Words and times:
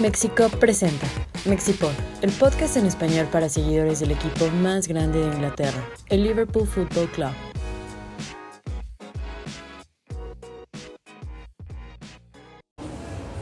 Mexico 0.00 0.48
presenta 0.58 1.06
Mexipod, 1.44 1.92
el 2.22 2.30
podcast 2.32 2.78
en 2.78 2.86
español 2.86 3.28
para 3.30 3.50
seguidores 3.50 4.00
del 4.00 4.12
equipo 4.12 4.46
más 4.62 4.88
grande 4.88 5.18
de 5.20 5.26
Inglaterra, 5.26 5.86
el 6.08 6.22
Liverpool 6.22 6.66
Football 6.66 7.10
Club. 7.10 7.30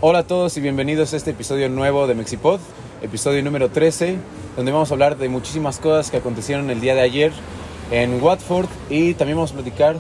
Hola 0.00 0.18
a 0.18 0.27
todos 0.27 0.57
y 0.57 0.61
bienvenidos 0.61 1.14
a 1.14 1.16
este 1.16 1.30
episodio 1.30 1.68
nuevo 1.68 2.09
de 2.09 2.16
Mexipod, 2.16 2.59
episodio 3.02 3.40
número 3.45 3.68
13, 3.68 4.16
donde 4.56 4.72
vamos 4.72 4.90
a 4.90 4.95
hablar 4.95 5.16
de 5.16 5.29
muchísimas 5.29 5.79
cosas 5.79 6.11
que 6.11 6.16
acontecieron 6.16 6.70
el 6.70 6.80
día 6.80 6.96
de 6.96 7.02
ayer 7.02 7.32
en 7.93 8.20
Watford 8.20 8.66
y 8.90 9.14
también 9.14 9.36
vamos 9.36 9.52
a 9.52 9.54
platicar 9.54 9.95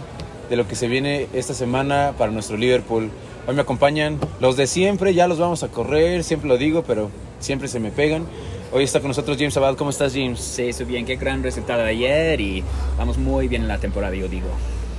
de 0.50 0.56
lo 0.56 0.66
que 0.66 0.74
se 0.74 0.88
viene 0.88 1.28
esta 1.34 1.54
semana 1.54 2.14
para 2.18 2.32
nuestro 2.32 2.56
Liverpool. 2.56 3.12
Hoy 3.48 3.54
me 3.54 3.62
acompañan 3.62 4.18
los 4.40 4.58
de 4.58 4.66
siempre, 4.66 5.14
ya 5.14 5.26
los 5.26 5.38
vamos 5.38 5.62
a 5.62 5.68
correr, 5.68 6.22
siempre 6.22 6.50
lo 6.50 6.58
digo, 6.58 6.84
pero 6.86 7.10
siempre 7.40 7.66
se 7.66 7.80
me 7.80 7.90
pegan. 7.90 8.26
Hoy 8.74 8.84
está 8.84 9.00
con 9.00 9.08
nosotros 9.08 9.38
James 9.38 9.56
Abad. 9.56 9.74
¿Cómo 9.74 9.88
estás, 9.88 10.12
James? 10.12 10.38
Sí, 10.38 10.64
estoy 10.64 10.84
bien. 10.84 11.06
Qué 11.06 11.16
gran 11.16 11.42
resultado 11.42 11.82
de 11.82 11.88
ayer 11.88 12.42
y 12.42 12.62
vamos 12.98 13.16
muy 13.16 13.48
bien 13.48 13.62
en 13.62 13.68
la 13.68 13.78
temporada, 13.78 14.14
yo 14.14 14.28
digo. 14.28 14.48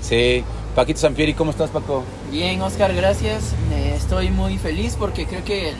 Sí. 0.01 0.43
Paquito 0.73 0.99
Sampieri, 0.99 1.35
¿cómo 1.35 1.51
estás, 1.51 1.69
Paco? 1.69 2.03
Bien, 2.31 2.59
Oscar, 2.63 2.91
gracias. 2.95 3.53
Estoy 3.95 4.31
muy 4.31 4.57
feliz 4.57 4.95
porque 4.97 5.27
creo 5.27 5.43
que 5.43 5.69
el, 5.69 5.75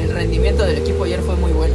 el 0.00 0.10
rendimiento 0.10 0.62
del 0.62 0.78
equipo 0.78 1.02
ayer 1.02 1.18
fue 1.22 1.34
muy 1.34 1.50
bueno. 1.50 1.74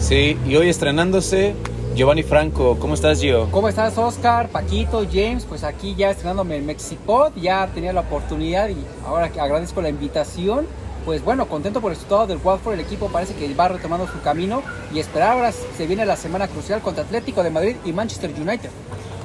Sí, 0.00 0.36
y 0.46 0.54
hoy 0.56 0.68
estrenándose 0.68 1.54
Giovanni 1.94 2.22
Franco. 2.22 2.78
¿Cómo 2.78 2.94
estás, 2.94 3.20
Gio? 3.20 3.48
¿Cómo 3.50 3.68
estás, 3.68 3.98
Oscar, 3.98 4.48
Paquito, 4.48 5.04
James? 5.12 5.44
Pues 5.44 5.62
aquí 5.62 5.94
ya 5.94 6.10
estrenándome 6.10 6.56
en 6.56 6.64
Mexipod, 6.64 7.32
ya 7.36 7.68
tenía 7.74 7.92
la 7.92 8.00
oportunidad 8.00 8.70
y 8.70 8.76
ahora 9.06 9.30
que 9.30 9.40
agradezco 9.40 9.82
la 9.82 9.90
invitación. 9.90 10.66
Pues 11.04 11.22
bueno, 11.22 11.48
contento 11.48 11.80
por 11.80 11.90
el 11.90 11.96
resultado 11.96 12.26
del 12.26 12.38
Watford, 12.42 12.74
el 12.74 12.80
equipo 12.80 13.08
parece 13.08 13.34
que 13.34 13.52
va 13.54 13.68
retomando 13.68 14.06
su 14.06 14.20
camino 14.22 14.62
y 14.94 15.00
esperar 15.00 15.32
ahora 15.32 15.52
se 15.52 15.86
viene 15.86 16.06
la 16.06 16.16
semana 16.16 16.48
crucial 16.48 16.80
contra 16.80 17.04
Atlético 17.04 17.42
de 17.42 17.50
Madrid 17.50 17.76
y 17.84 17.92
Manchester 17.92 18.30
United. 18.30 18.70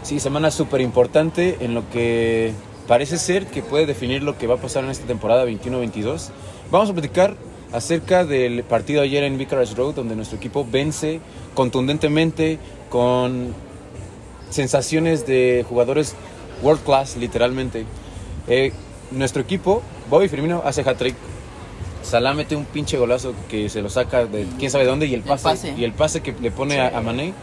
Sí, 0.02 0.19
semana 0.19 0.52
súper 0.52 0.81
importante 0.81 1.57
en 1.61 1.73
lo 1.73 1.89
que 1.89 2.53
parece 2.87 3.17
ser 3.17 3.45
que 3.45 3.61
puede 3.61 3.85
definir 3.85 4.23
lo 4.23 4.37
que 4.37 4.47
va 4.47 4.55
a 4.55 4.57
pasar 4.57 4.83
en 4.83 4.89
esta 4.89 5.05
temporada 5.05 5.45
21-22. 5.45 6.29
Vamos 6.71 6.89
a 6.89 6.93
platicar 6.93 7.35
acerca 7.71 8.25
del 8.25 8.63
partido 8.63 9.01
ayer 9.01 9.23
en 9.23 9.37
Vicarage 9.37 9.75
Road, 9.75 9.95
donde 9.95 10.15
nuestro 10.15 10.37
equipo 10.37 10.65
vence 10.69 11.19
contundentemente 11.53 12.59
con 12.89 13.53
sensaciones 14.49 15.27
de 15.27 15.65
jugadores 15.67 16.15
world 16.61 16.83
class, 16.83 17.17
literalmente. 17.17 17.85
Eh, 18.47 18.71
nuestro 19.11 19.41
equipo, 19.41 19.81
Bobby 20.09 20.27
Firmino 20.29 20.61
hace 20.65 20.81
hat-trick. 20.81 21.15
Salah 22.03 22.33
mete 22.33 22.55
un 22.55 22.63
pinche 22.65 22.97
golazo 22.97 23.33
que 23.49 23.67
se 23.69 23.81
lo 23.81 23.89
saca 23.89 24.25
de 24.25 24.45
quién 24.57 24.71
sabe 24.71 24.85
dónde 24.85 25.07
y 25.07 25.13
el 25.13 25.21
El 25.21 25.25
pase, 25.25 25.43
pase. 25.43 25.73
y 25.77 25.83
el 25.83 25.91
pase 25.91 26.21
que 26.21 26.33
le 26.41 26.52
pone 26.52 26.79
a, 26.79 26.97
a 26.97 27.02
Mané. 27.02 27.33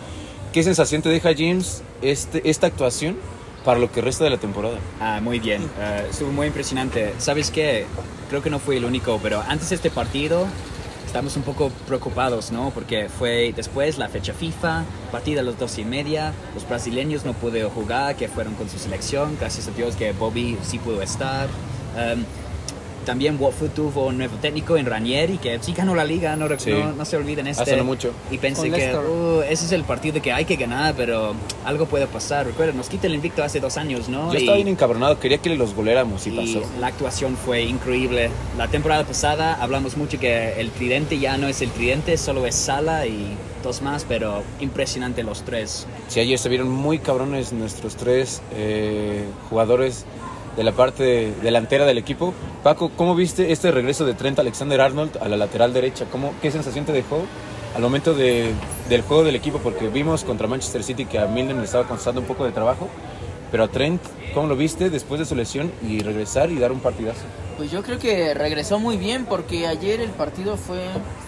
¿Qué 0.52 0.62
sensación 0.62 1.02
te 1.02 1.08
deja 1.10 1.32
James 1.36 1.82
este, 2.00 2.48
esta 2.48 2.68
actuación 2.68 3.16
para 3.64 3.78
lo 3.78 3.90
que 3.90 4.00
resta 4.00 4.24
de 4.24 4.30
la 4.30 4.36
temporada? 4.36 4.78
Ah, 5.00 5.20
muy 5.22 5.40
bien. 5.40 5.62
Eh, 5.78 6.06
estuvo 6.10 6.30
muy 6.30 6.46
impresionante. 6.46 7.14
¿Sabes 7.18 7.50
qué? 7.50 7.86
Creo 8.28 8.42
que 8.42 8.50
no 8.50 8.58
fui 8.58 8.76
el 8.76 8.84
único, 8.84 9.18
pero 9.22 9.42
antes 9.48 9.70
de 9.70 9.76
este 9.76 9.90
partido 9.90 10.46
estamos 11.06 11.36
un 11.36 11.42
poco 11.42 11.70
preocupados, 11.86 12.50
¿no? 12.50 12.70
Porque 12.70 13.08
fue 13.08 13.52
después 13.54 13.98
la 13.98 14.08
fecha 14.08 14.34
FIFA, 14.34 14.84
partida 15.12 15.40
a 15.40 15.44
las 15.44 15.58
dos 15.58 15.78
y 15.78 15.84
media. 15.84 16.32
Los 16.54 16.68
brasileños 16.68 17.24
no 17.24 17.32
pudieron 17.32 17.70
jugar, 17.70 18.16
que 18.16 18.28
fueron 18.28 18.54
con 18.54 18.68
su 18.68 18.78
selección. 18.78 19.36
Gracias 19.38 19.68
a 19.68 19.70
Dios 19.70 19.96
que 19.96 20.12
Bobby 20.12 20.58
sí 20.62 20.78
pudo 20.78 21.00
estar. 21.02 21.48
Um, 21.96 22.24
también 23.04 23.36
Watford 23.38 23.70
tuvo 23.70 24.06
un 24.06 24.18
nuevo 24.18 24.36
técnico 24.38 24.76
en 24.76 24.86
Ranieri, 24.86 25.38
que 25.38 25.58
sí 25.60 25.72
ganó 25.72 25.94
la 25.94 26.04
liga, 26.04 26.34
no, 26.36 26.48
Sí. 26.58 26.70
no, 26.70 26.92
no 26.92 27.04
se 27.04 27.16
olviden 27.16 27.46
este. 27.46 27.62
Hace 27.62 27.76
no 27.76 27.84
mucho. 27.84 28.12
Y 28.30 28.38
pensé 28.38 28.70
que. 28.70 28.96
"Uh, 28.96 29.42
ese 29.42 29.66
es 29.66 29.72
el 29.72 29.84
partido 29.84 30.20
que 30.22 30.32
hay 30.32 30.44
que 30.44 30.56
ganar, 30.56 30.94
pero 30.96 31.34
algo 31.64 31.86
puede 31.86 32.06
pasar. 32.06 32.46
Recuerda, 32.46 32.72
nos 32.72 32.88
quita 32.88 33.06
el 33.06 33.14
invicto 33.14 33.42
hace 33.44 33.60
dos 33.60 33.76
años, 33.76 34.08
¿no? 34.08 34.28
Yo 34.32 34.34
Y- 34.38 34.42
estaba 34.42 34.56
bien 34.56 34.68
encabronado, 34.68 35.18
quería 35.20 35.38
que 35.38 35.54
los 35.56 35.74
goleáramos 35.74 36.26
y 36.26 36.30
y 36.30 36.36
pasó. 36.36 36.68
la 36.80 36.88
actuación 36.88 37.36
fue 37.36 37.62
increíble. 37.62 38.30
La 38.58 38.68
temporada 38.68 39.04
pasada 39.04 39.54
hablamos 39.60 39.96
mucho 39.96 40.18
que 40.18 40.60
el 40.60 40.70
tridente 40.70 41.18
ya 41.18 41.36
no 41.36 41.46
es 41.48 41.60
el 41.62 41.70
tridente, 41.70 42.16
solo 42.16 42.46
es 42.46 42.54
Sala 42.54 43.06
y 43.06 43.36
dos 43.62 43.82
más, 43.82 44.04
pero 44.08 44.42
impresionante 44.60 45.22
los 45.22 45.42
tres. 45.42 45.86
Sí, 46.08 46.20
ayer 46.20 46.38
se 46.38 46.48
vieron 46.48 46.68
muy 46.70 46.98
cabrones 46.98 47.52
nuestros 47.52 47.96
tres 47.96 48.42
eh, 48.54 49.24
jugadores 49.48 50.04
de 50.56 50.62
la 50.64 50.72
parte 50.72 51.32
delantera 51.42 51.84
del 51.84 51.98
equipo. 51.98 52.32
Paco, 52.62 52.90
¿cómo 52.96 53.14
viste 53.14 53.52
este 53.52 53.70
regreso 53.70 54.04
de 54.04 54.14
Trent 54.14 54.38
Alexander-Arnold 54.38 55.18
a 55.20 55.28
la 55.28 55.36
lateral 55.36 55.72
derecha? 55.72 56.06
¿Cómo, 56.10 56.32
¿Qué 56.40 56.50
sensación 56.50 56.84
te 56.84 56.92
dejó 56.92 57.22
al 57.74 57.82
momento 57.82 58.14
de- 58.14 58.52
del 58.88 59.02
juego 59.02 59.24
del 59.24 59.36
equipo? 59.36 59.58
Porque 59.58 59.88
vimos 59.88 60.24
contra 60.24 60.46
Manchester 60.46 60.82
City 60.84 61.06
que 61.06 61.18
a 61.18 61.26
Milner 61.26 61.56
le 61.56 61.64
estaba 61.64 61.84
costando 61.86 62.20
un 62.20 62.26
poco 62.26 62.44
de 62.44 62.52
trabajo, 62.52 62.88
pero 63.50 63.64
a 63.64 63.68
Trent, 63.68 64.00
¿cómo 64.32 64.46
lo 64.48 64.56
viste 64.56 64.90
después 64.90 65.18
de 65.20 65.26
su 65.26 65.34
lesión 65.34 65.72
y 65.86 66.00
regresar 66.00 66.50
y 66.50 66.58
dar 66.58 66.72
un 66.72 66.80
partidazo? 66.80 67.22
Pues 67.56 67.70
yo 67.70 67.82
creo 67.82 67.98
que 67.98 68.34
regresó 68.34 68.78
muy 68.80 68.96
bien 68.96 69.26
porque 69.26 69.66
ayer 69.68 70.00
el 70.00 70.10
partido 70.10 70.56
fue, 70.56 70.80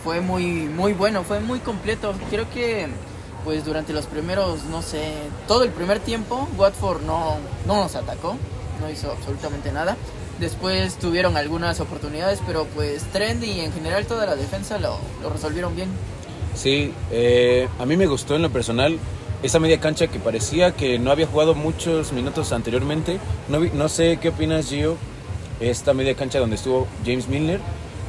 fue 0.03 0.20
muy, 0.20 0.44
muy 0.44 0.92
bueno, 0.92 1.22
fue 1.22 1.38
muy 1.41 1.60
completo. 1.60 2.15
Creo 2.31 2.50
que 2.50 2.88
pues 3.44 3.65
durante 3.65 3.92
los 3.92 4.06
primeros, 4.06 4.65
no 4.65 4.82
sé, 4.82 5.03
todo 5.47 5.62
el 5.62 5.70
primer 5.70 6.00
tiempo 6.00 6.48
Watford 6.59 7.03
no, 7.03 7.36
no 7.65 7.76
nos 7.76 7.94
atacó, 7.94 8.36
no 8.81 8.91
hizo 8.91 9.10
absolutamente 9.12 9.72
nada. 9.72 9.97
Después 10.41 10.97
tuvieron 10.98 11.37
algunas 11.37 11.81
oportunidades, 11.81 12.41
pero 12.47 12.66
pues 12.75 13.03
Trend 13.12 13.42
y 13.44 13.60
en 13.60 13.72
general 13.72 14.06
toda 14.06 14.26
la 14.26 14.37
defensa 14.37 14.78
lo, 14.78 14.98
lo 15.22 15.31
resolvieron 15.31 15.75
bien. 15.75 15.88
Sí, 16.54 16.92
eh, 17.10 17.69
a 17.78 17.86
mí 17.86 17.97
me 17.97 18.06
gustó 18.06 18.36
en 18.36 18.42
lo 18.42 18.50
personal 18.50 18.98
esa 19.42 19.59
media 19.59 19.78
cancha 19.81 20.06
que 20.09 20.19
parecía 20.19 20.72
que 20.72 20.98
no 20.98 21.10
había 21.10 21.26
jugado 21.26 21.54
muchos 21.54 22.12
minutos 22.12 22.53
anteriormente. 22.53 23.19
No, 23.48 23.60
no 23.60 23.88
sé 23.88 24.19
qué 24.20 24.31
opinas, 24.31 24.66
Gio, 24.69 24.97
esta 25.60 25.94
media 25.94 26.15
cancha 26.15 26.38
donde 26.38 26.56
estuvo 26.56 26.86
James 27.04 27.28
Milner 27.28 27.60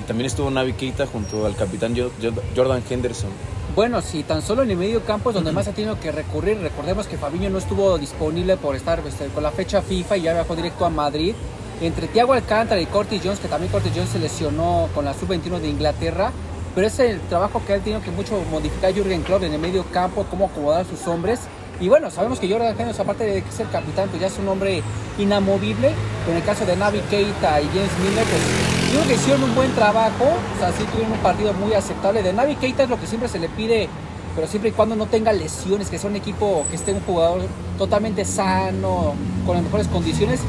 y 0.03 0.07
también 0.07 0.25
estuvo 0.27 0.49
Navi 0.49 0.73
Keita 0.73 1.05
junto 1.07 1.45
al 1.45 1.55
capitán 1.55 1.95
Jo- 1.97 2.11
Jo- 2.21 2.41
Jordan 2.55 2.83
Henderson. 2.89 3.29
Bueno, 3.77 4.01
si 4.01 4.23
tan 4.23 4.41
solo 4.41 4.63
en 4.63 4.71
el 4.71 4.77
medio 4.77 5.03
campo 5.03 5.29
es 5.29 5.35
donde 5.35 5.51
más 5.51 5.67
ha 5.67 5.71
tenido 5.71 5.99
que 5.99 6.11
recurrir, 6.11 6.57
recordemos 6.57 7.05
que 7.05 7.15
Fabiño 7.15 7.51
no 7.51 7.59
estuvo 7.59 7.95
disponible 7.99 8.57
por 8.57 8.75
estar 8.75 9.03
este, 9.05 9.27
con 9.27 9.43
la 9.43 9.51
fecha 9.51 9.83
FIFA 9.83 10.17
y 10.17 10.21
ya 10.23 10.33
viajó 10.33 10.55
directo 10.55 10.83
a 10.83 10.89
Madrid. 10.89 11.35
Entre 11.79 12.07
Thiago 12.07 12.33
Alcántara 12.33 12.81
y 12.81 12.87
Curtis 12.87 13.21
Jones, 13.23 13.39
que 13.39 13.47
también 13.47 13.71
Curtis 13.71 13.91
Jones 13.93 14.09
se 14.09 14.17
lesionó 14.17 14.89
con 14.95 15.05
la 15.05 15.13
sub-21 15.13 15.59
de 15.59 15.69
Inglaterra, 15.69 16.31
pero 16.73 16.87
es 16.87 16.97
el 16.97 17.19
trabajo 17.29 17.61
que 17.67 17.73
ha 17.73 17.77
tenido 17.77 18.01
que 18.01 18.09
mucho 18.09 18.41
modificar 18.49 18.91
Jürgen 18.95 19.21
Klopp 19.21 19.43
en 19.43 19.53
el 19.53 19.59
medio 19.59 19.85
campo, 19.91 20.25
cómo 20.27 20.47
acomodar 20.47 20.81
a 20.81 20.85
sus 20.85 21.05
hombres. 21.05 21.41
Y 21.79 21.89
bueno, 21.89 22.09
sabemos 22.09 22.39
que 22.39 22.49
Jordan 22.49 22.75
Henderson, 22.77 23.03
aparte 23.03 23.23
de 23.23 23.43
que 23.43 23.49
es 23.49 23.59
el 23.59 23.69
capitán, 23.69 24.09
pues 24.09 24.19
ya 24.19 24.27
es 24.27 24.37
un 24.39 24.47
hombre 24.47 24.81
inamovible. 25.19 25.91
Pero 26.25 26.31
en 26.31 26.37
el 26.37 26.43
caso 26.43 26.65
de 26.65 26.75
Navi 26.75 26.99
Keita 27.01 27.61
y 27.61 27.67
James 27.67 27.91
Miller, 28.03 28.25
pues 28.25 28.91
yo 28.91 28.99
creo 28.99 29.07
que 29.07 29.13
hicieron 29.13 29.43
un 29.43 29.55
buen 29.55 29.71
trabajo. 29.75 30.25
O 30.55 30.59
sea, 30.59 30.71
sí 30.71 30.83
tuvieron 30.91 31.11
un 31.11 31.19
partido 31.19 31.53
muy 31.53 31.73
aceptable. 31.73 32.23
De 32.23 32.33
Navi 32.33 32.55
Keita 32.55 32.83
es 32.83 32.89
lo 32.89 32.99
que 32.99 33.05
siempre 33.05 33.29
se 33.29 33.37
le 33.37 33.47
pide, 33.49 33.89
pero 34.35 34.47
siempre 34.47 34.71
y 34.71 34.73
cuando 34.73 34.95
no 34.95 35.05
tenga 35.05 35.31
lesiones, 35.33 35.89
que 35.89 35.99
sea 35.99 36.09
un 36.09 36.15
equipo, 36.15 36.65
que 36.71 36.77
esté 36.77 36.93
un 36.93 37.01
jugador 37.01 37.41
totalmente 37.77 38.25
sano, 38.25 39.13
con 39.45 39.55
las 39.55 39.63
mejores 39.63 39.87
condiciones. 39.87 40.39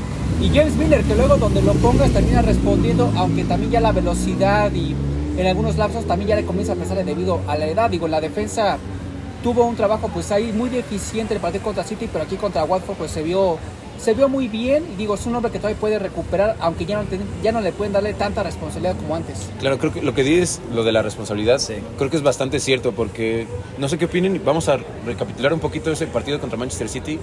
Y 0.40 0.48
James 0.48 0.76
Miller, 0.76 1.04
que 1.04 1.14
luego 1.14 1.36
donde 1.36 1.60
lo 1.60 1.74
pongas 1.74 2.10
termina 2.10 2.40
respondiendo, 2.40 3.12
aunque 3.16 3.44
también 3.44 3.72
ya 3.72 3.80
la 3.80 3.92
velocidad 3.92 4.72
y 4.72 4.94
en 5.36 5.46
algunos 5.46 5.76
lapsos 5.76 6.06
también 6.06 6.30
ya 6.30 6.36
le 6.36 6.44
comienza 6.44 6.72
a 6.72 6.76
pesar 6.76 7.04
debido 7.04 7.40
a 7.46 7.56
la 7.56 7.66
edad. 7.66 7.90
Digo, 7.90 8.08
la 8.08 8.20
defensa 8.20 8.78
tuvo 9.42 9.64
un 9.64 9.76
trabajo 9.76 10.08
pues 10.12 10.30
ahí 10.32 10.52
muy 10.52 10.68
deficiente 10.70 11.34
el 11.34 11.40
partido 11.40 11.64
contra 11.64 11.84
City, 11.84 12.08
pero 12.12 12.24
aquí 12.24 12.36
contra 12.36 12.64
Watford 12.64 12.96
pues 12.96 13.10
se 13.10 13.22
vio 13.22 13.58
se 13.98 14.14
vio 14.14 14.28
muy 14.28 14.46
bien 14.46 14.84
y 14.92 14.94
digo, 14.94 15.16
es 15.16 15.26
un 15.26 15.34
hombre 15.34 15.50
que 15.50 15.58
todavía 15.58 15.80
puede 15.80 15.98
recuperar, 15.98 16.54
aunque 16.60 16.86
ya 16.86 17.02
no, 17.02 17.08
ten- 17.08 17.20
ya 17.42 17.50
no 17.50 17.60
le 17.60 17.72
pueden 17.72 17.92
darle 17.92 18.14
tanta 18.14 18.44
responsabilidad 18.44 18.94
como 18.94 19.16
antes. 19.16 19.50
Claro, 19.58 19.76
creo 19.78 19.92
que 19.92 20.02
lo 20.02 20.14
que 20.14 20.22
dices, 20.22 20.60
lo 20.72 20.84
de 20.84 20.92
la 20.92 21.02
responsabilidad, 21.02 21.58
Sí. 21.58 21.74
creo 21.96 22.08
que 22.08 22.16
es 22.16 22.22
bastante 22.22 22.60
cierto 22.60 22.92
porque 22.92 23.48
no 23.76 23.88
sé 23.88 23.98
qué 23.98 24.04
opinen. 24.04 24.40
Vamos 24.44 24.68
a 24.68 24.78
recapitular 25.04 25.52
un 25.52 25.58
poquito 25.58 25.90
ese 25.90 26.06
partido 26.06 26.38
contra 26.38 26.56
Manchester 26.56 26.88
City. 26.88 27.18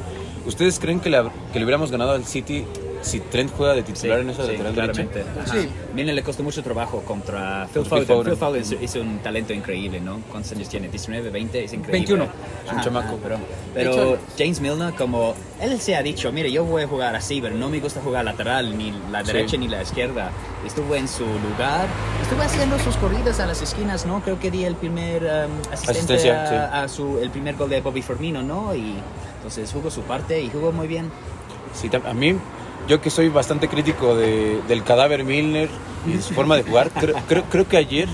¿Ustedes 0.45 0.77
creen 0.77 0.99
que, 0.99 1.09
la- 1.09 1.31
que 1.53 1.59
le 1.59 1.63
hubiéramos 1.65 1.91
ganado 1.91 2.11
al 2.11 2.25
City 2.25 2.65
si 3.05 3.19
Trent 3.21 3.51
juega 3.55 3.73
de 3.73 3.83
titular 3.83 4.19
en 4.19 4.29
esa 4.29 4.45
sí, 4.45 4.51
lateral 4.53 4.75
derecha? 4.75 4.93
claramente. 4.93 5.41
Ajá. 5.41 5.53
Sí. 5.61 5.69
Milner 5.93 6.15
le 6.15 6.23
costó 6.23 6.43
mucho 6.43 6.61
trabajo 6.63 7.01
contra 7.01 7.67
Phil 7.73 7.85
Foden. 7.85 8.05
Foden. 8.05 8.23
Phil 8.25 8.35
Foden 8.37 8.61
hizo- 8.61 8.75
hizo 8.81 9.01
un 9.01 9.19
talento 9.19 9.53
increíble, 9.53 10.01
¿no? 10.01 10.19
¿Cuántos 10.31 10.51
años 10.51 10.67
tiene? 10.69 10.89
19, 10.89 11.29
20, 11.29 11.63
es 11.63 11.73
increíble. 11.73 11.99
21. 11.99 12.23
Es 12.65 12.73
un 12.73 12.81
chamaco. 12.81 13.17
pero 13.21 13.37
pero 13.73 13.91
hecho- 13.91 14.17
James 14.37 14.59
Milner, 14.61 14.93
como 14.95 15.33
él 15.61 15.79
se 15.79 15.95
ha 15.95 16.01
dicho, 16.03 16.31
mire, 16.31 16.51
yo 16.51 16.63
voy 16.65 16.83
a 16.83 16.87
jugar 16.87 17.15
así, 17.15 17.39
pero 17.41 17.55
no 17.55 17.69
me 17.69 17.79
gusta 17.79 18.01
jugar 18.01 18.25
lateral, 18.25 18.77
ni 18.77 18.91
la 19.11 19.21
Sí. 19.21 19.27
derecha 19.27 19.57
ni 19.57 19.67
la 19.67 19.81
izquierda. 19.81 20.31
Estuvo 20.65 20.95
en 20.95 21.07
su 21.07 21.25
lugar, 21.25 21.87
estuvo 22.23 22.41
haciendo 22.41 22.79
sus 22.79 22.95
corridas 22.97 23.39
a 23.39 23.45
las 23.45 23.61
esquinas, 23.61 24.05
¿no? 24.05 24.21
Creo 24.21 24.39
que 24.39 24.49
di 24.49 24.65
el 24.65 24.75
primer 24.75 25.23
um, 25.23 25.71
asistente 25.71 25.91
Asistencia, 26.15 26.43
a, 26.43 26.47
sí. 26.47 26.55
a 26.55 26.87
su, 26.87 27.19
el 27.19 27.29
primer 27.29 27.55
gol 27.55 27.69
de 27.69 27.81
Bobby 27.81 28.01
Firmino, 28.01 28.41
¿no? 28.41 28.73
Y 28.75 28.95
entonces 29.37 29.71
jugó 29.71 29.91
su 29.91 30.01
parte 30.01 30.41
y 30.41 30.49
jugó 30.49 30.71
muy 30.71 30.87
bien. 30.87 31.11
Sí, 31.73 31.89
a 32.03 32.13
mí, 32.13 32.35
yo 32.87 33.01
que 33.01 33.09
soy 33.09 33.29
bastante 33.29 33.67
crítico 33.67 34.15
de- 34.15 34.61
del 34.67 34.83
cadáver 34.83 35.23
Milner 35.23 35.69
y 36.07 36.21
su 36.21 36.33
forma 36.33 36.55
de 36.55 36.63
jugar, 36.63 36.91
creo, 36.91 37.15
creo, 37.27 37.43
creo 37.49 37.67
que 37.67 37.77
ayer 37.77 38.07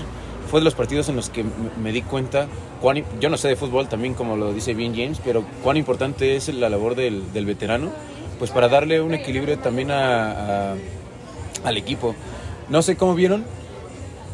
fue 0.50 0.60
de 0.60 0.64
los 0.64 0.74
partidos 0.74 1.08
en 1.08 1.16
los 1.16 1.28
que 1.30 1.42
m- 1.42 1.50
me 1.82 1.92
di 1.92 2.02
cuenta, 2.02 2.46
cuán, 2.80 3.02
yo 3.20 3.28
no 3.28 3.36
sé 3.36 3.48
de 3.48 3.56
fútbol 3.56 3.88
también 3.88 4.14
como 4.14 4.36
lo 4.36 4.52
dice 4.52 4.74
bien 4.74 4.94
James, 4.94 5.20
pero 5.24 5.44
cuán 5.62 5.76
importante 5.76 6.36
es 6.36 6.48
la 6.54 6.68
labor 6.68 6.94
del, 6.94 7.32
del 7.32 7.46
veterano, 7.46 7.90
pues 8.38 8.50
para 8.50 8.68
darle 8.68 9.00
un 9.00 9.14
equilibrio 9.14 9.58
también 9.58 9.90
a- 9.90 10.72
a- 10.72 10.74
al 11.64 11.76
equipo. 11.76 12.14
No 12.68 12.82
sé 12.82 12.96
cómo 12.96 13.14
vieron 13.14 13.44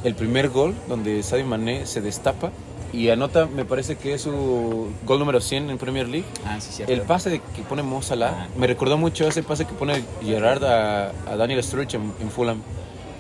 el 0.05 0.15
primer 0.15 0.49
gol 0.51 0.75
donde 0.89 1.23
Sadio 1.23 1.45
Mané 1.47 1.85
se 1.87 2.01
destapa 2.01 2.51
y 2.93 3.11
anota, 3.11 3.47
me 3.47 3.65
parece 3.65 3.97
que 3.97 4.15
es 4.15 4.23
su 4.23 4.89
gol 5.05 5.19
número 5.19 5.41
100 5.41 5.71
en 5.71 5.79
Premier 5.79 6.09
League. 6.09 6.27
Ah, 6.47 6.59
sí, 6.61 6.73
cierto. 6.73 6.93
El 6.93 7.03
pase 7.03 7.31
de 7.31 7.41
que 7.41 7.63
pone 7.63 7.83
Mo 7.83 8.01
Salah 8.03 8.45
Ah. 8.45 8.47
me 8.57 8.67
recordó 8.67 8.97
mucho 8.97 9.27
ese 9.29 9.43
pase 9.43 9.65
que 9.67 9.73
pone 9.75 10.03
Gerard 10.23 10.65
a, 10.65 11.13
a 11.27 11.37
Daniel 11.37 11.63
Sturridge 11.63 11.95
en, 11.95 12.13
en 12.21 12.31
Fulham. 12.31 12.61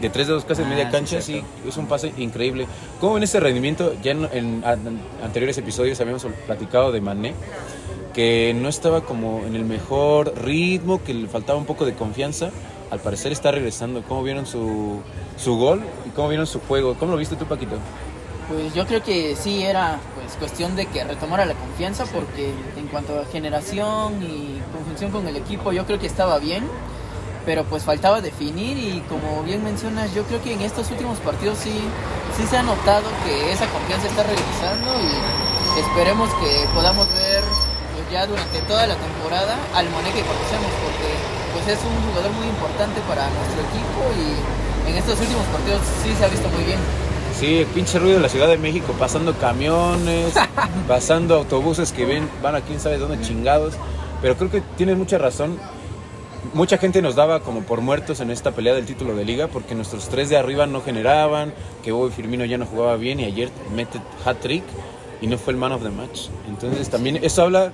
De 0.00 0.08
tres 0.10 0.28
dedos 0.28 0.44
casi 0.44 0.62
en 0.62 0.68
Ah, 0.68 0.70
media 0.70 0.84
sí, 0.86 0.90
cancha, 0.92 1.20
sí, 1.20 1.42
es 1.66 1.76
un 1.76 1.86
pase 1.86 2.12
increíble. 2.18 2.66
¿Cómo 3.00 3.14
ven 3.14 3.24
ese 3.24 3.40
rendimiento? 3.40 3.94
Ya 4.02 4.12
en, 4.12 4.28
en 4.32 4.62
an- 4.64 5.00
anteriores 5.24 5.58
episodios 5.58 6.00
habíamos 6.00 6.24
platicado 6.46 6.92
de 6.92 7.00
Mané, 7.00 7.34
que 8.14 8.54
no 8.54 8.68
estaba 8.68 9.02
como 9.02 9.42
en 9.44 9.54
el 9.56 9.64
mejor 9.64 10.32
ritmo, 10.42 11.02
que 11.02 11.14
le 11.14 11.28
faltaba 11.28 11.58
un 11.58 11.66
poco 11.66 11.84
de 11.84 11.94
confianza. 11.94 12.50
Al 12.90 13.00
parecer 13.00 13.32
está 13.32 13.50
regresando. 13.50 14.02
¿Cómo 14.02 14.22
vieron 14.22 14.46
su, 14.46 15.00
su 15.36 15.56
gol 15.58 15.82
y 16.06 16.10
cómo 16.10 16.28
vieron 16.28 16.46
su 16.46 16.58
juego? 16.60 16.94
¿Cómo 16.94 17.12
lo 17.12 17.18
viste 17.18 17.36
tú, 17.36 17.44
Paquito? 17.44 17.76
Pues 18.48 18.72
yo 18.72 18.86
creo 18.86 19.02
que 19.02 19.36
sí 19.36 19.62
era 19.62 20.00
pues 20.14 20.32
cuestión 20.38 20.74
de 20.74 20.86
que 20.86 21.04
retomara 21.04 21.44
la 21.44 21.52
confianza 21.52 22.06
porque 22.06 22.54
en 22.78 22.86
cuanto 22.88 23.20
a 23.20 23.26
generación 23.26 24.22
y 24.22 24.58
conjunción 24.72 25.10
con 25.10 25.28
el 25.28 25.36
equipo 25.36 25.70
yo 25.70 25.84
creo 25.84 25.98
que 25.98 26.06
estaba 26.06 26.38
bien, 26.38 26.64
pero 27.44 27.64
pues 27.64 27.82
faltaba 27.82 28.22
definir 28.22 28.78
y 28.78 29.00
como 29.08 29.42
bien 29.42 29.62
mencionas 29.62 30.14
yo 30.14 30.22
creo 30.24 30.42
que 30.42 30.54
en 30.54 30.62
estos 30.62 30.90
últimos 30.90 31.18
partidos 31.18 31.58
sí 31.58 31.76
sí 32.38 32.46
se 32.46 32.56
ha 32.56 32.62
notado 32.62 33.04
que 33.26 33.52
esa 33.52 33.66
confianza 33.66 34.06
está 34.06 34.22
regresando 34.22 34.96
y 34.96 35.80
esperemos 35.80 36.30
que 36.40 36.64
podamos 36.72 37.06
ver 37.20 37.44
pues, 37.92 38.10
ya 38.10 38.26
durante 38.26 38.62
toda 38.62 38.86
la 38.86 38.96
temporada 38.96 39.56
al 39.74 39.90
Moné 39.90 40.08
que 40.08 40.24
conocemos 40.24 40.72
porque 40.80 41.10
pues 41.52 41.68
es 41.68 41.84
un 41.84 42.00
jugador 42.08 42.32
muy 42.32 42.48
importante 42.48 42.98
para 43.04 43.28
nuestro 43.28 43.60
equipo 43.60 44.00
y 44.16 44.90
en 44.90 44.96
estos 44.96 45.20
últimos 45.20 45.44
partidos 45.52 45.82
sí 46.02 46.14
se 46.16 46.24
ha 46.24 46.28
visto 46.28 46.48
muy 46.48 46.64
bien. 46.64 47.07
Sí, 47.38 47.58
el 47.58 47.66
pinche 47.66 48.00
ruido 48.00 48.16
de 48.16 48.22
la 48.22 48.28
Ciudad 48.28 48.48
de 48.48 48.58
México, 48.58 48.92
pasando 48.98 49.32
camiones, 49.38 50.34
pasando 50.88 51.36
autobuses 51.36 51.92
que 51.92 52.04
ven, 52.04 52.28
van 52.42 52.56
a 52.56 52.62
quién 52.62 52.80
sabe 52.80 52.98
dónde 52.98 53.20
chingados. 53.24 53.74
Pero 54.20 54.36
creo 54.36 54.50
que 54.50 54.60
tienes 54.76 54.96
mucha 54.96 55.18
razón. 55.18 55.56
Mucha 56.52 56.78
gente 56.78 57.00
nos 57.00 57.14
daba 57.14 57.38
como 57.38 57.62
por 57.62 57.80
muertos 57.80 58.18
en 58.18 58.32
esta 58.32 58.50
pelea 58.50 58.74
del 58.74 58.86
título 58.86 59.14
de 59.14 59.24
liga 59.24 59.46
porque 59.46 59.76
nuestros 59.76 60.08
tres 60.08 60.30
de 60.30 60.36
arriba 60.36 60.66
no 60.66 60.80
generaban, 60.80 61.54
que 61.84 61.92
Bobo 61.92 62.08
y 62.08 62.10
Firmino 62.10 62.44
ya 62.44 62.58
no 62.58 62.66
jugaba 62.66 62.96
bien 62.96 63.20
y 63.20 63.24
ayer 63.24 63.50
mete 63.72 64.00
hat-trick 64.24 64.64
y 65.20 65.28
no 65.28 65.38
fue 65.38 65.52
el 65.52 65.60
man 65.60 65.70
of 65.70 65.82
the 65.84 65.90
match. 65.90 66.30
Entonces 66.48 66.88
también 66.90 67.20
eso 67.22 67.42
habla 67.42 67.72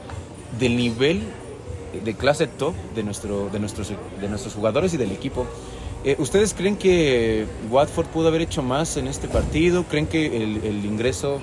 del 0.58 0.76
nivel 0.76 1.22
de 2.04 2.14
clase 2.14 2.48
top 2.48 2.74
de, 2.94 3.02
nuestro, 3.02 3.48
de, 3.48 3.60
nuestros, 3.60 3.92
de 4.20 4.28
nuestros 4.28 4.52
jugadores 4.52 4.92
y 4.92 4.98
del 4.98 5.12
equipo. 5.12 5.46
Eh, 6.04 6.16
¿Ustedes 6.18 6.52
creen 6.52 6.76
que 6.76 7.46
Watford 7.70 8.06
pudo 8.08 8.28
haber 8.28 8.42
hecho 8.42 8.62
más 8.62 8.98
en 8.98 9.06
este 9.06 9.26
partido? 9.26 9.84
¿Creen 9.84 10.06
que 10.06 10.36
el, 10.36 10.84
ingreso 10.84 11.40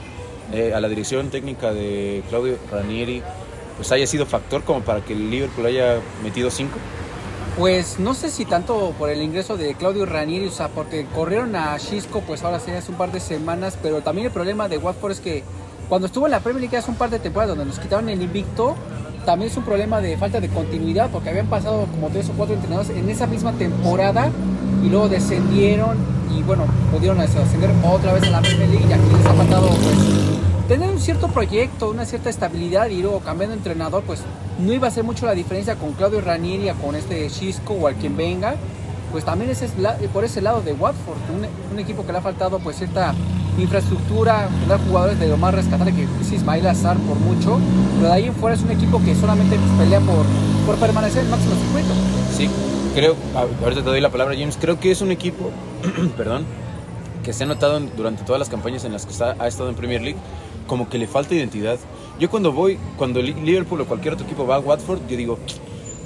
eh, 0.54 0.74
a 0.76 0.80
la 0.80 0.88
dirección 0.88 1.32
técnica 1.32 1.74
de 1.74 2.24
Claudio 2.30 2.60
Ranieri 2.70 3.24
pues 3.76 3.92
haya 3.92 4.06
sido 4.06 4.28
factor 4.28 4.64
como 4.64 4.82
para 4.82 5.04
que 5.04 5.14
el 5.14 5.32
Liverpool 5.32 5.66
haya 5.66 6.00
metido 6.22 6.52
cinco? 6.52 6.78
Pues 7.58 7.98
no 8.00 8.14
sé 8.14 8.30
si 8.30 8.46
tanto 8.46 8.94
por 9.00 9.10
el 9.10 9.24
ingreso 9.24 9.58
de 9.58 9.74
Claudio 9.74 10.06
Ranieri, 10.06 10.46
o 10.46 10.52
sea, 10.52 10.70
porque 10.70 11.08
corrieron 11.16 11.56
a 11.56 11.78
Chisco, 11.80 12.22
pues 12.22 12.44
ahora 12.44 12.58
hace 12.58 12.92
un 12.92 12.98
par 12.98 13.12
de 13.12 13.20
semanas, 13.20 13.80
pero 13.82 14.02
también 14.02 14.28
el 14.28 14.34
problema 14.34 14.70
de 14.70 14.78
Watford 14.78 15.14
es 15.14 15.20
que 15.22 15.44
cuando 15.92 16.06
estuvo 16.06 16.26
en 16.26 16.32
la 16.32 16.40
Premier 16.40 16.62
League 16.62 16.78
hace 16.78 16.90
un 16.90 16.96
par 16.96 17.10
de 17.10 17.20
temporadas 17.20 17.50
donde 17.50 17.66
nos 17.66 17.78
quitaron 17.78 18.08
el 18.08 18.22
invicto, 18.22 18.78
también 19.26 19.52
es 19.52 19.58
un 19.58 19.66
problema 19.66 20.00
de 20.00 20.16
falta 20.16 20.40
de 20.40 20.48
continuidad, 20.48 21.10
porque 21.10 21.28
habían 21.28 21.48
pasado 21.48 21.86
como 21.88 22.08
tres 22.08 22.30
o 22.30 22.32
cuatro 22.32 22.56
entrenadores 22.56 22.92
en 22.92 23.10
esa 23.10 23.28
misma 23.28 23.52
temporada 23.52 24.30
y 24.82 24.88
luego 24.88 25.10
descendieron 25.10 25.98
y 26.34 26.44
bueno, 26.44 26.64
pudieron 26.94 27.20
ascender 27.20 27.72
otra 27.84 28.14
vez 28.14 28.24
a 28.24 28.30
la 28.30 28.40
Premier 28.40 28.70
League 28.70 28.86
y 28.90 28.94
aquí 28.94 29.04
les 29.18 29.26
ha 29.26 29.34
faltado 29.34 29.68
pues 29.68 29.98
tener 30.70 30.90
un 30.90 30.98
cierto 30.98 31.28
proyecto, 31.28 31.90
una 31.90 32.06
cierta 32.06 32.30
estabilidad 32.30 32.88
y 32.88 33.02
luego 33.02 33.20
cambiando 33.20 33.54
entrenador, 33.54 34.02
pues 34.04 34.22
no 34.60 34.72
iba 34.72 34.88
a 34.88 34.92
hacer 34.92 35.04
mucho 35.04 35.26
la 35.26 35.34
diferencia 35.34 35.76
con 35.76 35.92
Claudio 35.92 36.22
Ranieri, 36.22 36.72
con 36.82 36.96
este 36.96 37.30
Chisco 37.30 37.74
o 37.74 37.88
al 37.88 37.96
quien 37.96 38.16
venga. 38.16 38.56
Pues 39.12 39.26
también 39.26 39.52
es 39.52 39.62
por 40.14 40.24
ese 40.24 40.40
lado 40.40 40.62
de 40.62 40.72
Watford, 40.72 41.18
un, 41.36 41.74
un 41.74 41.80
equipo 41.80 42.06
que 42.06 42.14
le 42.14 42.20
ha 42.20 42.22
faltado 42.22 42.60
pues 42.60 42.78
cierta 42.78 43.14
infraestructura, 43.58 44.48
tener 44.64 44.78
jugadores 44.88 45.20
de 45.20 45.28
lo 45.28 45.38
más 45.38 45.54
rescatable 45.54 45.94
que 45.94 46.04
es 46.22 46.32
Ismail 46.32 46.66
Azar 46.68 46.98
por 46.98 47.18
mucho, 47.20 47.60
pero 47.98 48.08
de 48.08 48.14
ahí 48.14 48.26
en 48.26 48.34
fuera 48.36 48.56
es 48.56 48.62
un 48.64 48.72
equipo 48.72 49.02
que 49.04 49.16
solamente 49.16 49.58
pelea 49.78 50.00
por, 50.02 50.26
por 50.66 50.76
permanecer 50.78 51.20
en 51.20 51.26
el 51.26 51.32
máximo 51.32 51.54
circuito. 51.56 51.90
Sí, 52.36 52.50
creo, 52.96 53.16
ahorita 53.36 53.82
te 53.84 53.90
doy 53.90 54.02
la 54.02 54.10
palabra 54.10 54.36
James, 54.38 54.58
creo 54.60 54.80
que 54.80 54.92
es 54.92 55.02
un 55.02 55.12
equipo, 55.12 55.50
perdón, 56.18 56.46
que 57.24 57.34
se 57.34 57.44
ha 57.44 57.48
notado 57.48 57.80
durante 57.96 58.24
todas 58.24 58.40
las 58.40 58.50
campañas 58.50 58.84
en 58.86 58.94
las 58.94 59.06
que 59.06 59.12
está- 59.12 59.36
ha 59.38 59.48
estado 59.48 59.70
en 59.70 59.76
Premier 59.76 60.02
League, 60.02 60.18
como 60.68 60.90
que 60.90 60.98
le 60.98 61.08
falta 61.08 61.36
identidad. 61.36 61.78
Yo 62.20 62.30
cuando 62.30 62.52
voy, 62.52 62.80
cuando 62.98 63.22
Li- 63.22 63.34
Liverpool 63.34 63.82
o 63.82 63.86
cualquier 63.86 64.14
otro 64.14 64.26
equipo 64.26 64.48
va 64.48 64.56
a 64.56 64.60
Watford, 64.60 65.02
yo 65.10 65.18
digo, 65.18 65.38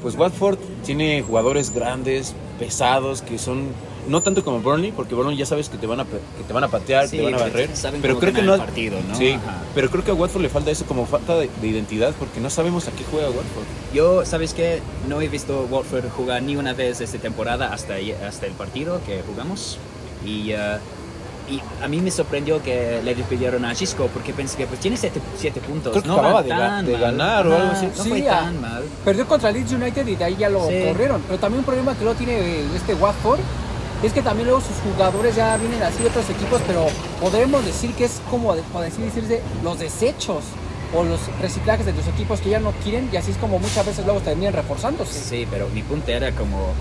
pues 0.02 0.16
Watford 0.18 0.58
tiene 0.84 1.22
jugadores 1.22 1.72
grandes, 1.74 2.34
pesados, 2.60 3.22
que 3.22 3.38
son 3.38 3.64
no 4.08 4.22
tanto 4.22 4.44
como 4.44 4.60
Burnley, 4.60 4.92
porque 4.92 5.16
Burnley 5.16 5.38
ya 5.38 5.46
sabes 5.46 5.70
que 5.70 5.78
te 5.78 5.88
van 5.88 6.00
a, 6.00 6.04
que 6.06 6.44
te 6.48 6.54
van 6.54 6.64
a 6.64 6.68
patear, 6.68 7.08
Sí, 7.08 7.18
te 7.18 7.24
van 7.24 7.36
a 7.36 7.38
barrer, 7.38 7.76
saben 7.76 8.02
pero 8.02 8.16
cómo 8.16 8.22
creo 8.22 8.34
que 8.34 8.42
no, 8.42 8.58
partido, 8.58 8.98
¿no? 9.08 9.16
sí, 9.16 9.32
Ajá. 9.32 9.62
pero 9.74 9.90
creo 9.90 10.04
que 10.04 10.12
a 10.12 10.14
Watford 10.14 10.42
le 10.42 10.50
falta 10.50 10.72
eso 10.72 10.86
como 10.86 11.06
falta 11.06 11.36
de, 11.36 11.50
de 11.62 11.68
identidad, 11.68 12.14
porque 12.20 12.40
no 12.40 12.50
sabemos 12.50 12.88
a 12.88 12.92
qué 12.92 13.04
juega 13.10 13.28
Watford. 13.28 13.66
Yo, 13.94 14.26
¿sabes 14.26 14.54
qué? 14.54 14.82
No 15.08 15.22
he 15.22 15.28
visto 15.28 15.68
Watford 15.70 16.10
jugar 16.10 16.42
ni 16.44 16.56
una 16.56 16.74
vez 16.74 17.02
esta 17.02 17.18
temporada 17.18 17.74
hasta, 17.74 17.96
hasta 18.28 18.46
el 18.46 18.54
partido 18.54 19.00
que 19.06 19.22
jugamos. 19.28 19.78
Y, 20.26 20.52
eh, 20.52 20.78
y 21.48 21.62
a 21.84 21.88
mí 21.88 22.00
me 22.02 22.10
sorprendió 22.10 22.60
que 22.64 23.02
le 23.04 23.14
despidieron 23.14 23.64
a 23.66 23.76
Chisco 23.76 24.08
porque 24.08 24.34
pensé 24.34 24.58
que 24.58 24.66
pues 24.66 24.80
tiene 24.80 24.98
7 24.98 25.20
puntos. 25.62 25.92
Creo 25.92 26.02
que 26.02 26.08
no 26.08 26.16
acababa 26.16 26.42
de 26.42 26.50
tan 26.50 26.86
de 26.86 26.94
mal. 26.94 27.02
ganar 27.02 27.48
o 27.48 27.56
algo 27.56 27.72
así. 27.72 27.86
No 27.96 28.04
Sí, 28.04 28.10
fue 28.10 28.22
tan 28.24 28.60
mal. 28.60 28.84
Perdió 29.04 29.28
contra 29.28 29.52
Leeds 29.52 29.72
United 29.74 30.08
y 30.08 30.16
de 30.16 30.24
ahí 30.24 30.36
ya 30.40 30.50
lo 30.50 30.68
Sí. 30.68 30.74
corrieron. 30.88 31.22
Pero 31.28 31.40
también 31.40 31.60
un 31.60 31.66
problema 31.66 31.94
que 31.94 32.04
luego 32.04 32.18
tiene 32.18 32.62
este 32.76 32.96
Watford 32.96 33.40
es 34.04 34.14
que 34.14 34.22
también 34.22 34.48
luego 34.48 34.62
sus 34.62 34.76
jugadores 34.94 35.36
ya 35.36 35.58
vienen 35.58 35.82
así 35.84 36.04
de 36.04 36.10
otros 36.10 36.30
equipos, 36.30 36.62
pero 36.68 36.88
podremos 37.20 37.66
decir 37.66 37.92
que 37.94 38.06
es 38.06 38.22
como, 38.30 38.54
por 38.56 38.82
decir, 38.84 39.06
decirse, 39.06 39.42
los 39.64 39.80
desechos 39.80 40.44
o 40.96 41.04
los 41.04 41.20
reciclajes 41.42 41.86
de 41.86 41.94
los 41.94 42.08
equipos 42.08 42.40
que 42.40 42.50
ya 42.52 42.60
no 42.60 42.72
quieren 42.84 43.10
y 43.12 43.18
así 43.18 43.32
es 43.32 43.38
como 43.38 43.60
muchas 43.60 43.86
veces 43.86 44.06
luego 44.06 44.22
terminan 44.22 44.54
reforzándose. 44.54 45.20
Sí, 45.20 45.48
pero 45.50 45.68
mi 45.70 45.82
punto 45.82 46.12
era 46.12 46.32
como 46.32 46.74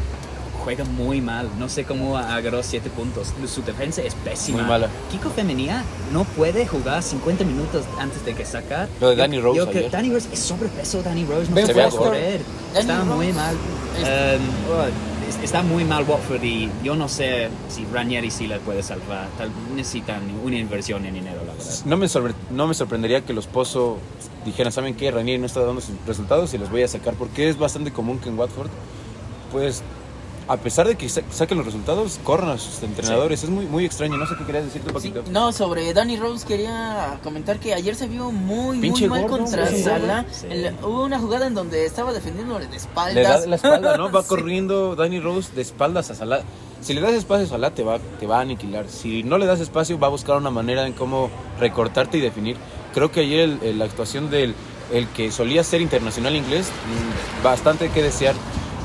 juega 0.64 0.85
muy 0.85 1.21
mal. 1.21 1.49
No 1.59 1.68
sé 1.68 1.85
cómo 1.85 2.16
agarró 2.16 2.62
7 2.62 2.88
puntos. 2.90 3.33
Su 3.52 3.62
defensa 3.62 4.00
es 4.02 4.14
pésima. 4.14 4.59
Muy 4.61 4.66
mala. 4.68 4.88
Kiko 5.11 5.28
Femenía 5.30 5.85
no 6.12 6.25
puede 6.25 6.66
jugar 6.66 7.02
50 7.02 7.44
minutos 7.44 7.85
antes 7.99 8.25
de 8.25 8.35
que 8.35 8.44
sacar. 8.47 8.88
Lo 9.00 9.11
de 9.11 9.16
Yo- 9.16 9.23
Danny 9.23 9.40
Rose 9.40 9.59
yo 9.59 9.66
creo- 9.68 9.78
ayer. 9.80 9.90
Danny 9.90 10.11
Rose 10.12 10.28
es 10.33 10.38
sobrepeso. 10.38 11.02
Danny 11.02 11.25
Rose 11.26 11.49
no 11.50 11.54
Ben 11.56 11.66
se 11.66 11.75
puede 11.75 11.90
correr. 11.90 12.40
Está 12.75 13.04
muy 13.04 13.33
mal. 13.33 13.54
es- 14.00 14.40
Um, 14.40 14.44
oh, 14.73 15.13
está 15.43 15.62
muy 15.62 15.85
mal 15.85 16.04
Watford 16.09 16.43
y 16.43 16.71
yo 16.83 16.97
no 16.97 17.09
sé 17.09 17.49
si 17.69 17.85
Ranieri 17.87 18.31
sí 18.31 18.47
la 18.47 18.59
puede 18.59 18.83
salvar. 18.83 19.28
Tal, 19.38 19.50
necesitan 19.75 20.23
una 20.45 20.57
inversión 20.57 21.04
en 21.07 21.14
dinero, 21.14 21.40
la 21.47 21.52
verdad. 21.52 21.85
No 21.85 21.97
me, 21.97 22.07
no 22.50 22.66
me 22.66 22.75
sorprendería 22.75 23.23
que 23.23 23.33
los 23.33 23.47
Pozo 23.47 23.99
dijeran, 24.45 24.73
¿saben 24.73 24.95
qué? 24.95 25.11
Ranieri 25.11 25.38
no 25.38 25.47
está 25.47 25.61
dando 25.61 25.81
sus 25.81 25.95
resultados 26.07 26.52
y 26.54 26.59
los 26.59 26.71
voy 26.71 26.83
a 26.83 26.88
sacar, 26.88 27.14
porque 27.14 27.49
es 27.49 27.59
bastante 27.59 27.93
común 27.93 28.19
que 28.19 28.28
en 28.28 28.38
Watford, 28.38 28.71
pues, 29.52 29.83
a 30.46 30.56
pesar 30.56 30.86
de 30.86 30.96
que 30.96 31.08
sa- 31.08 31.22
saquen 31.30 31.56
los 31.58 31.66
resultados, 31.66 32.18
corran 32.24 32.50
a 32.50 32.58
sus 32.58 32.82
entrenadores. 32.82 33.42
Es 33.44 33.50
muy, 33.50 33.66
muy 33.66 33.84
extraño. 33.84 34.16
No 34.16 34.26
sé 34.26 34.34
qué 34.38 34.44
querías 34.44 34.64
decir 34.64 34.82
tú, 34.82 34.88
Sí, 35.00 35.10
Paquito. 35.10 35.30
no, 35.30 35.52
sobre 35.52 35.92
Danny 35.94 36.16
Rose 36.16 36.46
quería 36.46 37.18
comentar 37.22 37.58
que 37.58 37.74
ayer 37.74 37.94
se 37.94 38.06
vio 38.08 38.30
muy, 38.30 38.78
Pinche 38.80 39.08
muy 39.08 39.20
mal 39.20 39.28
gordo, 39.28 39.44
contra 39.44 39.66
sí. 39.68 39.82
Salah. 39.82 40.24
Hubo 40.82 41.04
una 41.04 41.18
jugada 41.18 41.46
en 41.46 41.54
donde 41.54 41.84
estaba 41.86 42.12
defendiendo 42.12 42.58
de 42.58 42.76
espaldas. 42.76 43.14
Le 43.14 43.22
da 43.22 43.46
la 43.46 43.56
espalda, 43.56 43.96
¿no? 43.96 44.10
Va 44.12 44.22
Sí. 44.22 44.28
corriendo 44.28 44.94
Danny 44.96 45.20
Rose 45.20 45.50
de 45.54 45.62
espaldas 45.62 46.10
a 46.10 46.14
Salah. 46.14 46.42
Si 46.80 46.92
le 46.92 47.00
das 47.00 47.12
espacio 47.14 47.46
a 47.46 47.48
Salah, 47.48 47.70
te 47.70 47.82
va, 47.82 47.98
te 48.20 48.26
va 48.26 48.38
a 48.38 48.40
aniquilar. 48.42 48.86
Si 48.88 49.22
no 49.22 49.38
le 49.38 49.46
das 49.46 49.60
espacio, 49.60 49.98
va 49.98 50.08
a 50.08 50.10
buscar 50.10 50.36
una 50.36 50.50
manera 50.50 50.86
en 50.86 50.92
cómo 50.92 51.30
recortarte 51.58 52.18
y 52.18 52.20
definir. 52.20 52.56
Creo 52.92 53.10
que 53.10 53.20
ayer 53.20 53.40
el- 53.40 53.58
el- 53.62 53.78
la 53.78 53.86
actuación 53.86 54.30
del 54.30 54.54
el 54.92 55.08
que 55.08 55.32
solía 55.32 55.64
ser 55.64 55.80
internacional 55.80 56.36
inglés, 56.36 56.66
mm, 56.68 57.42
bastante 57.42 57.88
que 57.88 58.02
desear. 58.02 58.34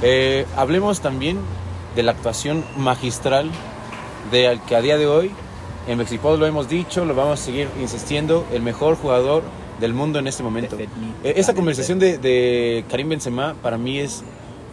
Eh, 0.01 0.45
hablemos 0.55 1.01
también 1.01 1.39
de 1.95 2.03
la 2.03 2.11
actuación 2.11 2.63
magistral 2.77 3.49
de 4.31 4.47
al 4.47 4.63
que 4.63 4.75
a 4.75 4.81
día 4.81 4.97
de 4.97 5.07
hoy 5.07 5.31
en 5.87 5.97
Mexipod 5.97 6.37
lo 6.39 6.45
hemos 6.45 6.69
dicho, 6.69 7.03
lo 7.05 7.15
vamos 7.15 7.41
a 7.41 7.43
seguir 7.43 7.67
insistiendo, 7.81 8.45
el 8.53 8.61
mejor 8.61 8.95
jugador 8.95 9.43
del 9.79 9.93
mundo 9.93 10.19
en 10.19 10.27
este 10.27 10.43
momento. 10.43 10.77
Eh, 10.77 11.33
Esa 11.37 11.53
conversación 11.55 11.99
de, 11.99 12.17
de 12.17 12.85
Karim 12.89 13.09
Benzema 13.09 13.55
para 13.61 13.77
mí 13.77 13.97
es 13.99 14.23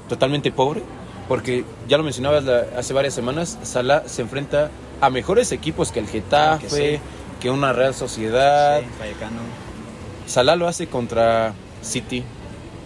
totalmente 0.09 0.53
pobre, 0.53 0.83
porque 1.29 1.65
ya 1.89 1.97
lo 1.97 2.03
mencionabas 2.05 2.45
la- 2.45 2.67
hace 2.77 2.93
varias 2.93 3.15
semanas, 3.15 3.59
Salah 3.63 4.03
se 4.07 4.23
enfrenta 4.23 4.71
a 5.01 5.09
mejores 5.11 5.53
equipos 5.53 5.91
que 5.91 6.01
el 6.01 6.07
Getafe, 6.09 6.67
Claro 6.69 6.77
que 6.81 6.97
sí. 6.97 7.01
que 7.41 7.51
una 7.51 7.73
Real 7.73 7.95
Sociedad. 7.95 8.81
Sí. 8.81 8.87
Salah 10.27 10.57
lo 10.57 10.67
hace 10.69 10.87
contra 10.89 11.55
City, 11.83 12.25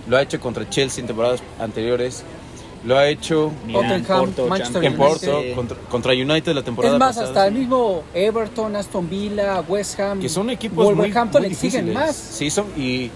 lo 0.09 0.17
ha 0.17 0.23
hecho 0.23 0.41
contra 0.41 0.69
Chelsea 0.69 1.01
en 1.03 1.07
temporadas 1.07 1.43
anteriores, 1.59 2.23
lo 2.85 2.97
ha 2.97 3.09
hecho 3.09 3.53
Tottenham, 3.71 4.05
Porto, 4.05 4.47
Manchester 4.47 4.85
en. 4.85 4.97
Porto, 4.97 5.41
Sí. 5.43 5.53
contra, 5.55 5.77
contra 5.91 6.13
United 6.13 6.55
la 6.55 6.63
temporada 6.63 6.95
Es 6.95 6.99
más, 6.99 7.09
pasada. 7.17 7.29
hasta 7.29 7.47
el 7.49 7.55
mismo 7.55 8.03
Everton, 8.15 8.75
Aston 8.77 9.09
Villa, 9.11 9.61
West 9.69 10.01
Ham, 10.01 10.21
que 10.21 10.29
son 10.29 10.49
equipos 10.51 10.87
muy, 10.87 10.95
Wolverhampton 10.95 11.43
muy 11.43 11.51
exigen 11.53 11.87
difíciles. 11.87 12.07
más. 12.09 12.17
Sí, 12.17 12.51
son 12.51 12.67
y 12.77 13.11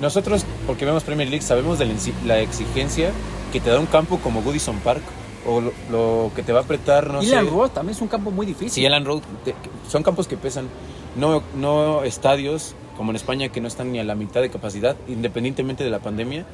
nosotros 0.00 0.44
porque 0.66 0.84
vemos 0.84 1.02
Premier 1.02 1.28
League 1.28 1.44
sabemos 1.44 1.78
de 1.80 1.86
la, 1.86 1.94
enci- 1.94 2.12
la 2.24 2.38
exigencia 2.40 3.10
que 3.52 3.60
te 3.60 3.70
da 3.70 3.80
un 3.80 3.86
campo 3.86 4.18
como 4.18 4.42
Goodison 4.42 4.78
Park 4.80 5.02
o 5.46 5.60
lo, 5.60 5.72
lo 5.90 6.30
que 6.36 6.42
te 6.44 6.52
va 6.52 6.60
a 6.60 6.62
apretar, 6.62 7.10
no 7.10 7.20
Ilan 7.22 7.46
sé. 7.46 7.50
Road 7.50 7.70
también 7.70 7.96
es 7.96 8.02
un 8.02 8.08
campo 8.08 8.30
muy 8.30 8.46
difícil. 8.46 8.70
Sí, 8.70 8.86
Ellen 8.86 9.04
Road 9.04 9.22
te- 9.44 9.54
son 9.90 10.02
campos 10.04 10.28
que 10.28 10.36
pesan, 10.36 10.68
no 11.16 11.42
no 11.56 12.04
estadios 12.04 12.74
como 12.98 13.12
en 13.12 13.16
España 13.16 13.48
que 13.48 13.60
no 13.62 13.68
están 13.68 13.92
ni 13.92 13.98
a 14.00 14.04
la 14.04 14.14
mitad 14.14 14.42
de 14.42 14.50
capacidad, 14.50 14.96
independientemente 15.08 15.84
de 15.84 15.90
la 15.90 16.00
pandemia, 16.00 16.44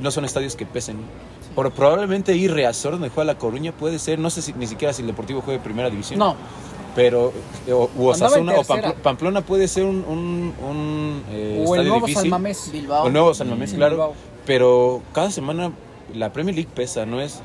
no 0.00 0.10
son 0.10 0.24
estadios 0.26 0.56
que 0.56 0.66
pesen. 0.66 0.96
Por, 1.54 1.70
probablemente 1.72 2.34
ir 2.36 2.52
Reazor, 2.52 2.92
donde 2.92 3.08
juega 3.08 3.32
La 3.32 3.38
Coruña, 3.38 3.72
puede 3.72 3.98
ser, 3.98 4.18
no 4.18 4.28
sé 4.28 4.42
si, 4.42 4.52
ni 4.52 4.66
siquiera 4.66 4.92
si 4.92 5.02
el 5.02 5.08
Deportivo 5.08 5.40
juega 5.40 5.58
de 5.58 5.64
primera 5.64 5.88
división. 5.88 6.18
No, 6.18 6.34
Pero, 6.96 7.32
eh, 7.66 7.72
o, 7.72 7.88
en 7.94 8.06
Osasuna 8.10 8.54
o 8.56 8.64
Pamplona 9.02 9.40
puede 9.42 9.68
ser 9.68 9.84
un, 9.84 10.04
un, 10.06 10.52
un, 10.68 11.22
eh, 11.30 11.64
o 11.66 11.74
el 11.74 11.80
estadio 11.80 11.88
nuevo 11.90 12.06
difícil. 12.06 12.30
San 12.30 12.30
Mamés. 12.42 12.70
Bilbao. 12.72 13.04
O 13.04 13.06
el 13.06 13.12
nuevo 13.12 13.34
San 13.34 13.48
Mamés, 13.48 13.72
Mm, 13.72 13.76
claro. 13.76 13.92
Bilbao. 13.92 14.14
Pero 14.44 15.02
cada 15.14 15.30
semana 15.30 15.70
la 16.14 16.32
Premier 16.32 16.54
League 16.56 16.70
pesa, 16.74 17.06
¿no 17.06 17.20
es? 17.20 17.40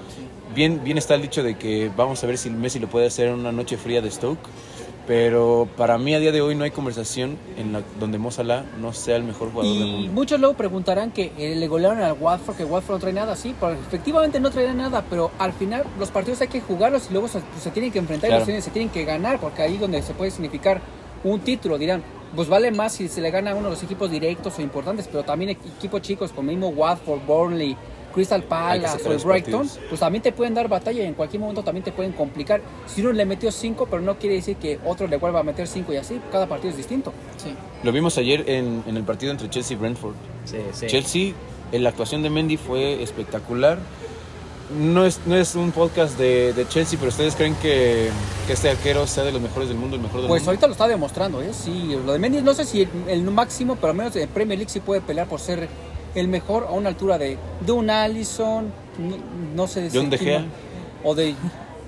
Bien, 0.56 0.82
bien 0.84 0.98
está 0.98 1.14
el 1.14 1.22
dicho 1.22 1.44
de 1.44 1.56
que 1.58 1.92
vamos 1.96 2.24
a 2.24 2.28
ver 2.28 2.38
si 2.40 2.50
Messi 2.50 2.80
lo 2.80 2.88
puede 2.88 3.06
hacer 3.06 3.28
en 3.28 3.36
una 3.36 3.52
noche 3.52 3.78
fría 3.78 4.02
de 4.02 4.10
Stoke. 4.10 4.40
Pero 5.08 5.70
para 5.78 5.98
mí 5.98 6.14
a 6.14 6.20
día 6.20 6.34
de 6.34 6.42
hoy 6.42 6.54
no 6.54 6.66
hay 6.66 6.72
conversación 6.72 7.38
en 7.58 7.72
la, 7.72 7.82
donde 7.98 8.18
Mo 8.18 8.30
Salah 8.30 8.66
no 8.82 8.92
sea 8.92 9.16
el 9.16 9.24
mejor 9.24 9.52
jugador 9.52 9.74
del 9.74 9.88
Y 9.88 9.92
mundo. 9.92 10.12
muchos 10.12 10.38
luego 10.38 10.56
preguntarán 10.56 11.12
que 11.12 11.32
eh, 11.38 11.56
le 11.56 11.68
golearon 11.70 12.02
al 12.02 12.18
Watford, 12.20 12.58
que 12.58 12.66
Watford 12.66 12.96
no 12.96 13.00
trae 13.00 13.14
nada, 13.14 13.38
sí, 13.38 13.56
pero 13.58 13.72
efectivamente 13.72 14.42
no 14.42 14.52
trae 14.52 14.74
nada, 14.74 15.06
pero 15.10 15.32
al 15.40 15.54
final 15.54 15.86
los 15.98 16.10
partidos 16.12 16.42
hay 16.42 16.50
que 16.50 16.60
jugarlos 16.60 17.08
y 17.10 17.14
luego 17.14 17.30
se, 17.30 17.40
pues, 17.40 17.64
se 17.64 17.72
tienen 17.72 17.90
que 17.94 18.00
enfrentar 18.00 18.28
y 18.28 18.32
Claro. 18.32 18.40
los 18.42 18.46
tienen- 18.48 18.62
se 18.62 18.72
tienen 18.72 18.90
que 18.90 19.06
ganar, 19.06 19.40
porque 19.40 19.62
ahí 19.62 19.76
es 19.76 19.80
donde 19.80 20.02
se 20.02 20.14
puede 20.14 20.30
significar 20.30 20.82
un 21.24 21.40
título, 21.40 21.78
dirán, 21.78 22.04
pues 22.36 22.50
vale 22.50 22.72
más 22.72 22.92
si 22.92 23.08
se 23.08 23.22
le 23.22 23.32
gana 23.32 23.52
a 23.52 23.56
uno 23.56 23.70
de 23.70 23.76
los 23.76 23.84
equipos 23.84 24.12
directos 24.12 24.60
o 24.60 24.62
importantes, 24.62 25.08
pero 25.10 25.24
también 25.24 25.52
equ- 25.52 25.72
equipos 25.78 26.02
chicos 26.02 26.34
como 26.34 26.50
mismo 26.52 26.68
Watford, 26.68 27.22
Burnley, 27.26 27.78
Crystal 28.18 28.42
Palace 28.44 29.08
o 29.08 29.12
el 29.12 29.18
Brighton, 29.20 29.62
partidos. 29.68 29.80
pues 29.90 30.00
también 30.00 30.24
te 30.24 30.32
pueden 30.32 30.56
dar 30.56 30.68
batalla 30.68 31.04
y 31.04 31.06
en 31.06 31.14
cualquier 31.14 31.40
momento 31.40 31.62
también 31.64 31.84
te 31.84 31.92
pueden 31.92 32.14
complicar. 32.14 32.62
Si 32.88 33.02
uno 33.02 33.12
le 33.14 33.26
metió 33.26 33.52
5, 33.52 33.88
pero 33.90 34.02
no 34.02 34.18
quiere 34.18 34.36
decir 34.36 34.58
que 34.58 34.80
otro 34.86 35.08
le 35.08 35.18
vuelva 35.18 35.42
a 35.42 35.44
meter 35.44 35.68
5 35.68 35.94
y 35.94 35.98
así, 35.98 36.20
cada 36.32 36.48
partido 36.48 36.72
es 36.72 36.78
distinto. 36.78 37.14
Sí. 37.38 37.54
Lo 37.84 37.92
vimos 37.92 38.18
ayer 38.18 38.44
en, 38.50 38.84
en 38.88 38.98
el 38.98 39.04
partido 39.04 39.32
entre 39.32 39.50
Chelsea 39.52 39.78
y 39.78 39.80
Brentford. 39.80 40.16
Sí, 40.46 40.58
sí. 40.74 40.88
Chelsea, 40.88 41.34
eh, 41.72 41.78
la 41.80 41.90
actuación 41.90 42.24
de 42.24 42.32
Mendy 42.32 42.58
fue 42.58 43.04
espectacular. 43.04 43.78
No 44.78 45.06
es, 45.06 45.22
no 45.26 45.36
es 45.38 45.56
un 45.56 45.72
podcast 45.72 46.18
de, 46.18 46.52
de 46.52 46.68
Chelsea, 46.68 47.00
pero 47.00 47.10
¿ustedes 47.10 47.36
creen 47.36 47.56
que, 47.62 48.10
que 48.48 48.52
este 48.54 48.70
arquero 48.70 49.08
sea 49.08 49.24
de 49.24 49.32
los 49.32 49.42
mejores 49.42 49.70
del 49.70 49.78
mundo, 49.78 49.96
el 49.96 50.02
mejor 50.02 50.20
del 50.20 50.28
Pues 50.28 50.42
mundo? 50.42 50.50
ahorita 50.52 50.68
lo 50.68 50.74
está 50.74 50.88
demostrando, 50.90 51.42
¿eh? 51.42 51.52
Sí, 51.54 51.96
lo 52.06 52.12
de 52.12 52.20
Mendy 52.20 52.42
no 52.42 52.54
sé 52.54 52.66
si 52.66 52.82
el, 52.82 52.90
el 53.08 53.22
máximo, 53.22 53.76
pero 53.76 53.92
al 53.92 53.96
menos 53.98 54.14
en 54.18 54.28
Premier 54.28 54.60
League 54.60 54.70
sí 54.70 54.82
puede 54.82 55.00
pelear 55.00 55.26
por 55.28 55.40
ser 55.40 55.70
el 56.20 56.28
mejor 56.28 56.66
a 56.70 56.72
una 56.72 56.90
altura 56.90 57.18
de, 57.18 57.38
de 57.66 57.72
un 57.72 57.90
Allison, 57.90 58.66
no, 59.00 59.16
no 59.56 59.68
sé 59.68 59.90
¿De 59.90 60.00
un 60.00 60.10
De 60.10 60.18
Gea? 60.18 60.46
O 61.04 61.14
de... 61.16 61.36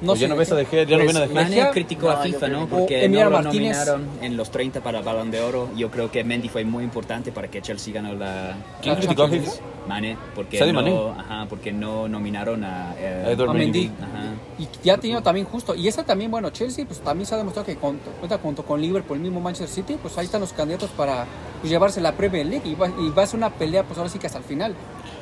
No 0.01 0.13
O 0.13 0.15
sé 0.15 0.21
ya 0.21 0.27
no 0.29 0.37
ves 0.37 0.49
a 0.49 0.55
De 0.55 0.63
Gea, 0.63 0.83
ya 0.83 0.97
no 0.97 1.03
Pues, 1.03 1.13
ven 1.13 1.17
a 1.17 1.27
De 1.27 1.33
Gea. 1.33 1.63
Mane 1.65 1.71
criticó 1.73 2.09
a 2.09 2.15
No, 2.15 2.25
yo 2.25 2.31
FIFA, 2.33 2.47
¿no? 2.47 2.59
que- 2.69 2.75
Porque 2.75 3.09
no 3.09 3.23
lo 3.25 3.29
Martínez. 3.31 3.75
nominaron 3.77 4.07
en 4.21 4.37
los 4.37 4.49
30 4.49 4.79
para 4.81 5.01
Balón 5.01 5.29
de 5.29 5.41
Oro. 5.41 5.67
Yo 5.75 5.91
creo 5.91 6.09
que 6.09 6.23
Mendy 6.23 6.47
fue 6.47 6.63
muy 6.63 6.85
importante 6.85 7.33
para 7.33 7.49
que 7.49 7.61
Chelsea 7.61 7.93
ganó 7.93 8.13
la 8.13 8.55
¿Quién 8.81 8.93
la 8.95 9.01
criticó 9.01 9.23
a. 9.23 9.27
FIFA? 9.29 9.51
Mane, 9.89 10.17
porque 10.35 10.65
no, 10.65 10.73
Mané. 10.73 10.95
Ajá, 11.17 11.47
porque 11.49 11.73
no 11.73 12.07
nominaron 12.07 12.63
a, 12.63 12.93
eh, 12.97 13.23
A 13.27 13.31
Edward 13.31 13.49
A 13.49 13.53
Mendy. 13.53 13.87
Ajá. 13.87 14.23
Y 14.57 14.67
ya 14.85 14.93
ha 14.93 14.97
tenido 14.99 15.21
también 15.21 15.45
justo. 15.47 15.75
Y 15.75 15.89
esa 15.89 16.03
también, 16.05 16.31
bueno, 16.31 16.49
Chelsea, 16.51 16.85
pues 16.85 17.01
también 17.01 17.25
se 17.25 17.35
ha 17.35 17.37
demostrado 17.39 17.65
que 17.65 17.75
con- 17.75 17.99
cuenta 18.19 18.37
junto 18.37 18.63
con 18.63 18.79
Liverpool, 18.81 19.17
el 19.17 19.23
mismo 19.23 19.41
Manchester 19.41 19.83
City, 19.83 19.97
pues 20.01 20.17
ahí 20.17 20.25
están 20.27 20.39
los 20.39 20.53
candidatos 20.53 20.91
para 20.91 21.25
pues, 21.59 21.69
llevarse 21.69 22.01
la 22.01 22.13
Premier 22.13 22.45
League. 22.45 22.67
Y 22.69 22.75
va, 22.75 22.87
y 22.87 23.09
va 23.09 23.23
a 23.23 23.27
ser 23.27 23.37
una 23.37 23.49
pelea, 23.49 23.83
pues 23.83 23.97
ahora 23.97 24.09
sí 24.09 24.19
que 24.19 24.27
hasta 24.27 24.39
el 24.39 24.45
final. 24.45 24.75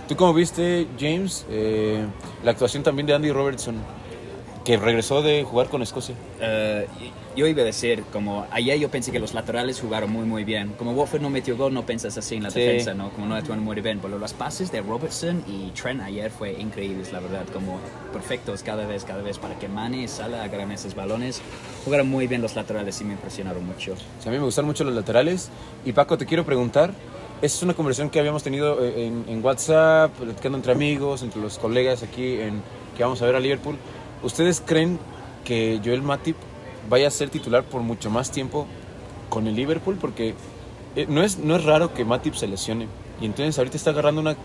¿Tú 0.07 0.15
cómo 0.15 0.33
viste, 0.33 0.87
James, 0.97 1.45
eh, 1.49 2.05
la 2.43 2.51
actuación 2.51 2.81
también 2.81 3.05
de 3.07 3.13
Andy 3.13 3.31
Robertson, 3.31 3.75
que 4.67 4.75
regresó 4.75 5.21
de 5.21 5.45
jugar 5.45 5.69
con 5.69 5.81
Escocia? 5.81 6.13
Eh, 6.41 6.85
yo 7.37 7.47
iba 7.47 7.61
a 7.61 7.65
decir, 7.65 8.03
como 8.11 8.45
ayer 8.51 8.77
yo 8.77 8.89
pensé 8.89 9.13
que 9.13 9.19
los 9.19 9.33
laterales 9.33 9.79
jugaron 9.79 10.11
muy 10.11 10.25
muy 10.25 10.43
bien. 10.43 10.73
Como 10.77 10.91
Watford 10.91 11.21
no 11.21 11.29
metió 11.29 11.55
gol, 11.55 11.73
no 11.73 11.85
piensas 11.85 12.17
así 12.17 12.35
en 12.35 12.43
la 12.43 12.51
Sí. 12.51 12.59
defensa, 12.59 12.93
¿no? 12.93 13.09
Como 13.11 13.27
no 13.27 13.35
actuaron 13.35 13.63
muy 13.63 13.79
bien. 13.79 13.99
Pero 14.01 14.19
los 14.19 14.33
pases 14.33 14.69
de 14.69 14.81
Robertson 14.81 15.41
y 15.47 15.71
Trent 15.71 16.01
ayer 16.01 16.29
fue 16.29 16.51
increíbles, 16.59 17.13
la 17.13 17.21
verdad. 17.21 17.45
Como 17.53 17.79
perfectos 18.11 18.61
cada 18.61 18.85
vez, 18.85 19.05
cada 19.05 19.21
vez 19.21 19.37
para 19.37 19.57
que 19.57 19.69
Mane 19.69 20.01
y 20.01 20.07
Salah 20.09 20.43
agarren 20.43 20.69
esos 20.73 20.93
balones. 20.95 21.41
Jugaron 21.85 22.09
muy 22.09 22.27
bien 22.27 22.41
los 22.41 22.53
laterales 22.57 22.99
y 22.99 23.05
me 23.05 23.13
impresionaron 23.13 23.65
mucho. 23.65 23.95
Sí, 24.19 24.27
a 24.27 24.31
mí 24.33 24.37
me 24.37 24.43
gustaron 24.43 24.67
mucho 24.67 24.83
los 24.83 24.93
laterales. 24.93 25.49
Y 25.85 25.93
Paco, 25.93 26.17
te 26.17 26.25
quiero 26.25 26.43
preguntar, 26.45 26.91
esa 27.41 27.55
es 27.55 27.63
una 27.63 27.73
conversación 27.73 28.09
que 28.09 28.19
habíamos 28.19 28.43
tenido 28.43 28.83
eh, 28.83 29.05
en, 29.07 29.23
en 29.29 29.45
WhatsApp, 29.45 30.11
platicando 30.17 30.57
entre 30.57 30.73
amigos, 30.73 31.23
entre 31.23 31.39
los 31.39 31.57
colegas 31.57 32.03
aquí 32.03 32.41
en 32.41 32.61
que 32.97 33.03
vamos 33.03 33.21
a 33.21 33.25
ver 33.27 33.35
a 33.37 33.39
Liverpool. 33.39 33.77
¿Ustedes 34.23 34.61
creen 34.65 34.99
que 35.45 35.79
Joel 35.83 36.01
Matip 36.01 36.35
vaya 36.89 37.07
a 37.07 37.11
ser 37.11 37.29
titular 37.29 37.63
por 37.63 37.81
mucho 37.81 38.09
más 38.09 38.31
tiempo 38.31 38.67
con 39.29 39.47
el 39.47 39.55
Liverpool? 39.55 39.97
Porque 39.99 40.33
eh, 40.95 41.05
no, 41.07 41.23
es, 41.23 41.37
no 41.37 41.55
es 41.55 41.63
raro 41.63 41.93
que 41.93 42.05
Matip 42.05 42.33
se 42.33 42.47
lesione. 42.47 42.87
Y 43.21 43.25
entonces 43.25 43.57
ahorita 43.57 43.77
está 43.77 43.91
agarrando 43.91 44.21
una 44.21 44.35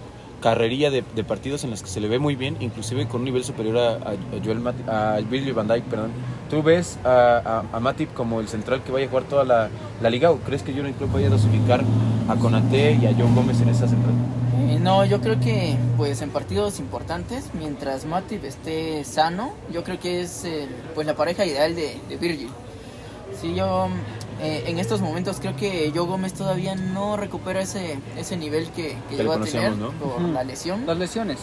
carrería 0.43 0.91
de, 0.91 1.03
partidos 1.25 1.65
en 1.65 1.71
las 1.71 1.83
que 1.83 1.89
se 1.89 2.01
le 2.01 2.09
ve 2.09 2.19
muy 2.19 2.35
bien, 2.37 2.57
inclusive 2.61 3.07
con 3.07 3.21
un 3.21 3.27
nivel 3.27 3.45
superior 3.45 3.79
a, 3.79 4.15
Joel 4.45 4.61
Matip, 4.61 4.89
a 4.89 5.19
Virgil 5.21 5.55
van 5.55 5.69
Dijk, 5.69 5.85
perdón. 5.85 6.11
¿Tú 6.51 6.63
ves 6.63 6.99
a, 7.05 7.63
Matip 7.81 8.13
como 8.13 8.41
el 8.41 8.49
central 8.49 8.83
que 8.83 8.93
vaya 8.93 9.07
a 9.07 9.09
jugar 9.09 9.25
toda 9.25 9.45
la, 9.45 10.11
liga 10.11 10.31
o 10.31 10.39
crees 10.39 10.63
que 10.63 10.73
Jurgen 10.73 10.93
Klopp 10.95 11.13
vaya 11.13 11.29
a 11.29 11.31
dosificar 11.31 11.83
a 12.29 12.35
Konate 12.37 12.99
y 13.01 13.07
a 13.07 13.15
John 13.17 13.35
Gómez 13.35 13.61
en 13.63 13.71
esa 13.71 13.89
central? 13.89 14.15
Eh, 14.69 14.79
no, 14.81 15.05
yo 15.05 15.21
creo 15.21 15.41
que 15.41 15.77
pues 15.97 16.23
en 16.23 16.31
partidos 16.31 16.79
importantes, 16.79 17.47
mientras 17.55 18.05
Matip 18.05 18.45
esté 18.45 19.05
sano, 19.05 19.53
yo 19.73 19.83
creo 19.85 19.99
que 19.99 20.21
es 20.21 20.47
pues 20.95 21.07
la 21.07 21.15
pareja 21.15 21.45
ideal 21.45 21.75
de, 21.75 21.99
de 22.09 22.17
Virgil. 22.17 22.51
Sí, 23.41 23.55
yo 23.55 23.89
eh, 24.41 24.65
en 24.67 24.79
estos 24.79 25.01
momentos 25.01 25.39
creo 25.41 25.57
que 25.57 25.91
Joe 25.95 26.07
Gómez 26.07 26.33
todavía 26.33 26.75
no 26.75 27.17
recupera 27.17 27.63
ese, 27.63 27.99
ese 28.17 28.37
nivel 28.37 28.71
que, 28.71 28.97
que 29.09 29.17
le 29.17 29.23
llegó 29.23 29.33
a 29.35 29.41
tener 29.41 29.77
¿no? 29.77 29.91
por 29.93 30.21
la 30.21 30.45
lesión. 30.45 30.87
Las 30.87 30.99
lesiones. 30.99 31.39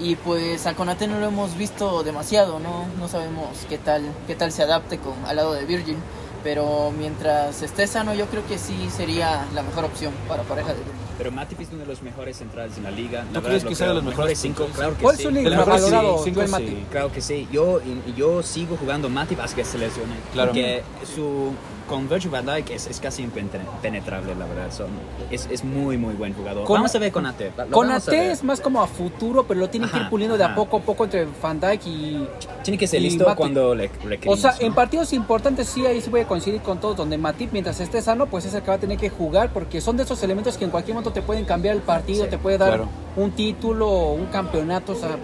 Y 0.00 0.16
pues 0.16 0.66
a 0.66 0.74
Konate 0.74 1.06
no 1.06 1.20
lo 1.20 1.26
hemos 1.26 1.56
visto 1.56 2.02
demasiado, 2.02 2.58
¿no? 2.58 2.86
No 2.98 3.08
sabemos 3.08 3.48
qué 3.68 3.78
tal, 3.78 4.02
qué 4.26 4.34
tal 4.34 4.50
se 4.50 4.62
adapte 4.62 4.98
con, 4.98 5.14
al 5.26 5.36
lado 5.36 5.52
de 5.52 5.64
Virgil. 5.64 5.96
Pero 6.42 6.92
mientras 6.98 7.62
esté 7.62 7.86
sano, 7.86 8.12
yo 8.14 8.26
creo 8.26 8.46
que 8.46 8.58
sí 8.58 8.88
sería 8.94 9.46
la 9.54 9.62
mejor 9.62 9.84
opción 9.84 10.12
para 10.28 10.42
pareja 10.42 10.68
de 10.68 10.78
Virgil. 10.78 11.03
Pero 11.16 11.30
Matip 11.30 11.60
es 11.60 11.68
uno 11.70 11.80
de 11.80 11.86
los 11.86 12.02
mejores 12.02 12.36
centrales 12.36 12.76
en 12.76 12.84
la 12.84 12.90
liga. 12.90 13.20
La 13.20 13.24
¿Tú 13.24 13.32
verdad, 13.34 13.48
crees 13.48 13.64
que 13.64 13.74
sea 13.74 13.88
de 13.88 13.94
los 13.94 14.04
mejores 14.04 14.38
cinco? 14.38 14.66
Claro 14.74 14.96
que 14.96 15.02
¿Cuál 15.02 15.16
sí. 15.16 15.22
es 15.22 15.28
su 15.28 15.34
liga 15.34 15.50
mejores, 15.50 15.82
valorado, 15.82 16.18
sí, 16.18 16.24
cinco, 16.24 16.34
Joel 16.36 16.46
sí. 16.48 16.52
Matip? 16.52 16.90
Claro 16.90 17.12
que 17.12 17.20
sí. 17.20 17.48
Yo, 17.52 17.80
yo 18.16 18.42
sigo 18.42 18.76
jugando 18.76 19.08
Matip 19.08 19.40
hasta 19.40 19.56
que 19.56 19.64
se 19.64 19.78
lesione. 19.78 20.14
Claro. 20.32 20.50
Porque 20.50 20.82
su, 21.14 21.52
con 21.88 22.08
Virgil 22.08 22.30
van 22.30 22.46
Dijk 22.46 22.70
es, 22.70 22.86
es 22.86 23.00
casi 23.00 23.22
impenetrable, 23.22 24.34
la 24.34 24.46
verdad. 24.46 24.70
Son, 24.72 24.86
es, 25.30 25.48
es 25.50 25.64
muy, 25.64 25.96
muy 25.96 26.14
buen 26.14 26.32
jugador. 26.34 26.64
Con- 26.64 26.76
vamos 26.76 26.94
a 26.94 26.98
ver 26.98 27.12
con. 27.12 27.24
Lo 27.24 27.70
Con 27.70 27.90
AT 27.90 28.08
es 28.12 28.42
más 28.44 28.60
como 28.60 28.82
a 28.82 28.86
futuro, 28.86 29.44
pero 29.46 29.60
lo 29.60 29.68
tiene 29.70 29.88
que 29.90 29.96
ir 29.98 30.08
puliendo 30.08 30.36
de 30.38 30.44
a 30.44 30.54
poco 30.54 30.78
a 30.78 30.80
poco 30.80 31.04
entre 31.04 31.26
Van 31.42 31.60
Dijk 31.60 31.86
y... 31.86 32.28
Tiene 32.62 32.78
que 32.78 32.86
ser 32.86 33.02
listo 33.02 33.24
Matip. 33.24 33.36
cuando 33.38 33.74
le 33.74 33.86
O 33.86 34.08
requerimos. 34.08 34.40
sea, 34.40 34.54
en 34.60 34.74
partidos 34.74 35.12
importantes 35.12 35.68
sí, 35.68 35.84
ahí 35.86 36.00
sí 36.00 36.08
voy 36.10 36.20
a 36.22 36.26
coincidir 36.28 36.60
con 36.62 36.78
todos, 36.80 36.96
donde 36.96 37.18
Matip 37.18 37.52
mientras 37.52 37.78
esté 37.80 38.00
sano, 38.00 38.26
pues 38.26 38.44
es 38.46 38.54
el 38.54 38.62
que 38.62 38.68
va 38.68 38.74
a 38.74 38.78
tener 38.78 38.96
que 38.98 39.10
jugar, 39.10 39.50
porque 39.52 39.80
son 39.80 39.96
de 39.96 40.04
esos 40.04 40.22
elementos 40.22 40.56
que 40.56 40.64
en 40.64 40.70
cualquier 40.70 40.94
momento 40.94 41.12
te 41.12 41.20
pueden 41.22 41.44
cambiar 41.44 41.74
el 41.76 41.82
partido, 41.82 42.24
Sí, 42.24 42.30
te 42.30 42.38
puede 42.38 42.56
dar 42.58 42.68
claro. 42.68 42.88
un 43.16 43.32
título, 43.32 43.88
o 43.88 44.12
un 44.14 44.26
campeonato, 44.26 44.92
o 44.92 44.96
sea, 44.96 45.16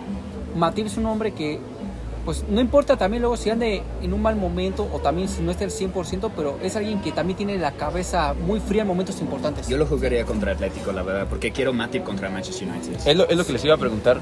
Matip 0.54 0.86
es 0.86 0.96
un 0.96 1.06
hombre 1.06 1.32
que, 1.32 1.58
pues 2.30 2.44
no 2.48 2.60
importa 2.60 2.96
también 2.96 3.22
luego 3.22 3.36
si 3.36 3.50
ande 3.50 3.82
en 4.00 4.12
un 4.12 4.22
mal 4.22 4.36
momento 4.36 4.88
o 4.92 5.00
también 5.00 5.28
si 5.28 5.42
no 5.42 5.50
esté 5.50 5.64
al 5.64 5.72
100%, 5.72 6.30
pero 6.36 6.60
es 6.62 6.76
alguien 6.76 7.00
que 7.02 7.10
también 7.10 7.36
tiene 7.36 7.58
la 7.58 7.72
cabeza 7.72 8.34
muy 8.46 8.60
fría 8.60 8.82
en 8.82 8.86
momentos 8.88 9.20
importantes. 9.20 9.66
Yo 9.66 9.76
lo 9.76 9.84
jugaría 9.84 10.24
contra 10.24 10.52
Atlético, 10.52 10.92
la 10.92 11.02
verdad, 11.02 11.26
porque 11.28 11.50
quiero 11.50 11.72
Matip 11.72 12.04
contra 12.04 12.30
Manchester 12.30 12.68
United. 12.68 12.98
Es 13.04 13.16
lo, 13.16 13.28
es 13.28 13.36
lo 13.36 13.44
que 13.44 13.52
les 13.52 13.64
iba 13.64 13.74
a 13.74 13.78
preguntar. 13.78 14.20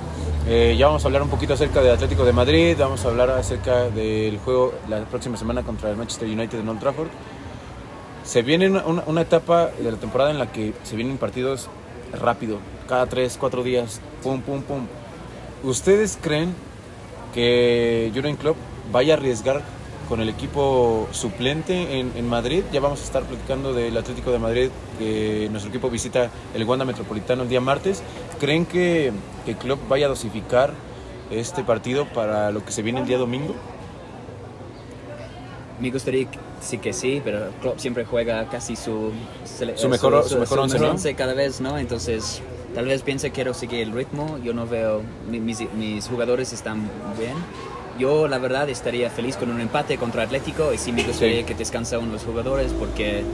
Eh, 0.49 0.75
ya 0.79 0.87
vamos 0.87 1.05
a 1.05 1.09
hablar 1.09 1.21
un 1.21 1.29
poquito 1.29 1.53
acerca 1.53 1.83
de 1.83 1.91
Atlético 1.91 2.25
de 2.25 2.33
Madrid, 2.33 2.77
vamos 2.79 3.05
a 3.05 3.09
hablar 3.09 3.29
acerca 3.29 3.91
del 3.91 4.39
juego 4.39 4.73
la 4.89 5.01
próxima 5.05 5.37
semana 5.37 5.63
contra 5.63 5.91
el 5.91 5.99
Manchester 5.99 6.29
United 6.31 6.61
en 6.61 6.69
Old 6.71 6.81
Trafford. 6.81 7.09
Se 8.25 8.41
viene 8.41 8.71
una, 8.71 8.87
una- 8.87 9.03
una 9.07 9.21
etapa 9.21 9.67
de 9.79 9.93
la 9.93 9.99
temporada 9.99 10.31
en 10.31 10.39
la 10.39 10.51
que 10.51 10.73
se 10.83 10.97
vienen 10.97 11.19
partidos 11.19 11.69
rápido, 12.19 12.57
cada 12.89 13.05
3, 13.05 13.37
4 13.39 13.63
días, 13.63 14.01
pum, 14.23 14.41
pum, 14.41 14.63
pum. 14.63 14.87
¿Ustedes 15.63 16.19
creen 16.19 16.55
que 17.35 18.11
Jurgen 18.15 18.37
Klopp 18.37 18.57
vaya 18.93 19.15
a 19.15 19.17
arriesgar 19.17 19.63
con 20.09 20.21
el 20.21 20.29
equipo 20.31 21.07
suplente 21.13 21.99
en, 22.01 22.13
en 22.17 22.27
Madrid. 22.29 22.63
Ya 22.73 22.81
vamos 22.81 23.01
a 23.01 23.05
estar 23.05 23.23
platicando 23.25 23.75
del 23.75 23.97
Atlético 23.97 24.31
de 24.33 24.39
Madrid, 24.39 24.71
que 24.99 25.49
nuestro 25.51 25.69
equipo 25.71 25.91
visita 25.91 26.31
el 26.55 26.65
Wanda 26.65 26.85
Metropolitano 26.85 27.43
el 27.43 27.49
día 27.49 27.61
martes. 27.61 28.03
¿Creen 28.41 28.65
que, 28.65 29.13
que 29.45 29.55
Klopp 29.57 29.87
vaya 29.89 30.07
a 30.07 30.09
dosificar 30.09 30.73
este 31.31 31.63
partido 31.63 32.07
para 32.07 32.51
lo 32.51 32.65
que 32.65 32.73
se 32.73 32.81
viene 32.83 33.01
el 33.01 33.07
día 33.07 33.19
domingo? 33.19 33.55
Me 35.81 35.91
gustaría 35.91 36.29
que- 36.31 36.39
sí 36.61 36.79
que 36.79 36.93
sí, 36.93 37.21
pero 37.23 37.51
Klopp 37.61 37.79
siempre 37.79 38.05
juega 38.05 38.47
casi 38.49 38.75
su, 38.77 39.13
Su 39.77 39.89
mejor- 39.89 40.23
su, 40.25 40.31
su 40.31 40.39
mejor 40.39 40.59
once, 40.61 40.79
¿no? 41.13 41.17
cada 41.17 41.35
vez, 41.35 41.61
¿no? 41.61 41.79
Entonces, 41.79 42.41
tal 42.75 42.87
vez 42.87 43.03
piense 43.03 43.31
quiero 43.31 43.55
seguir 43.55 43.81
el 43.81 43.93
ritmo. 43.93 44.39
Yo 44.45 44.53
no 44.55 44.67
veo, 44.67 45.03
mi- 45.31 45.41
mis, 45.41 45.61
mis 45.75 46.07
jugadores 46.09 46.53
están 46.53 46.89
bien. 47.19 47.35
Yo, 47.99 48.29
la 48.29 48.39
verdad, 48.39 48.69
estaría 48.69 49.11
feliz 49.11 49.37
con 49.37 49.51
un 49.51 49.61
empate 49.61 49.97
contra 49.99 50.23
Atlético 50.23 50.73
y 50.73 50.79
sí 50.79 50.93
me 50.93 51.03
gustaría 51.03 51.39
Sí. 51.39 51.45
que 51.45 51.55
descansa 51.55 51.99
uno 51.99 52.09
de 52.09 52.13
los 52.15 52.23
jugadores 52.25 52.73
porque 52.73 53.25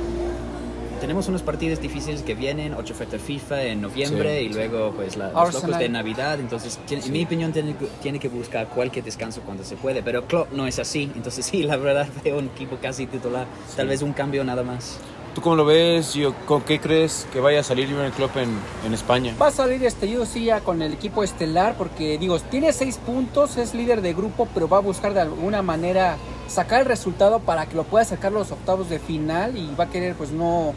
tenemos 1.01 1.29
unos 1.29 1.43
partidos 1.43 1.83
difíciles 1.83 2.23
que 2.23 2.35
vienen, 2.35 2.73
8 2.73 2.95
fechas 2.95 3.21
FIFA 3.21 3.65
en 3.65 3.83
noviembre 3.83 4.39
Sí. 4.39 4.45
y 4.47 4.49
luego 4.55 4.93
pues 4.97 5.19
la, 5.19 5.33
los 5.33 5.53
locos 5.53 5.79
de 5.79 5.89
Navidad, 5.91 6.41
entonces 6.41 6.79
tiene- 6.87 7.05
en 7.05 7.13
mi 7.13 7.25
opinión 7.25 7.53
tiene, 7.53 7.77
que- 7.77 7.89
tiene 8.03 8.19
que 8.19 8.29
buscar 8.29 8.69
cualquier 8.69 9.05
descanso 9.05 9.43
cuando 9.43 9.65
se 9.65 9.77
puede, 9.77 10.03
pero 10.03 10.25
Klopp 10.27 10.53
no 10.53 10.67
es 10.67 10.79
así, 10.79 11.11
entonces 11.15 11.45
sí, 11.51 11.63
la 11.65 11.77
verdad 11.77 12.09
veo 12.25 12.39
un 12.39 12.47
equipo 12.47 12.79
casi 12.81 13.07
titular, 13.07 13.47
tal 13.77 13.89
vez 13.89 14.01
un 14.01 14.15
cambio 14.15 14.45
nada 14.45 14.63
más. 14.63 14.99
¿Tú 15.35 15.41
cómo 15.41 15.57
lo 15.57 15.65
ves, 15.65 16.13
Gio? 16.13 16.33
¿Con 16.47 16.63
qué 16.63 16.79
crees 16.79 17.27
que 17.33 17.41
vaya 17.41 17.61
a 17.61 17.63
salir 17.65 17.91
Jurgen 17.91 18.13
Klopp 18.13 18.37
en, 18.37 18.57
en 18.87 18.95
España? 18.95 19.35
Va 19.41 19.49
a 19.49 19.51
salir 19.51 19.85
este 19.85 20.09
yo 20.09 20.25
sí 20.27 20.45
ya 20.45 20.61
con 20.61 20.81
el 20.81 20.93
equipo 20.93 21.25
estelar 21.25 21.75
porque 21.77 22.19
digo, 22.19 22.39
tiene 22.39 22.73
seis 22.73 22.99
puntos, 22.99 23.57
es 23.57 23.75
líder 23.75 24.01
de 24.01 24.15
grupo, 24.15 24.47
pero 24.55 24.69
va 24.69 24.77
a 24.77 24.81
buscar 24.81 25.13
de 25.13 25.23
alguna 25.23 25.61
manera 25.61 26.19
sacar 26.47 26.83
el 26.83 26.87
resultado 26.87 27.41
para 27.41 27.67
que 27.67 27.75
lo 27.75 27.83
pueda 27.83 28.05
sacar 28.05 28.31
los 28.31 28.53
octavos 28.53 28.89
de 28.89 29.01
final 29.01 29.57
y 29.57 29.75
va 29.75 29.85
a 29.85 29.91
querer 29.91 30.15
pues 30.15 30.31
no 30.31 30.73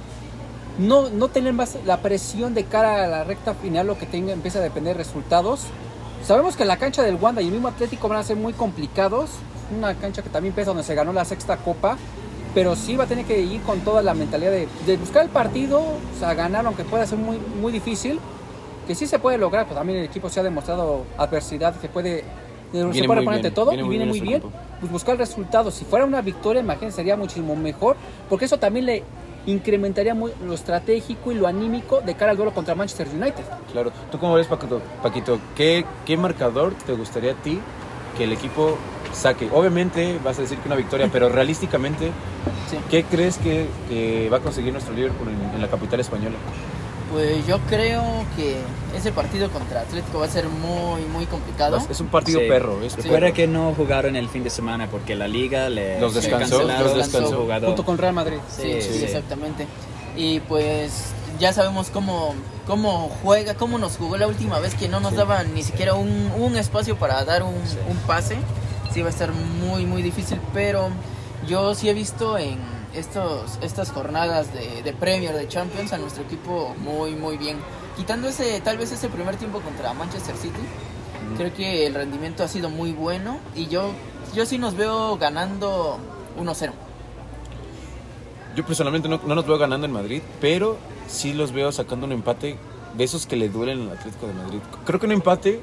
no, 0.80 1.10
no 1.10 1.28
tener 1.28 1.54
más 1.54 1.78
la 1.86 2.02
presión 2.02 2.54
de 2.54 2.64
cara 2.64 3.04
a 3.04 3.08
la 3.08 3.24
recta 3.24 3.54
final, 3.54 3.86
lo 3.88 3.98
que 3.98 4.06
tenga 4.06 4.34
empieza 4.34 4.60
a 4.60 4.62
depender 4.64 4.98
de 4.98 5.04
resultados. 5.04 5.62
Sabemos 6.24 6.56
que 6.56 6.66
la 6.66 6.78
cancha 6.78 7.04
del 7.04 7.16
Wanda 7.16 7.42
y 7.42 7.46
el 7.46 7.52
mismo 7.52 7.68
Atlético 7.68 8.08
van 8.08 8.20
a 8.20 8.24
ser 8.24 8.38
muy 8.38 8.54
complicados. 8.54 9.30
Una 9.76 9.94
cancha 9.96 10.22
que 10.22 10.30
también 10.30 10.54
pesa 10.54 10.72
donde 10.72 10.84
se 10.84 10.96
ganó 10.96 11.14
la 11.14 11.26
sexta 11.26 11.58
copa. 11.58 11.98
Pero 12.58 12.76
sí 12.76 12.96
va 12.96 13.04
a 13.04 13.08
tener 13.08 13.24
que 13.26 13.40
ir 13.40 13.62
con 13.62 13.82
toda 13.82 14.02
la 14.02 14.16
mentalidad 14.16 14.50
de, 14.50 14.68
de 14.88 14.98
buscar 14.98 15.22
el 15.22 15.30
partido, 15.30 15.78
o 15.80 16.20
sea, 16.20 16.34
ganar, 16.34 16.66
aunque 16.66 16.84
pueda 16.84 17.06
ser 17.06 17.20
muy, 17.20 17.38
muy 17.62 17.72
difícil. 17.72 18.20
Que 18.88 18.96
sí 18.96 19.06
se 19.06 19.20
puede 19.20 19.38
lograr, 19.38 19.66
pues 19.68 19.78
también 19.78 20.00
el 20.00 20.06
equipo 20.06 20.28
se 20.28 20.40
ha 20.40 20.44
demostrado 20.44 21.04
adversidad, 21.20 21.76
que 21.76 21.88
puede, 21.88 22.24
se 22.72 22.84
Viene 22.84 23.06
puede 23.06 23.20
muy 23.20 23.26
poner 23.26 23.38
ante 23.38 23.50
bien, 23.50 23.54
todo 23.54 23.70
viene 23.70 23.86
y 23.86 23.90
viene 23.90 24.06
bien 24.06 24.10
muy 24.10 24.22
bien. 24.22 24.40
equipo. 24.40 24.52
Pues 24.80 24.92
buscar 24.92 25.14
el 25.14 25.20
resultado. 25.20 25.70
Si 25.70 25.86
fuera 25.86 26.04
una 26.04 26.20
victoria, 26.24 26.60
imagínense, 26.64 26.96
sería 26.96 27.16
muchísimo 27.16 27.56
mejor, 27.56 27.96
porque 28.28 28.46
eso 28.46 28.58
también 28.58 28.88
le 28.88 29.04
incrementaría 29.46 30.16
muy 30.16 30.32
lo 30.44 30.56
estratégico 30.56 31.32
y 31.32 31.36
lo 31.36 31.46
anímico 31.46 32.02
de 32.02 32.16
cara 32.16 32.32
al 32.32 32.38
duelo 32.38 32.56
contra 32.56 32.74
Manchester 32.74 33.08
United. 33.08 33.44
Claro. 33.72 33.92
¿Tú 34.12 34.18
cómo 34.18 34.34
ves, 34.34 34.48
Paquito? 34.48 34.82
Paquito 35.04 35.38
¿qué, 35.56 35.86
¿qué 36.08 36.18
marcador 36.18 36.74
te 36.88 36.94
gustaría 36.94 37.34
a 37.34 37.36
ti 37.36 37.60
que 38.18 38.24
el 38.24 38.34
equipo 38.34 38.80
saque? 39.18 39.50
Obviamente 39.54 40.20
vas 40.24 40.38
a 40.40 40.42
decir 40.44 40.58
que 40.60 40.68
una 40.68 40.76
victoria, 40.78 41.10
pero 41.12 41.30
realísticamente, 41.30 42.12
Sí. 42.70 42.78
¿qué 42.90 43.04
crees 43.04 43.38
que, 43.38 43.68
que 43.90 44.30
va 44.30 44.38
a 44.38 44.40
conseguir 44.42 44.74
nuestro 44.74 44.94
Liverpool 44.94 45.30
en, 45.30 45.56
en 45.56 45.62
la 45.62 45.68
capital 45.70 46.00
española? 46.02 46.36
Pues 47.12 47.48
yo 47.48 47.60
creo 47.70 48.04
que 48.36 48.58
ese 48.98 49.14
partido 49.14 49.50
contra 49.50 49.80
Atlético 49.82 50.20
va 50.20 50.26
a 50.26 50.30
ser 50.30 50.50
muy, 50.50 51.02
muy 51.14 51.26
complicado. 51.28 51.78
Es 51.90 52.02
un 52.02 52.08
partido 52.08 52.42
Sí. 52.42 52.48
perro. 52.50 52.82
Es 52.84 52.98
Recuerda 52.98 53.32
que 53.32 53.48
no 53.48 53.74
jugaron 53.74 54.18
el 54.18 54.28
fin 54.28 54.44
de 54.44 54.50
semana 54.50 54.88
porque 54.88 55.16
la 55.16 55.30
liga 55.30 55.70
le 55.70 56.02
Los 56.02 56.14
descansó, 56.16 56.64
los 56.64 56.96
descansó. 56.98 57.48
Junto 57.66 57.86
con 57.86 57.98
Real 57.98 58.14
Madrid. 58.14 58.38
Sí, 58.50 58.82
sí, 58.82 58.92
Sí. 59.00 59.04
exactamente. 59.06 59.66
Y 60.18 60.42
pues 60.42 61.12
ya 61.40 61.54
sabemos 61.54 61.90
cómo, 61.90 62.36
cómo 62.66 63.10
juega, 63.24 63.54
cómo 63.54 63.78
nos 63.78 63.96
jugó 63.96 64.18
la 64.18 64.28
última 64.28 64.60
vez 64.60 64.76
que 64.76 64.90
no 64.90 65.00
nos 65.00 65.16
daban 65.16 65.54
ni 65.54 65.64
siquiera 65.64 65.94
un, 65.94 66.30
un 66.38 66.58
espacio 66.58 66.98
para 66.98 67.24
dar 67.24 67.44
un, 67.44 67.54
un 67.54 67.98
pase. 68.06 68.36
Sí 68.94 69.02
va 69.02 69.08
a 69.08 69.12
estar 69.12 69.32
muy, 69.32 69.86
muy 69.86 70.02
difícil, 70.02 70.40
pero 70.54 70.90
yo 71.48 71.76
sí 71.76 71.90
he 71.90 71.94
visto 71.94 72.38
en 72.38 72.58
estos, 72.94 73.60
estas 73.62 73.92
jornadas 73.92 74.54
de, 74.54 74.82
de 74.82 74.94
Premier, 74.94 75.36
de 75.36 75.48
Champions, 75.48 75.94
a 75.94 75.98
nuestro 75.98 76.24
equipo 76.24 76.76
muy, 76.80 77.12
muy 77.12 77.38
bien. 77.38 77.58
Quitando 77.96 78.28
ese, 78.28 78.60
tal 78.62 78.78
vez 78.78 78.92
ese 78.92 79.10
primer 79.10 79.36
tiempo 79.36 79.60
contra 79.62 79.94
Manchester 79.94 80.36
City, 80.36 80.62
creo 81.36 81.54
que 81.54 81.86
el 81.86 81.94
rendimiento 81.94 82.44
ha 82.44 82.48
sido 82.48 82.70
muy 82.70 82.94
bueno 82.94 83.40
y 83.56 83.68
yo, 83.68 83.92
yo 84.34 84.46
sí 84.46 84.58
nos 84.58 84.76
veo 84.76 85.18
ganando 85.18 86.00
1-0. 86.40 86.72
Yo 88.56 88.66
personalmente 88.66 89.08
no, 89.08 89.20
no 89.24 89.36
nos 89.36 89.46
veo 89.46 89.58
ganando 89.58 89.86
en 89.86 89.94
Madrid, 89.94 90.22
pero 90.42 90.78
sí 91.08 91.34
los 91.34 91.52
veo 91.52 91.72
sacando 91.72 92.06
un 92.06 92.12
empate 92.12 92.58
de 92.96 93.04
esos 93.04 93.28
que 93.28 93.36
le 93.36 93.50
duelen 93.50 93.82
al 93.84 93.98
Atlético 93.98 94.28
de 94.28 94.34
Madrid. 94.34 94.60
Creo 94.86 95.00
que 95.00 95.06
un 95.06 95.12
empate, 95.12 95.60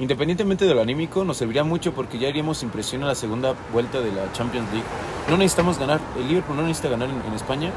independientemente 0.00 0.64
de 0.64 0.74
lo 0.74 0.82
anímico, 0.82 1.24
nos 1.24 1.36
serviría 1.36 1.64
mucho 1.64 1.92
porque 1.92 2.18
ya 2.18 2.28
iríamos 2.28 2.58
sin 2.58 2.70
presión 2.70 3.02
a 3.04 3.06
la 3.06 3.14
segunda 3.14 3.54
vuelta 3.72 4.00
de 4.00 4.10
la 4.12 4.32
Champions 4.32 4.68
League. 4.72 4.86
No 5.28 5.36
necesitamos 5.36 5.78
ganar, 5.78 6.00
el 6.18 6.28
Liverpool 6.28 6.56
no 6.56 6.62
necesita 6.62 6.88
ganar 6.88 7.08
en, 7.08 7.22
en 7.26 7.32
España 7.34 7.70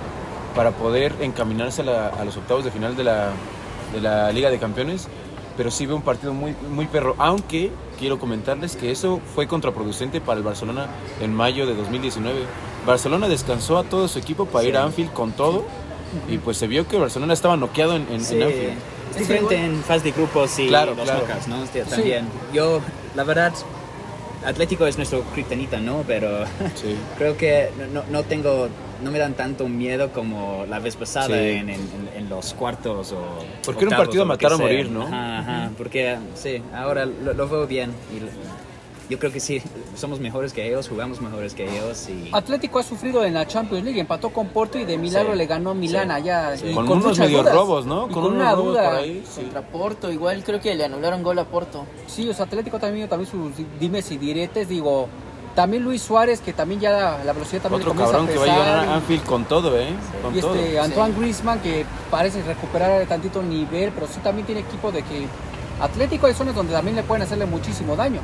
para 0.56 0.72
poder 0.72 1.14
encaminarse 1.22 1.82
a, 1.82 1.86
la- 1.86 2.08
a 2.08 2.26
los 2.26 2.36
octavos 2.38 2.64
de 2.64 2.72
final 2.72 2.96
de 2.96 3.04
la, 3.04 3.30
de 3.94 4.02
la 4.02 4.32
Liga 4.32 4.50
de 4.50 4.58
Campeones, 4.58 5.08
pero 5.56 5.72
sí 5.72 5.86
veo 5.86 5.96
un 5.96 6.02
partido 6.02 6.34
muy, 6.34 6.56
muy 6.70 6.86
perro, 6.88 7.16
aunque 7.18 7.72
quiero 8.00 8.20
comentarles 8.20 8.76
que 8.76 8.92
eso 8.92 9.20
fue 9.36 9.48
contraproducente 9.48 10.20
para 10.22 10.38
el 10.38 10.44
Barcelona 10.44 10.88
en 11.22 11.34
mayo 11.34 11.66
de 11.66 11.76
2019. 11.76 12.40
Barcelona 12.86 13.28
descansó 13.28 13.78
a 13.78 13.84
todo 13.84 14.08
su 14.08 14.20
equipo 14.20 14.46
para 14.46 14.66
ir 14.66 14.78
a 14.78 14.84
Anfield 14.84 15.14
con 15.14 15.32
todo 15.32 15.64
y 16.30 16.38
pues 16.38 16.58
se 16.58 16.68
vio 16.68 16.88
que 16.88 16.98
Barcelona 16.98 17.34
estaba 17.34 17.58
noqueado 17.58 17.96
en, 17.96 18.08
en, 18.12 18.24
Sí, 18.24 18.36
en 18.36 18.44
Anfield. 18.44 18.74
Es 19.12 19.18
diferente 19.20 19.56
en 19.56 19.84
fase 19.84 20.06
de 20.06 20.12
grupos 20.12 20.58
y 20.60 20.68
Claro, 20.68 20.94
los 20.96 21.04
claro. 21.06 21.22
knockouts, 21.26 21.48
¿no? 21.48 21.64
Este, 21.64 21.82
También. 21.84 22.28
Yo, 22.54 22.82
la 23.16 23.24
verdad, 23.24 23.54
Atlético 24.46 24.86
es 24.88 24.98
nuestro 24.98 25.22
kriptonita, 25.34 25.80
¿no? 25.80 26.04
Pero 26.06 26.46
Sí. 26.76 26.96
creo 27.18 27.36
que 27.38 27.70
no, 27.94 28.04
no 28.10 28.24
tengo, 28.24 28.70
no 29.04 29.12
me 29.12 29.20
dan 29.20 29.34
tanto 29.34 29.68
miedo 29.68 30.12
como 30.12 30.66
la 30.70 30.80
vez 30.80 30.96
pasada 30.96 31.28
Sí. 31.28 31.34
en, 31.34 31.70
en- 31.70 32.10
en 32.16 32.30
los 32.30 32.54
cuartos 32.54 33.12
o 33.14 33.44
Porque 33.66 33.86
era 33.86 33.92
un 33.92 33.98
partido 33.98 34.24
a 34.24 34.26
matar 34.26 34.54
o 34.54 34.60
morir, 34.60 34.90
¿no? 34.92 35.04
Ajá, 35.08 35.40
ajá, 35.40 35.72
porque 35.78 36.18
sí, 36.36 36.62
ahora 36.76 37.06
lo, 37.06 37.34
lo 37.34 37.48
veo 37.48 37.68
bien 37.68 37.92
y 38.16 38.20
yo 39.10 39.18
creo 39.20 39.32
que 39.32 39.40
sí, 39.40 39.62
somos 39.96 40.20
mejores 40.20 40.54
que 40.54 40.68
ellos, 40.68 40.90
jugamos 40.90 41.22
mejores 41.22 41.54
que 41.54 41.64
ellos 41.64 42.08
y... 42.10 42.30
Atlético 42.34 42.80
ha 42.80 42.84
sufrido 42.84 43.24
en 43.24 43.34
la 43.34 43.48
Champions 43.48 43.84
League, 43.84 44.00
empató 44.00 44.30
con 44.30 44.48
Porto 44.50 44.78
y 44.78 44.86
de 44.86 44.98
milagro 44.98 45.32
Sí. 45.34 45.38
le 45.38 45.46
ganó 45.46 45.72
a 45.72 45.74
Milán 45.74 46.08
Sí. 46.08 46.14
allá. 46.14 46.58
Sí. 46.58 46.68
y 46.70 46.74
Con, 46.74 46.90
unos 46.90 47.18
medio 47.20 47.40
dudas. 47.40 47.54
robos, 47.54 47.86
¿no? 47.86 48.08
Y 48.10 48.14
Con, 48.14 48.24
con, 48.24 48.24
unos 48.34 48.36
una 48.42 48.52
robos 48.52 48.66
duda. 48.74 48.90
por 48.90 49.00
ahí. 49.00 49.24
sí. 49.30 49.42
Contra 49.42 49.62
Porto, 49.62 50.12
igual 50.12 50.44
creo 50.44 50.60
que 50.60 50.76
le 50.76 50.86
anularon 50.86 51.24
gol 51.24 51.40
a 51.40 51.46
Porto. 51.46 51.86
Sí, 52.08 52.30
o 52.30 52.34
sea, 52.34 52.46
Atlético 52.46 52.80
también, 52.80 53.08
también 53.08 53.30
sus 53.32 53.52
dimes 53.80 54.12
y 54.12 54.18
diretes, 54.18 54.68
digo, 54.70 55.08
también 55.56 55.84
Luis 55.84 56.02
Suárez, 56.04 56.40
que 56.40 56.54
también 56.54 56.80
ya 56.80 56.92
la, 56.92 57.24
la 57.24 57.34
velocidad 57.34 57.64
también 57.64 57.82
Otro 57.82 57.94
le 57.94 58.00
comienza 58.06 58.12
cabrón 58.12 58.30
a 58.30 58.32
que 58.32 58.38
va 58.38 58.44
a 58.44 58.48
llegar 58.60 58.90
a 58.90 58.96
Anfield 58.96 59.24
con 59.24 59.46
todo, 59.46 59.80
¿eh? 59.80 59.88
Con 60.22 60.38
y 60.38 60.42
todo. 60.42 60.54
este 60.56 60.80
Antoine 60.80 61.16
Griezmann, 61.20 61.60
que 61.62 61.84
parece 62.12 62.44
recuperar 62.44 63.04
tantito 63.08 63.42
nivel, 63.42 63.92
pero 63.92 64.06
sí 64.08 64.20
también 64.24 64.46
tiene 64.46 64.62
equipo 64.62 64.92
de 64.92 65.02
que 65.02 65.26
Atlético 65.80 66.28
hay 66.28 66.34
zonas 66.36 66.54
donde 66.56 66.74
también 66.74 66.96
le 66.96 67.04
pueden 67.04 67.24
hacerle 67.24 67.46
muchísimo 67.48 67.96
daño. 67.96 68.20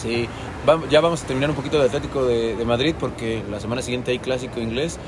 Sí, 0.00 0.28
Va- 0.68 0.80
ya 0.90 1.00
vamos 1.00 1.22
a 1.22 1.26
terminar 1.26 1.50
un 1.50 1.56
poquito 1.56 1.78
de 1.78 1.86
Atlético 1.86 2.24
de, 2.24 2.54
de 2.56 2.64
Madrid 2.64 2.94
porque 2.98 3.42
la 3.50 3.58
semana 3.60 3.82
siguiente 3.82 4.10
hay 4.12 4.18
clásico 4.18 4.60
inglés. 4.60 4.98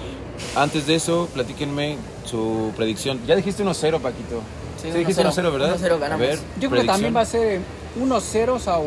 Antes 0.57 0.87
de 0.87 0.94
eso, 0.94 1.29
platíquenme 1.35 1.96
su 2.24 2.72
predicción. 2.76 3.20
Ya 3.26 3.37
dijiste 3.37 3.62
1-0, 3.64 4.00
Paquito. 4.00 4.40
Sí, 4.81 4.90
Sí, 4.92 4.98
dijiste 4.98 5.22
1-0, 5.22 5.33
1-0, 5.33 5.53
¿verdad? 5.53 5.76
1-0 5.79 5.98
ganamos. 5.98 6.26
A 6.26 6.31
ver, 6.31 6.38
Yo 6.61 6.70
creo 6.70 6.81
que 6.83 6.87
también 6.87 7.14
va 7.14 7.20
a 7.20 7.26
ser 7.26 7.61
1-0, 8.00 8.48
o 8.55 8.59
sea, 8.59 8.79
o 8.79 8.85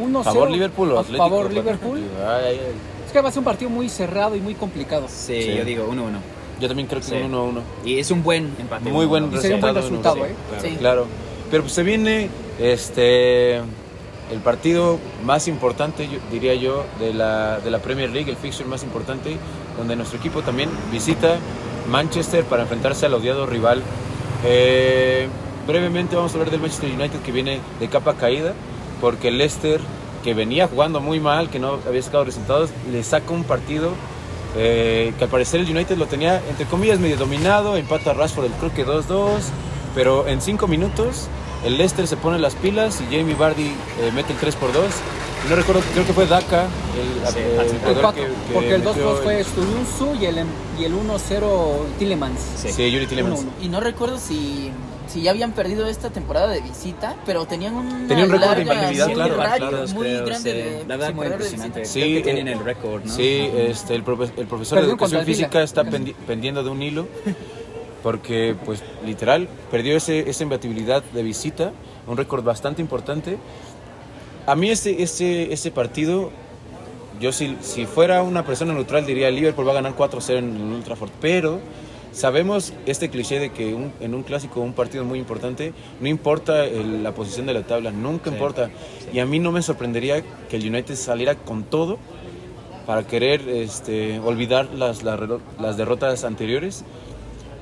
1-0. 0.00 0.22
¿Favor 0.22 0.50
Liverpool 0.50 0.92
o 0.92 0.98
Atlético? 1.00 1.28
favor? 1.28 1.52
Liverpool. 1.52 1.98
Ay, 2.20 2.44
ay, 2.46 2.60
ay. 2.60 2.72
Es 3.06 3.12
que 3.12 3.20
va 3.20 3.28
a 3.28 3.32
ser 3.32 3.40
un 3.40 3.44
partido 3.44 3.70
muy 3.70 3.88
cerrado 3.88 4.36
y 4.36 4.40
muy 4.40 4.54
complicado. 4.54 5.06
Sí, 5.08 5.42
Sí. 5.42 5.54
yo 5.56 5.64
digo 5.64 5.86
1-1. 5.88 6.18
Yo 6.60 6.68
también 6.68 6.86
creo 6.86 7.00
que 7.00 7.06
Sí. 7.08 7.14
un 7.16 7.32
1-1. 7.34 7.60
Y 7.84 7.98
es 7.98 8.10
un 8.12 8.22
buen 8.22 8.54
empate. 8.60 8.90
Muy 8.90 9.06
1-1. 9.06 9.08
buen 9.08 9.24
Y 9.34 9.38
sería 9.38 9.56
un 9.56 9.60
buen 9.60 9.74
resultado. 9.74 10.14
resultado, 10.16 10.16
sí, 10.16 10.22
¿eh? 10.22 10.36
Claro, 10.60 10.68
Sí. 10.70 10.76
claro. 10.78 11.06
Pero 11.50 11.62
pues 11.64 11.72
se 11.74 11.82
viene 11.82 12.28
este 12.60 13.60
el 14.34 14.40
partido 14.40 14.98
más 15.24 15.46
importante, 15.46 16.08
diría 16.30 16.54
yo, 16.54 16.84
de 16.98 17.14
la, 17.14 17.60
de 17.60 17.70
la 17.70 17.78
Premier 17.78 18.10
League, 18.10 18.28
el 18.28 18.36
fixture 18.36 18.68
más 18.68 18.82
importante, 18.82 19.36
donde 19.78 19.94
nuestro 19.94 20.18
equipo 20.18 20.42
también 20.42 20.68
visita 20.90 21.36
Manchester 21.88 22.44
para 22.44 22.62
enfrentarse 22.62 23.06
al 23.06 23.14
odiado 23.14 23.46
rival. 23.46 23.80
Eh, 24.44 25.28
brevemente 25.68 26.16
vamos 26.16 26.32
a 26.32 26.34
hablar 26.34 26.50
del 26.50 26.60
Manchester 26.60 26.90
United 26.90 27.20
que 27.20 27.30
viene 27.30 27.60
de 27.78 27.88
capa 27.88 28.14
caída, 28.14 28.54
porque 29.00 29.30
Leicester, 29.30 29.80
que 30.24 30.34
venía 30.34 30.66
jugando 30.66 31.00
muy 31.00 31.20
mal, 31.20 31.48
que 31.48 31.60
no 31.60 31.78
había 31.86 32.02
sacado 32.02 32.24
resultados, 32.24 32.70
le 32.90 33.04
saca 33.04 33.32
un 33.32 33.44
partido 33.44 33.90
eh, 34.56 35.12
que 35.16 35.24
al 35.24 35.30
parecer 35.30 35.60
el 35.60 35.70
United 35.70 35.96
lo 35.96 36.06
tenía, 36.06 36.42
entre 36.48 36.66
comillas, 36.66 36.98
medio 36.98 37.16
dominado, 37.16 37.76
empata 37.76 38.12
Rashford, 38.12 38.46
el 38.46 38.52
creo 38.52 38.74
que 38.74 38.84
2-2, 38.84 39.28
pero 39.94 40.26
en 40.26 40.40
5 40.40 40.66
minutos 40.66 41.28
el 41.64 41.76
Leicester 41.78 42.06
se 42.06 42.16
pone 42.16 42.38
las 42.38 42.54
pilas 42.54 43.00
y 43.00 43.04
Jamie 43.16 43.34
Vardy 43.34 43.64
eh, 43.66 44.10
mete 44.14 44.32
el 44.32 44.38
3 44.38 44.54
por 44.56 44.72
2 44.72 44.84
No 45.48 45.56
recuerdo, 45.56 45.82
creo 45.92 46.06
que 46.06 46.12
fue 46.12 46.26
Daka 46.26 46.62
el, 46.64 47.32
Sí, 47.32 47.38
el 47.38 47.54
jugador 47.78 47.88
El 47.88 48.00
cuatro, 48.00 48.22
que- 48.22 48.28
que 48.28 48.52
porque 48.54 48.74
el 48.74 48.82
metió 48.84 49.18
2-2 49.18 49.22
fue 49.22 49.44
Stuyunsu 49.44 50.14
y 50.20 50.24
el, 50.26 50.36
y 50.78 50.84
el 50.84 50.92
1-0 50.94 51.98
Tillemans. 51.98 52.40
Sí. 52.56 52.68
Sí, 52.72 52.90
Yuri 52.90 53.06
Tillemans. 53.06 53.40
1-1. 53.40 53.48
Y 53.62 53.68
no 53.68 53.80
recuerdo 53.80 54.18
si, 54.18 54.70
si 55.06 55.22
ya 55.22 55.30
habían 55.32 55.52
perdido 55.52 55.86
esta 55.86 56.10
temporada 56.10 56.48
de 56.48 56.60
visita, 56.60 57.16
pero 57.26 57.44
tenían 57.46 57.74
un 57.74 58.08
Tenía 58.08 58.24
un 58.24 58.30
récord 58.30 58.56
de 58.56 58.62
imbatibilidad, 58.62 59.12
claro. 59.12 59.86
muy 59.94 60.04
creo, 60.06 60.26
grande 60.26 60.50
sí. 60.52 60.56
de 60.58 60.84
La 60.86 60.96
verdad, 60.96 61.14
de 61.14 61.28
impresionante. 61.32 61.84
Sí, 61.86 62.00
Creo 62.00 62.12
que 62.12 62.18
eh, 62.18 62.22
tienen 62.34 62.48
el 62.48 62.64
récord, 62.64 63.04
¿no? 63.04 63.12
Sí, 63.12 63.50
este, 63.54 63.94
el, 63.94 64.04
profe- 64.04 64.32
el 64.36 64.46
profesor 64.46 64.76
de 64.78 64.82
Perdió 64.82 64.96
contra 64.96 65.18
educación 65.18 65.20
el 65.20 65.26
física 65.26 65.62
está 65.62 65.82
pendi- 65.84 66.14
pendiendo 66.26 66.62
de 66.62 66.70
un 66.70 66.82
hilo 66.82 67.06
porque, 68.04 68.54
pues, 68.66 68.82
literal, 69.06 69.48
perdió 69.70 69.96
ese, 69.96 70.28
esa 70.28 70.42
imbatibilidad 70.42 71.02
de 71.02 71.22
visita, 71.22 71.72
un 72.06 72.18
récord 72.18 72.44
bastante 72.44 72.82
importante. 72.82 73.38
A 74.46 74.54
mí 74.54 74.68
ese, 74.68 75.02
ese, 75.02 75.50
ese 75.54 75.70
partido, 75.70 76.30
yo 77.18 77.32
si, 77.32 77.56
si 77.62 77.86
fuera 77.86 78.22
una 78.22 78.44
persona 78.44 78.74
neutral 78.74 79.06
diría 79.06 79.30
Liverpool 79.30 79.66
va 79.66 79.70
a 79.72 79.76
ganar 79.76 79.96
4-0 79.96 80.36
en 80.36 80.54
el 80.54 80.62
Old 80.74 80.84
Trafford, 80.84 81.08
pero 81.18 81.60
sabemos 82.12 82.74
este 82.84 83.08
cliché 83.08 83.38
de 83.40 83.52
que 83.52 83.72
un- 83.74 83.90
en 84.00 84.14
un 84.14 84.22
clásico, 84.22 84.60
un 84.60 84.74
partido 84.74 85.02
muy 85.04 85.18
importante, 85.18 85.72
no 85.98 86.06
importa 86.06 86.66
el- 86.66 87.02
la 87.02 87.12
posición 87.12 87.46
de 87.46 87.54
la 87.54 87.62
tabla, 87.62 87.90
nunca 87.90 88.28
Sí, 88.28 88.36
importa. 88.36 88.68
Y 89.14 89.18
a 89.20 89.24
mí 89.24 89.38
no 89.38 89.50
me 89.50 89.62
sorprendería 89.62 90.22
que 90.50 90.56
el 90.56 90.68
United 90.68 90.94
saliera 90.94 91.36
con 91.36 91.64
todo 91.64 91.96
para 92.86 93.06
querer 93.06 93.48
este, 93.48 94.18
olvidar 94.18 94.68
las, 94.74 95.02
las, 95.02 95.18
las 95.58 95.76
derrotas 95.78 96.22
anteriores. 96.24 96.84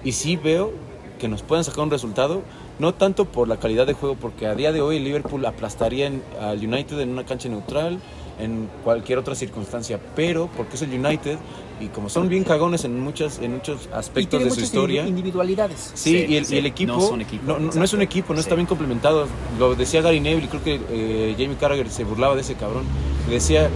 Y 0.04 0.12
sí 0.12 0.36
veo 0.36 0.72
que 1.18 1.28
nos 1.28 1.42
pueden 1.42 1.64
sacar 1.64 1.84
un 1.84 1.90
resultado, 1.90 2.42
no 2.78 2.94
tanto 2.94 3.26
por 3.26 3.46
la 3.46 3.56
calidad 3.58 3.86
de 3.86 3.92
juego, 3.92 4.16
porque 4.20 4.46
a 4.46 4.54
día 4.54 4.72
de 4.72 4.80
hoy 4.80 4.96
el 4.96 5.04
Liverpool 5.04 5.44
aplastaría 5.46 6.06
en- 6.08 6.22
al 6.40 6.58
United 6.58 6.98
en 6.98 7.10
una 7.10 7.24
cancha 7.24 7.48
neutral, 7.48 7.98
en 8.40 8.68
cualquier 8.82 9.18
otra 9.18 9.34
circunstancia, 9.36 10.00
pero 10.16 10.48
porque 10.56 10.74
es 10.74 10.82
el 10.82 10.92
United 10.92 11.38
y 11.80 11.86
como 11.88 12.08
son 12.08 12.28
bien 12.28 12.42
cagones 12.42 12.84
en, 12.84 12.98
muchas, 12.98 13.38
en 13.38 13.52
muchos 13.54 13.88
Y 13.92 13.94
aspectos 13.94 14.30
tiene 14.30 14.44
de 14.46 14.50
su 14.50 14.56
muchas 14.56 14.64
historia. 14.64 15.04
indi- 15.04 15.08
individualidades. 15.10 15.92
Sí, 15.94 16.10
Sí, 16.10 16.26
y, 16.28 16.36
el, 16.36 16.46
sí, 16.46 16.54
y 16.56 16.58
el 16.58 16.66
equipo 16.66 16.94
no 16.94 17.00
son 17.00 17.20
equipo, 17.20 17.42
no, 17.46 17.58
no- 17.60 17.70
no 17.72 17.84
es 17.84 17.92
un 17.92 18.02
equipo, 18.02 18.32
no 18.34 18.40
está 18.40 18.50
Sí. 18.52 18.56
bien 18.56 18.66
complementado. 18.66 19.26
Lo 19.60 19.74
decía 19.76 20.00
Gary 20.02 20.18
Neville 20.18 20.46
y 20.46 20.48
creo 20.48 20.64
que 20.64 20.80
eh, 20.90 21.34
Jamie 21.38 21.56
Carragher 21.56 21.88
se 21.90 22.02
burlaba 22.02 22.34
de 22.34 22.40
ese 22.40 22.54
cabrón. 22.54 22.84
Decía, 23.30 23.68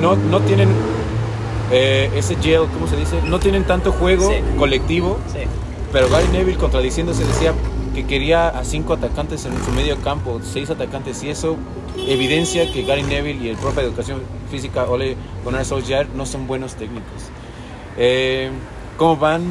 no, 0.00 0.16
no 0.16 0.40
tienen 0.40 0.68
eh, 1.70 2.10
ese 2.14 2.36
gel, 2.36 2.62
¿cómo 2.72 2.86
se 2.86 2.96
dice? 2.96 3.20
No 3.22 3.38
tienen 3.38 3.64
tanto 3.64 3.92
juego 3.92 4.28
Sí. 4.30 4.36
colectivo, 4.58 5.18
Sí. 5.32 5.40
pero 5.92 6.08
Gary 6.08 6.28
Neville 6.32 6.58
contradiciéndose 6.58 7.24
decía 7.24 7.52
que 7.94 8.04
quería 8.06 8.48
a 8.48 8.62
cinco 8.64 8.92
atacantes 8.92 9.44
en 9.46 9.52
su 9.64 9.70
medio 9.72 9.96
campo, 9.98 10.40
seis 10.44 10.68
atacantes, 10.70 11.22
y 11.22 11.30
eso 11.30 11.56
evidencia 12.06 12.70
que 12.70 12.82
Gary 12.82 13.02
Neville 13.02 13.44
y 13.44 13.48
el 13.48 13.56
profe 13.56 13.80
de 13.80 13.86
educación 13.88 14.20
física 14.50 14.84
Ole 14.84 15.16
Gunnar 15.44 15.64
Solskjaer 15.64 16.08
no 16.14 16.26
son 16.26 16.46
buenos 16.46 16.74
técnicos. 16.74 17.22
Eh, 17.96 18.50
¿Cómo 18.98 19.16
van? 19.16 19.42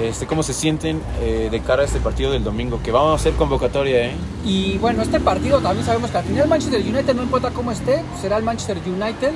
Este, 0.00 0.24
¿Cómo 0.26 0.44
se 0.44 0.52
sienten 0.54 1.02
eh, 1.20 1.48
de 1.50 1.60
cara 1.60 1.82
a 1.82 1.84
este 1.84 1.98
partido 1.98 2.30
del 2.30 2.44
domingo? 2.44 2.80
Que 2.82 2.92
vamos 2.92 3.10
a 3.12 3.14
hacer 3.16 3.32
convocatoria, 3.34 4.06
¿eh? 4.06 4.12
Y 4.44 4.78
bueno, 4.78 5.02
este 5.02 5.18
partido 5.18 5.58
también 5.60 5.84
sabemos 5.84 6.10
que 6.12 6.18
al 6.18 6.24
final 6.24 6.48
Manchester 6.48 6.80
United, 6.80 7.14
no 7.16 7.22
importa 7.24 7.50
cómo 7.50 7.72
esté, 7.72 8.02
será 8.20 8.36
el 8.36 8.44
Manchester 8.44 8.78
United. 8.86 9.32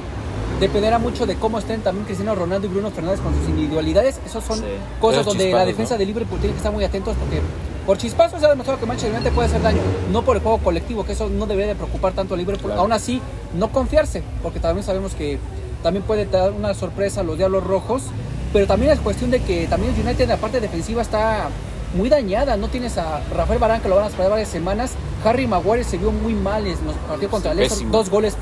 Dependerá 0.60 0.98
mucho 0.98 1.26
de 1.26 1.34
cómo 1.36 1.58
estén 1.58 1.80
también 1.82 2.04
Cristiano 2.06 2.34
Ronaldo 2.34 2.66
y 2.66 2.70
Bruno 2.70 2.90
Fernández 2.90 3.20
con 3.20 3.34
sus 3.34 3.48
individualidades. 3.48 4.20
Esos 4.24 4.44
son 4.44 4.58
Sí. 4.58 4.64
cosas 5.00 5.24
donde 5.24 5.50
la 5.52 5.64
defensa 5.66 5.94
¿no? 5.94 5.98
de 5.98 6.06
Liverpool 6.06 6.38
tiene 6.38 6.52
que 6.52 6.58
estar 6.58 6.72
muy 6.72 6.84
atentos 6.84 7.16
porque 7.18 7.40
por 7.84 7.98
chispazos 7.98 8.40
se 8.40 8.46
ha 8.46 8.50
demostrado 8.50 8.78
que 8.80 8.86
Manchester 8.86 9.14
United 9.14 9.32
puede 9.32 9.48
hacer 9.48 9.62
daño. 9.62 9.80
No 10.12 10.22
por 10.22 10.36
el 10.36 10.42
juego 10.42 10.58
colectivo, 10.58 11.04
que 11.04 11.12
eso 11.12 11.28
no 11.28 11.46
debería 11.46 11.68
de 11.68 11.74
preocupar 11.74 12.12
tanto 12.12 12.34
a 12.34 12.36
Liverpool. 12.36 12.68
Claro. 12.70 12.82
Aún 12.82 12.92
así, 12.92 13.20
no 13.58 13.70
confiarse, 13.72 14.22
porque 14.42 14.60
también 14.60 14.84
sabemos 14.86 15.14
que 15.14 15.38
también 15.82 16.04
puede 16.04 16.24
dar 16.24 16.52
una 16.52 16.72
sorpresa 16.72 17.20
a 17.20 17.24
los 17.24 17.36
Diablos 17.36 17.64
Rojos. 17.64 18.04
Pero 18.52 18.66
también 18.68 18.92
es 18.92 19.00
cuestión 19.00 19.32
de 19.32 19.40
que 19.42 19.66
también 19.66 19.92
el 19.92 20.00
United 20.00 20.22
en 20.22 20.28
la 20.28 20.36
parte 20.36 20.60
defensiva 20.60 21.02
está 21.02 21.48
muy 21.96 22.08
dañada. 22.08 22.56
No 22.56 22.68
tienes 22.68 22.96
a 22.96 23.20
Rafael 23.34 23.58
Barán 23.58 23.80
que 23.82 23.88
lo 23.88 23.96
van 23.96 24.04
a 24.04 24.08
esperar 24.08 24.30
varias 24.30 24.48
semanas. 24.48 24.92
Harry 25.24 25.46
Maguire 25.48 25.82
se 25.82 25.98
vio 25.98 26.12
muy 26.12 26.34
mal 26.34 26.64
en 26.64 26.76
los 26.86 26.94
partidos 27.08 27.32
contra 27.32 27.50
el 27.50 27.56
Leicester. 27.58 27.90
Dos 27.90 28.08
goles 28.08 28.36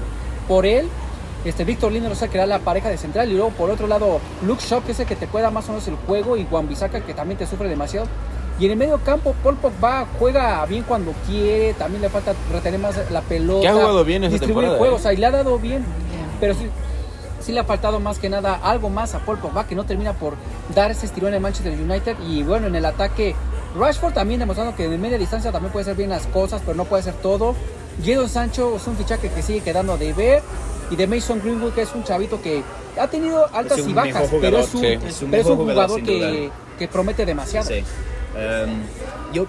por 0.46 0.66
él. 0.66 0.86
Este 1.44 1.64
Víctor 1.64 1.92
que 1.92 2.38
era 2.38 2.46
la 2.46 2.60
pareja 2.60 2.88
de 2.88 2.96
central. 2.96 3.30
Y 3.30 3.34
luego 3.34 3.50
por 3.50 3.70
otro 3.70 3.86
lado, 3.86 4.20
Luke 4.46 4.62
Shaw, 4.64 4.82
que 4.84 4.92
es 4.92 5.00
el 5.00 5.06
que 5.06 5.16
te 5.16 5.26
pueda 5.26 5.50
más 5.50 5.68
o 5.68 5.72
menos 5.72 5.88
el 5.88 5.96
juego. 5.96 6.36
Y 6.36 6.46
Juan 6.48 6.68
Bisaca, 6.68 7.00
que 7.00 7.14
también 7.14 7.38
te 7.38 7.46
sufre 7.46 7.68
demasiado. 7.68 8.06
Y 8.58 8.66
en 8.66 8.72
el 8.72 8.76
medio 8.76 8.98
campo, 8.98 9.34
Paul 9.42 9.56
Pogba 9.56 10.06
juega 10.18 10.64
bien 10.66 10.84
cuando 10.84 11.12
quiere. 11.26 11.74
También 11.74 12.02
le 12.02 12.08
falta 12.08 12.34
retener 12.52 12.78
más 12.78 13.10
la 13.10 13.22
pelota. 13.22 13.62
Que 13.62 13.68
ha 13.68 13.74
jugado 13.74 14.04
bien 14.04 14.24
esta 14.24 14.34
distribuir 14.34 14.68
temporada, 14.68 14.78
juegos. 14.78 14.98
¿eh? 14.98 15.00
O 15.00 15.02
sea, 15.02 15.12
y 15.12 15.16
le 15.16 15.26
ha 15.26 15.30
dado 15.30 15.58
bien. 15.58 15.84
Pero 16.38 16.54
sí, 16.54 16.68
sí 17.42 17.52
le 17.52 17.60
ha 17.60 17.64
faltado 17.64 18.00
más 18.00 18.18
que 18.18 18.28
nada 18.28 18.54
algo 18.62 18.88
más 18.88 19.14
a 19.14 19.18
Paul 19.18 19.38
Pogba 19.38 19.66
que 19.66 19.74
no 19.74 19.84
termina 19.84 20.12
por 20.12 20.34
dar 20.74 20.90
ese 20.90 21.06
estirón 21.06 21.34
en 21.34 21.42
Manchester 21.42 21.72
United 21.72 22.16
y 22.26 22.42
bueno 22.42 22.68
en 22.68 22.76
el 22.76 22.84
ataque 22.84 23.34
Rashford 23.78 24.14
también 24.14 24.40
demostrando 24.40 24.76
que 24.76 24.88
de 24.88 24.98
media 24.98 25.18
distancia 25.18 25.50
también 25.50 25.72
puede 25.72 25.82
hacer 25.82 25.96
bien 25.96 26.10
las 26.10 26.26
cosas 26.28 26.62
pero 26.64 26.76
no 26.76 26.84
puede 26.84 27.00
hacer 27.00 27.14
todo 27.14 27.54
Jadon 28.04 28.28
Sancho 28.28 28.76
es 28.76 28.86
un 28.86 28.96
fichaje 28.96 29.28
que 29.28 29.42
sigue 29.42 29.60
quedando 29.60 29.96
de 29.98 30.12
ver 30.12 30.42
y 30.92 30.96
de 30.96 31.06
Mason 31.06 31.40
Greenwood 31.40 31.72
que 31.72 31.82
es 31.82 31.92
un 31.94 32.04
chavito 32.04 32.40
que 32.40 32.62
ha 33.00 33.08
tenido 33.08 33.48
altas 33.52 33.78
Es 33.78 33.84
un 33.84 33.90
y 33.90 33.94
bajas 33.94 34.30
pero 34.40 34.58
es 34.58 34.74
un, 34.74 34.80
sí. 34.80 34.86
Es 34.86 35.22
un 35.22 35.30
pero 35.30 35.42
es 35.42 35.48
un 35.48 35.56
jugador, 35.56 35.88
jugador 35.88 36.02
que, 36.02 36.50
que 36.78 36.88
promete 36.88 37.24
demasiado 37.24 37.66
Sí. 37.66 37.82
Em, 38.36 38.82
yo, 39.32 39.46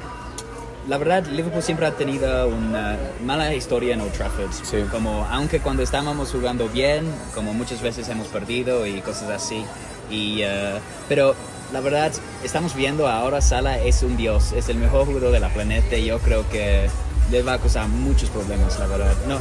la 0.88 0.98
verdad, 0.98 1.26
Liverpool 1.26 1.64
siempre 1.64 1.86
ha 1.86 1.92
tenido 1.92 2.48
una 2.48 2.98
mala 3.26 3.54
historia 3.54 3.94
en 3.94 4.02
Old 4.02 4.12
Trafford. 4.12 4.52
Sí. 4.52 4.84
Como, 4.92 5.26
aunque 5.32 5.60
cuando 5.60 5.84
estábamos 5.84 6.32
jugando 6.32 6.68
bien, 6.68 7.06
como 7.34 7.54
muchas 7.54 7.82
veces 7.82 8.10
hemos 8.10 8.28
perdido 8.28 8.86
y 8.86 9.02
cosas 9.02 9.30
así. 9.30 9.64
Y, 10.10 10.42
eh, 10.42 10.80
pero 11.08 11.36
la 11.72 11.80
verdad, 11.80 12.12
estamos 12.44 12.76
viendo 12.76 13.08
ahora 13.08 13.42
Sala 13.42 13.80
es 13.80 14.04
un 14.04 14.18
dios, 14.18 14.52
es 14.52 14.70
el 14.70 14.78
mejor 14.78 15.06
jugador 15.06 15.32
de 15.32 15.40
la 15.40 15.50
planeta 15.50 15.96
y 15.96 16.06
yo 16.06 16.20
creo 16.20 16.48
que 16.50 16.90
le 17.32 17.42
va 17.42 17.54
a 17.54 17.58
causar 17.58 17.88
muchos 17.88 18.30
problemas, 18.30 18.78
la 18.80 18.88
verdad. 18.88 19.14
No, 19.28 19.40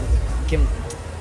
que, 0.48 0.58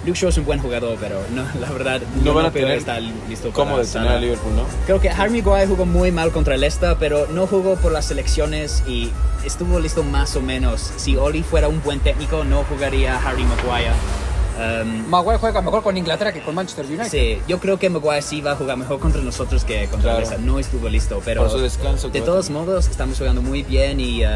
Luke 0.06 0.18
Shaw 0.20 0.30
es 0.30 0.38
un 0.38 0.46
buen 0.46 0.60
jugador, 0.60 0.98
pero 1.00 1.20
no, 1.34 1.44
la 1.60 1.70
verdad 1.72 2.02
No 2.24 2.34
van 2.34 2.48
a 2.48 2.52
tener 2.52 2.78
está 2.78 3.00
listo 3.00 3.52
¿Cómo 3.54 3.72
para 3.72 3.84
detener 3.84 4.08
a 4.10 4.20
Liverpool, 4.20 4.56
no? 4.56 4.64
Creo 4.86 5.00
que 5.00 5.10
Harry 5.10 5.42
Maguire 5.42 5.68
jugó 5.68 5.86
muy 5.86 6.12
mal 6.12 6.32
contra 6.32 6.56
el 6.56 6.62
Leicester, 6.62 6.96
pero 7.00 7.28
no 7.28 7.46
jugó 7.48 7.76
por 7.76 7.92
las 7.92 8.06
selecciones 8.06 8.84
y 8.88 9.12
estuvo 9.46 9.80
listo 9.80 10.04
más 10.04 10.36
o 10.36 10.42
menos. 10.42 10.92
Si 10.98 11.16
Oli 11.18 11.44
fuera 11.44 11.68
un 11.68 11.82
buen 11.84 12.00
técnico, 12.00 12.44
no 12.44 12.64
jugaría 12.64 13.18
Harry 13.18 13.44
Maguire. 13.44 13.92
Um, 14.84 15.08
Maguire 15.10 15.38
juega 15.40 15.62
mejor 15.62 15.82
con 15.82 15.96
Inglaterra 15.98 16.32
que 16.34 16.42
con 16.42 16.54
Manchester 16.54 16.86
United 16.86 17.08
sí, 17.10 17.42
yo 17.48 17.60
creo 17.60 17.80
que 17.80 17.90
Maguire 17.90 18.22
sí 18.22 18.42
va 18.42 18.52
a 18.52 18.56
jugar 18.56 18.78
mejor 18.78 19.00
contra 19.00 19.22
nosotros 19.22 19.64
que 19.64 19.86
contra 19.88 20.02
Claro. 20.02 20.18
el 20.18 20.24
Leicester. 20.24 20.40
No 20.46 20.60
estuvo 20.60 20.90
listo, 20.90 21.22
pero 21.24 21.42
Por 21.44 21.52
su 21.52 21.60
descanso. 21.60 22.10
de 22.10 22.22
todos 22.22 22.50
modos 22.50 22.88
estamos 22.88 23.18
jugando 23.18 23.42
muy 23.42 23.64
bien 23.64 24.00
y 24.00 24.24
uh, 24.26 24.30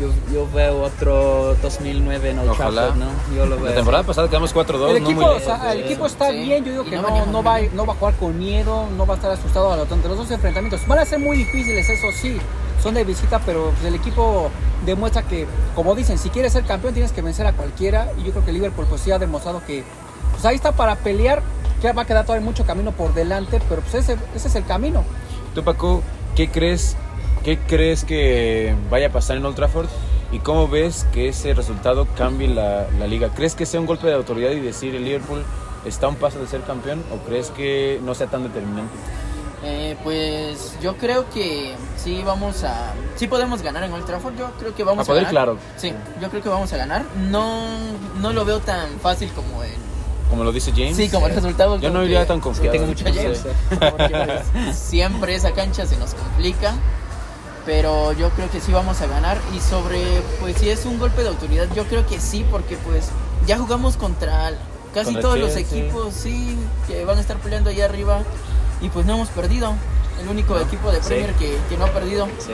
yo, 0.00 0.08
yo 0.32 0.48
veo 0.52 0.82
otro 0.82 1.54
2009 1.62 2.30
en 2.30 2.38
Old 2.40 2.50
Ojalá. 2.50 2.88
Trafford, 2.88 2.98
¿no? 2.98 3.36
Yo 3.36 3.46
lo 3.46 3.64
La 3.64 3.74
temporada 3.74 4.02
pasada 4.04 4.28
quedamos 4.28 4.54
4-2, 4.54 4.96
El 4.96 5.02
no 5.02 5.08
equipo, 5.08 5.20
muy 5.26 5.36
o 5.36 5.40
sea, 5.40 5.72
el 5.72 5.80
equipo 5.80 6.06
está 6.06 6.30
Sí. 6.30 6.36
bien, 6.44 6.64
yo 6.64 6.70
digo 6.72 6.84
Y 6.86 6.90
que 6.90 6.96
no 6.96 7.02
no, 7.02 7.26
no, 7.26 7.42
va, 7.42 7.58
no 7.72 7.82
a 7.82 7.94
jugar 7.94 8.14
con 8.16 8.38
miedo, 8.38 8.86
no 8.96 9.06
va 9.06 9.14
a 9.14 9.16
estar 9.16 9.30
asustado 9.30 9.72
a 9.72 9.76
lo 9.76 9.86
tonto. 9.86 10.08
Los 10.08 10.18
dos 10.18 10.30
enfrentamientos 10.30 10.86
van 10.86 10.98
a 10.98 11.04
ser 11.04 11.18
muy 11.18 11.36
difíciles, 11.36 11.88
eso 11.88 12.06
sí, 12.12 12.38
son 12.82 12.94
de 12.94 13.04
visita, 13.04 13.40
pero 13.46 13.70
pues, 13.70 13.84
el 13.84 13.94
equipo 13.94 14.50
demuestra 14.84 15.22
que, 15.22 15.46
como 15.74 15.94
dicen, 15.94 16.18
si 16.18 16.28
quieres 16.30 16.52
ser 16.52 16.64
campeón 16.64 16.92
tienes 16.94 17.12
que 17.12 17.22
vencer 17.22 17.46
a 17.46 17.52
cualquiera. 17.52 18.08
Y 18.18 18.24
yo 18.24 18.32
creo 18.32 18.44
que 18.44 18.52
Liverpool 18.52 18.86
pues 18.88 19.00
sí 19.00 19.10
ha 19.10 19.18
demostrado 19.18 19.62
que 19.66 19.82
pues, 20.32 20.44
ahí 20.44 20.56
está 20.56 20.72
para 20.72 20.96
pelear, 20.96 21.42
que 21.80 21.92
va 21.92 22.02
a 22.02 22.06
quedar 22.06 22.24
todavía 22.24 22.44
mucho 22.44 22.64
camino 22.64 22.92
por 22.92 23.14
delante, 23.14 23.60
pero 23.68 23.80
pues 23.82 23.94
ese, 23.94 24.16
ese 24.34 24.48
es 24.48 24.54
el 24.56 24.64
camino. 24.66 25.04
Tú, 25.54 25.64
Paco, 25.64 26.02
¿qué 26.34 26.48
crees, 26.50 26.96
¿qué 27.46 27.58
crees 27.60 28.04
que 28.04 28.74
vaya 28.90 29.06
a 29.06 29.10
pasar 29.10 29.36
en 29.36 29.46
Old 29.46 29.54
Trafford? 29.54 29.86
¿Y 30.32 30.40
cómo 30.40 30.66
ves 30.66 31.06
que 31.12 31.28
ese 31.28 31.54
resultado 31.54 32.08
cambie 32.16 32.48
la, 32.48 32.88
la 32.98 33.06
liga? 33.06 33.28
¿Crees 33.28 33.54
que 33.54 33.66
sea 33.66 33.78
un 33.78 33.86
golpe 33.86 34.08
de 34.08 34.14
autoridad 34.14 34.50
y 34.50 34.58
decir 34.58 34.96
el 34.96 35.04
Liverpool 35.04 35.44
está 35.84 36.06
a 36.06 36.08
un 36.08 36.16
paso 36.16 36.40
de 36.40 36.48
ser 36.48 36.62
campeón? 36.62 37.04
¿O 37.14 37.24
crees 37.24 37.50
que 37.50 38.00
no 38.02 38.16
sea 38.16 38.26
tan 38.26 38.42
determinante? 38.42 38.92
Eh, 39.62 39.96
pues 40.02 40.76
yo 40.82 40.96
creo 40.96 41.30
que 41.30 41.76
sí 41.96 42.20
vamos 42.26 42.64
a... 42.64 42.92
Sí 43.14 43.28
podemos 43.28 43.62
ganar 43.62 43.84
en 43.84 43.92
Old 43.92 44.06
Trafford, 44.06 44.36
yo 44.36 44.50
creo 44.58 44.74
que 44.74 44.82
vamos 44.82 44.98
A 44.98 45.02
a, 45.02 45.06
poder, 45.06 45.26
ganar. 45.26 45.44
claro. 45.44 45.58
Sí, 45.76 45.92
yo 46.20 46.28
creo 46.28 46.42
que 46.42 46.48
vamos 46.48 46.72
a 46.72 46.76
ganar. 46.78 47.04
No, 47.30 47.68
no 48.20 48.32
lo 48.32 48.44
veo 48.44 48.58
tan 48.58 48.98
fácil 48.98 49.30
como 49.30 49.62
el... 49.62 49.70
Como 50.30 50.42
lo 50.42 50.50
dice 50.50 50.72
James. 50.72 50.96
Sí, 50.96 51.08
como 51.08 51.28
el 51.28 51.34
resultado. 51.36 51.78
Yo 51.78 51.90
no 51.90 52.04
iría 52.04 52.26
tan 52.26 52.40
confiado. 52.40 52.72
tengo 52.72 52.86
porque 52.88 54.08
pues, 54.08 54.76
siempre 54.76 55.36
esa 55.36 55.52
cancha 55.52 55.86
se 55.86 55.96
nos 55.96 56.14
complica. 56.14 56.74
Pero 57.66 58.12
yo 58.12 58.30
creo 58.30 58.48
que 58.50 58.60
sí 58.60 58.72
vamos 58.72 59.00
a 59.02 59.06
ganar. 59.06 59.38
Y 59.54 59.60
sobre, 59.60 60.00
pues 60.40 60.56
si 60.56 60.70
es 60.70 60.86
un 60.86 60.98
golpe 60.98 61.22
de 61.22 61.28
autoridad, 61.28 61.66
yo 61.74 61.84
creo 61.84 62.06
que 62.06 62.20
sí, 62.20 62.46
porque 62.50 62.76
pues 62.76 63.08
ya 63.46 63.58
jugamos 63.58 63.96
contra 63.96 64.52
casi 64.94 65.06
Contra 65.12 65.22
todos 65.22 65.38
los 65.38 65.56
equipos, 65.56 66.14
sí, 66.14 66.56
que 66.86 67.04
van 67.04 67.18
a 67.18 67.20
estar 67.20 67.36
peleando 67.38 67.68
allá 67.70 67.84
arriba. 67.84 68.20
Y 68.80 68.88
pues 68.88 69.04
no 69.04 69.14
hemos 69.14 69.28
perdido. 69.28 69.74
El 70.22 70.28
único 70.28 70.58
equipo 70.58 70.90
de 70.90 71.02
Sí. 71.02 71.08
Premier 71.08 71.32
que, 71.34 71.58
que 71.68 71.76
no 71.76 71.84
ha 71.84 71.92
perdido. 71.92 72.26
Sí. 72.38 72.52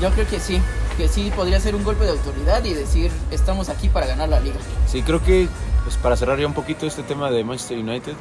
Yo 0.00 0.10
creo 0.10 0.26
que 0.26 0.40
sí, 0.40 0.60
que 0.96 1.08
sí 1.08 1.30
podría 1.36 1.60
ser 1.60 1.74
un 1.74 1.84
golpe 1.84 2.04
de 2.04 2.10
autoridad 2.10 2.64
y 2.64 2.74
decir, 2.74 3.10
estamos 3.30 3.68
aquí 3.68 3.88
para 3.88 4.06
ganar 4.06 4.28
la 4.28 4.40
liga. 4.40 4.56
Sí, 4.86 5.02
creo 5.02 5.22
que 5.22 5.48
pues, 5.84 5.96
para 5.96 6.16
cerrar 6.16 6.38
ya 6.38 6.46
un 6.46 6.54
poquito 6.54 6.86
este 6.86 7.02
tema 7.02 7.30
de 7.30 7.44
Manchester 7.44 7.78
United, 7.78 8.14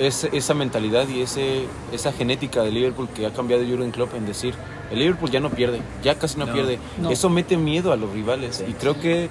es 0.00 0.24
esa 0.32 0.54
mentalidad 0.54 1.06
y 1.08 1.20
ese, 1.20 1.66
esa 1.92 2.12
genética 2.12 2.62
de 2.62 2.70
Liverpool 2.72 3.08
que 3.14 3.26
ha 3.26 3.32
cambiado 3.32 3.62
Jurgen 3.64 3.90
Klopp 3.90 4.14
en 4.14 4.26
decir, 4.26 4.54
el 4.90 4.98
Liverpool 4.98 5.30
ya 5.30 5.40
no 5.40 5.50
pierde, 5.50 5.80
ya 6.02 6.18
casi 6.18 6.38
no, 6.38 6.46
No, 6.46 6.52
pierde. 6.52 6.78
no. 6.98 7.10
Eso 7.10 7.28
mete 7.28 7.56
miedo 7.56 7.92
a 7.92 7.96
los 7.96 8.10
rivales 8.10 8.56
Sí. 8.56 8.64
y 8.68 8.72
creo 8.72 8.98
que 8.98 9.28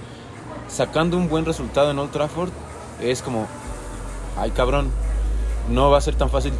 sacando 0.67 1.17
un 1.17 1.27
buen 1.27 1.45
resultado 1.45 1.89
en 1.91 1.97
Old 1.99 2.11
Trafford 2.11 2.51
es 3.01 3.21
como, 3.23 3.47
ay 4.37 4.51
cabrón, 4.51 4.91
no 5.69 5.89
va 5.89 5.97
a 5.97 6.01
ser 6.01 6.15
tan 6.15 6.29
fácil 6.29 6.53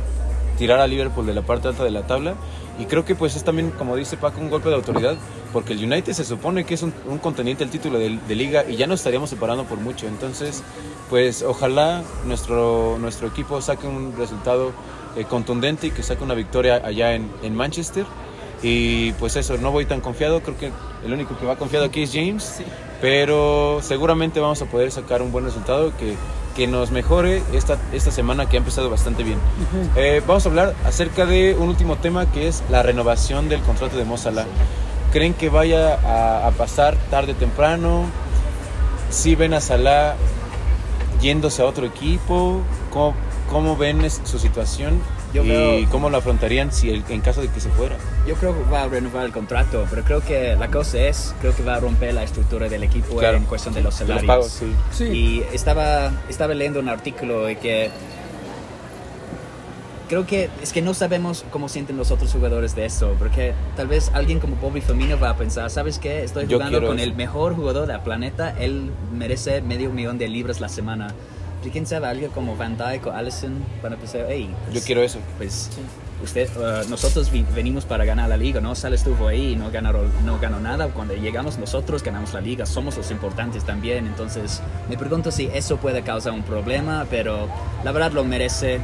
tirar 0.57 0.79
a 0.79 0.87
Liverpool 0.87 1.25
de 1.25 1.33
la 1.33 1.41
parte 1.43 1.67
alta 1.67 1.83
de 1.83 1.91
la 1.91 2.07
tabla. 2.07 2.33
Y 2.79 2.85
creo 2.85 3.03
que 3.03 3.13
pues 3.13 3.35
es 3.35 3.43
también, 3.43 3.71
como 3.71 3.97
dice 3.97 4.15
Paco, 4.15 4.39
un 4.39 4.49
golpe 4.49 4.69
de 4.69 4.75
autoridad, 4.75 5.17
porque 5.51 5.73
el 5.73 5.83
United 5.83 6.13
se 6.13 6.23
supone 6.23 6.63
que 6.63 6.75
es 6.75 6.81
un, 6.81 6.93
un 7.07 7.17
contendiente 7.17 7.65
del 7.65 7.71
título 7.71 7.99
de, 7.99 8.17
de 8.25 8.35
liga 8.35 8.63
y 8.67 8.77
ya 8.77 8.87
nos 8.87 9.01
estaríamos 9.01 9.29
separando 9.29 9.65
por 9.65 9.79
mucho. 9.79 10.07
Entonces, 10.07 10.63
pues 11.09 11.43
ojalá 11.43 12.03
nuestro, 12.25 12.97
nuestro 12.99 13.27
equipo 13.27 13.61
saque 13.61 13.85
un 13.85 14.15
resultado 14.17 14.71
eh, 15.17 15.25
contundente 15.25 15.87
y 15.87 15.91
que 15.91 16.03
saque 16.03 16.23
una 16.23 16.35
victoria 16.35 16.81
allá 16.83 17.13
en, 17.13 17.29
en 17.43 17.53
Manchester. 17.53 18.05
Y 18.63 19.11
pues 19.13 19.35
eso, 19.35 19.57
no 19.57 19.71
voy 19.71 19.85
tan 19.85 20.01
confiado, 20.01 20.41
creo 20.41 20.57
que 20.57 20.71
el 21.05 21.13
único 21.13 21.37
que 21.37 21.45
va 21.45 21.55
confiado 21.57 21.85
aquí 21.85 22.03
es 22.03 22.11
James, 22.13 22.61
pero 23.01 23.79
seguramente 23.81 24.39
vamos 24.39 24.61
a 24.61 24.65
poder 24.65 24.91
sacar 24.91 25.21
un 25.21 25.31
buen 25.31 25.45
resultado 25.45 25.95
que, 25.97 26.15
que 26.59 26.67
nos 26.67 26.91
mejore 26.91 27.41
esta, 27.53 27.77
esta 27.93 28.11
semana 28.11 28.49
que 28.49 28.57
ha 28.57 28.59
empezado 28.59 28.89
bastante 28.89 29.23
bien. 29.23 29.39
Eh, 29.95 30.21
vamos 30.27 30.45
a 30.45 30.49
hablar 30.49 30.75
acerca 30.83 31.25
de 31.25 31.55
un 31.57 31.69
último 31.69 31.95
tema 31.95 32.29
que 32.29 32.49
es 32.49 32.63
la 32.69 32.83
renovación 32.83 33.47
del 33.47 33.61
contrato 33.61 33.95
de 33.95 34.03
Mo 34.03 34.17
Salah. 34.17 34.45
¿Creen 35.13 35.33
que 35.33 35.47
vaya 35.47 35.93
a, 35.93 36.47
a 36.47 36.51
pasar 36.51 36.97
tarde 37.09 37.31
o 37.31 37.35
temprano? 37.35 38.03
¿Si 39.09 39.35
ven 39.35 39.53
a 39.53 39.61
Salah 39.61 40.17
yéndose 41.21 41.61
a 41.61 41.65
otro 41.65 41.85
equipo? 41.85 42.59
¿Cómo, 42.91 43.15
cómo 43.49 43.77
ven 43.77 44.05
su 44.11 44.37
situación? 44.37 45.01
Yo 45.33 45.43
¿Y 45.43 45.47
veo- 45.49 45.89
cómo 45.91 46.09
lo 46.09 46.17
afrontarían 46.17 46.71
si 46.71 46.89
el- 46.89 47.03
en 47.09 47.21
caso 47.21 47.41
de 47.41 47.49
que 47.49 47.59
se 47.59 47.69
fuera? 47.69 47.95
Yo 48.27 48.33
creo 48.35 48.55
que 48.57 48.69
va 48.71 48.83
a 48.83 48.87
renovar 48.87 49.25
el 49.25 49.31
contrato, 49.31 49.85
pero 49.89 50.03
creo 50.03 50.21
que 50.21 50.55
la 50.55 50.69
cosa 50.71 50.97
es, 50.99 51.35
creo 51.39 51.55
que 51.55 51.61
va 51.63 51.75
a 51.75 51.79
romper 51.79 52.13
la 52.15 52.23
estructura 52.23 52.67
del 52.67 52.81
equipo 52.83 53.15
Claro. 53.17 53.37
en 53.37 53.43
cuestión 53.45 53.73
de 53.75 53.81
los 53.83 53.97
De 53.99 54.05
los 54.05 54.21
salarios. 54.21 54.27
pagos, 54.27 54.51
sí. 54.51 54.73
Sí. 54.91 55.03
Y 55.05 55.43
estaba, 55.53 56.11
estaba 56.29 56.53
leyendo 56.55 56.79
un 56.79 56.89
artículo 56.89 57.45
de 57.45 57.57
que 57.57 57.91
creo 60.07 60.25
que 60.25 60.49
es 60.63 60.73
que 60.73 60.81
no 60.81 60.95
sabemos 60.95 61.45
cómo 61.51 61.69
sienten 61.69 61.95
los 61.95 62.09
otros 62.09 62.31
jugadores 62.31 62.75
de 62.75 62.85
eso, 62.85 63.15
porque 63.19 63.53
tal 63.75 63.87
vez 63.87 64.09
alguien 64.15 64.39
como 64.39 64.55
Bobby 64.55 64.81
Firmino 64.81 65.19
va 65.19 65.29
a 65.29 65.37
pensar, 65.37 65.69
¿sabes 65.69 65.99
qué? 65.99 66.23
Estoy 66.23 66.47
jugando 66.47 66.81
con 66.81 66.97
eso". 66.97 67.07
el 67.07 67.15
mejor 67.15 67.55
jugador 67.55 67.87
del 67.87 67.99
planeta, 67.99 68.55
él 68.59 68.89
merece 69.15 69.61
medio 69.61 69.91
millón 69.91 70.17
de 70.17 70.27
libras 70.27 70.59
la 70.61 70.69
semana. 70.69 71.13
Y 71.63 71.69
quién 71.69 71.85
sabe, 71.85 72.07
alguien 72.07 72.31
como 72.31 72.55
Van 72.55 72.77
Dijk 72.77 73.07
o 73.07 73.11
Allison 73.11 73.53
van 73.83 73.93
a 73.93 73.97
pensar, 73.97 74.25
hey, 74.29 74.49
Yo 74.67 74.71
pues, 74.73 74.85
quiero 74.85 75.01
eso. 75.03 75.19
pues 75.37 75.69
usted, 76.23 76.49
uh, 76.57 76.89
nosotros 76.89 77.29
vi- 77.31 77.45
venimos 77.53 77.85
para 77.85 78.05
ganar 78.05 78.29
la 78.29 78.37
liga, 78.37 78.61
¿no? 78.61 78.75
Sal 78.75 78.93
estuvo 78.93 79.27
ahí 79.27 79.53
y 79.53 79.55
no 79.57 79.69
ganaron, 79.69 80.09
no 80.25 80.39
ganó 80.39 80.59
nada. 80.61 80.87
Cuando 80.87 81.15
llegamos 81.15 81.57
nosotros 81.57 82.01
ganamos 82.03 82.33
la 82.33 82.41
liga, 82.41 82.65
somos 82.65 82.95
los 82.97 83.11
importantes 83.11 83.63
también. 83.65 84.07
Entonces 84.07 84.61
me 84.89 84.97
pregunto 84.97 85.31
si 85.31 85.47
eso 85.53 85.77
puede 85.77 86.01
causar 86.01 86.31
un 86.33 86.43
problema, 86.43 87.05
pero 87.09 87.47
la 87.83 87.91
verdad 87.91 88.11
lo 88.13 88.23
merece. 88.23 88.79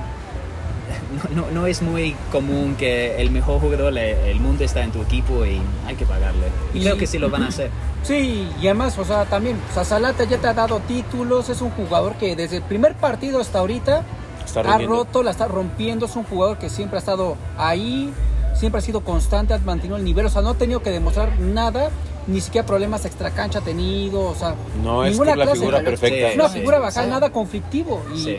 No, 1.16 1.42
no, 1.44 1.52
no 1.52 1.68
es 1.68 1.82
muy 1.82 2.16
común 2.32 2.76
que 2.78 3.22
el 3.22 3.32
mejor 3.32 3.60
jugador 3.62 3.94
le- 3.94 4.32
el 4.32 4.40
mundo 4.40 4.64
está 4.64 4.84
en 4.84 4.92
tu 4.92 5.02
equipo 5.02 5.46
y 5.46 5.62
hay 5.88 5.96
que 5.96 6.06
pagarle. 6.06 6.48
Y, 6.74 6.80
Y- 6.80 6.82
creo 6.82 6.98
que 6.98 7.08
sí 7.08 7.18
lo 7.20 7.30
van 7.30 7.44
a 7.44 7.48
hacer. 7.48 7.70
Sí, 8.04 8.48
y 8.62 8.66
además, 8.68 8.98
o 9.00 9.06
sea, 9.06 9.26
también, 9.26 9.58
o 9.72 9.74
sea, 9.74 9.84
Salata 9.84 10.24
ya 10.26 10.38
te 10.38 10.48
ha 10.48 10.54
dado 10.54 10.80
títulos, 10.82 11.50
es 11.50 11.62
un 11.62 11.72
jugador 11.72 12.16
que 12.16 12.36
desde 12.36 12.58
el 12.58 12.64
primer 12.64 12.94
partido 12.96 13.40
hasta 13.40 13.60
ahorita 13.60 14.04
Está 14.46 14.60
ha 14.62 14.78
roto, 14.78 15.24
la 15.24 15.32
está 15.32 15.48
rompiendo, 15.48 16.06
es 16.06 16.16
un 16.16 16.24
jugador 16.24 16.58
que 16.60 16.70
siempre 16.70 16.98
ha 16.98 17.00
estado 17.00 17.36
ahí, 17.58 18.14
siempre 18.54 18.80
ha 18.80 18.82
sido 18.82 19.02
constante, 19.02 19.54
ha 19.54 19.58
mantenido 19.58 19.98
el 19.98 20.04
nivel, 20.04 20.26
o 20.28 20.30
sea, 20.30 20.42
no 20.44 20.50
ha 20.52 20.54
tenido 20.54 20.82
que 20.84 20.92
demostrar 20.92 21.40
nada, 21.40 21.90
ni 22.28 22.42
siquiera 22.42 22.66
problemas 22.68 23.06
extra 23.06 23.32
cancha 23.32 23.60
ha 23.60 23.62
tenido, 23.64 24.22
o 24.22 24.36
sea, 24.36 24.54
No 24.84 25.04
es 25.04 25.18
la 25.18 25.34
clase 25.34 25.54
figura 25.54 25.82
perfecta. 25.82 26.28
es 26.30 26.36
una 26.36 26.50
Sí, 26.50 26.60
figura 26.60 26.92
sí. 26.92 27.00
nada 27.10 27.32
conflictivo. 27.32 28.04
Y 28.16 28.20
Sí. 28.20 28.38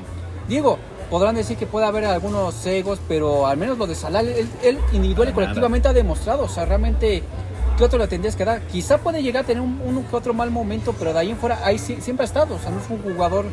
digo, 0.48 0.78
podrán 1.10 1.34
decir 1.34 1.56
que 1.56 1.66
puede 1.66 1.86
haber 1.86 2.04
algunos 2.04 2.54
cegos, 2.54 2.98
pero 3.08 3.46
al 3.46 3.56
menos 3.56 3.78
lo 3.78 3.86
de 3.86 3.94
Salah, 3.94 4.20
él, 4.20 4.48
él 4.62 4.78
individual 4.92 5.28
y 5.28 5.32
colectivamente 5.32 5.88
ha 5.88 5.92
demostrado, 5.92 6.44
o 6.44 6.48
sea, 6.48 6.64
realmente, 6.64 7.22
¿qué 7.78 7.84
otro 7.84 7.98
le 7.98 8.08
tendrías 8.08 8.34
que 8.36 8.44
dar? 8.44 8.60
Quizá 8.62 8.98
puede 8.98 9.22
llegar 9.22 9.44
a 9.44 9.46
tener 9.46 9.62
un, 9.62 10.04
que 10.10 10.16
otro 10.16 10.34
mal 10.34 10.50
momento, 10.50 10.94
pero 10.98 11.12
de 11.12 11.20
ahí 11.20 11.30
en 11.30 11.36
fuera, 11.36 11.60
ahí 11.64 11.78
sí- 11.78 11.98
siempre 12.00 12.24
ha 12.24 12.26
estado, 12.26 12.54
o 12.56 12.58
sea, 12.58 12.70
no 12.70 12.80
es 12.80 12.90
un 12.90 13.02
jugador 13.02 13.46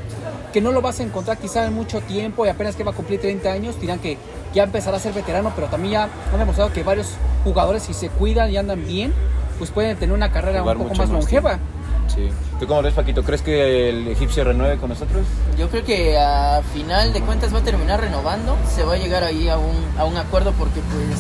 que 0.52 0.62
no 0.62 0.72
lo 0.72 0.82
vas 0.82 1.00
a 1.00 1.04
encontrar 1.04 1.38
quizá 1.38 1.66
en 1.66 1.74
mucho 1.74 2.02
tiempo 2.02 2.46
y 2.46 2.50
apenas 2.50 2.76
que 2.76 2.84
va 2.84 2.92
a 2.92 2.96
cumplir 2.96 3.20
30 3.22 3.52
años, 3.52 3.80
dirán 3.80 4.00
que 4.00 4.18
ya 4.54 4.64
empezará 4.64 4.98
a 4.98 5.00
ser 5.00 5.14
veterano, 5.14 5.52
pero 5.56 5.68
también 5.68 5.94
ya 5.94 6.04
han 6.32 6.40
demostrado 6.40 6.72
que 6.74 6.84
varios 6.84 7.10
jugadores, 7.44 7.84
si 7.84 7.94
se 7.94 8.10
cuidan 8.10 8.52
y 8.52 8.58
andan 8.58 8.86
bien, 8.86 9.14
pues 9.58 9.72
pueden 9.72 9.98
tener 9.98 10.14
una 10.16 10.32
carrera 10.32 10.62
Jugar 10.62 10.78
un 10.78 10.84
poco 10.84 10.96
más 10.96 11.10
longeva. 11.10 11.60
Sí. 12.08 12.30
¿Tú 12.60 12.68
cómo 12.68 12.82
ves, 12.82 12.94
Paquito? 12.94 13.24
¿Crees 13.24 13.42
que 13.42 13.90
el 13.90 14.08
egipcio 14.08 14.44
renueve 14.44 14.78
con 14.78 14.90
nosotros? 14.90 15.26
Yo 15.58 15.70
creo 15.70 15.84
que 15.84 16.18
a 16.18 16.62
final 16.74 17.12
de 17.14 17.22
cuentas 17.22 17.54
va 17.54 17.60
a 17.60 17.64
terminar 17.64 18.00
renovando, 18.02 18.56
se 18.74 18.84
va 18.84 18.94
a 18.94 18.98
llegar 18.98 19.24
ahí 19.24 19.50
a 19.50 19.58
un, 19.58 19.76
a 19.98 20.06
un 20.06 20.16
acuerdo 20.18 20.52
porque 20.54 20.80
pues 20.82 21.20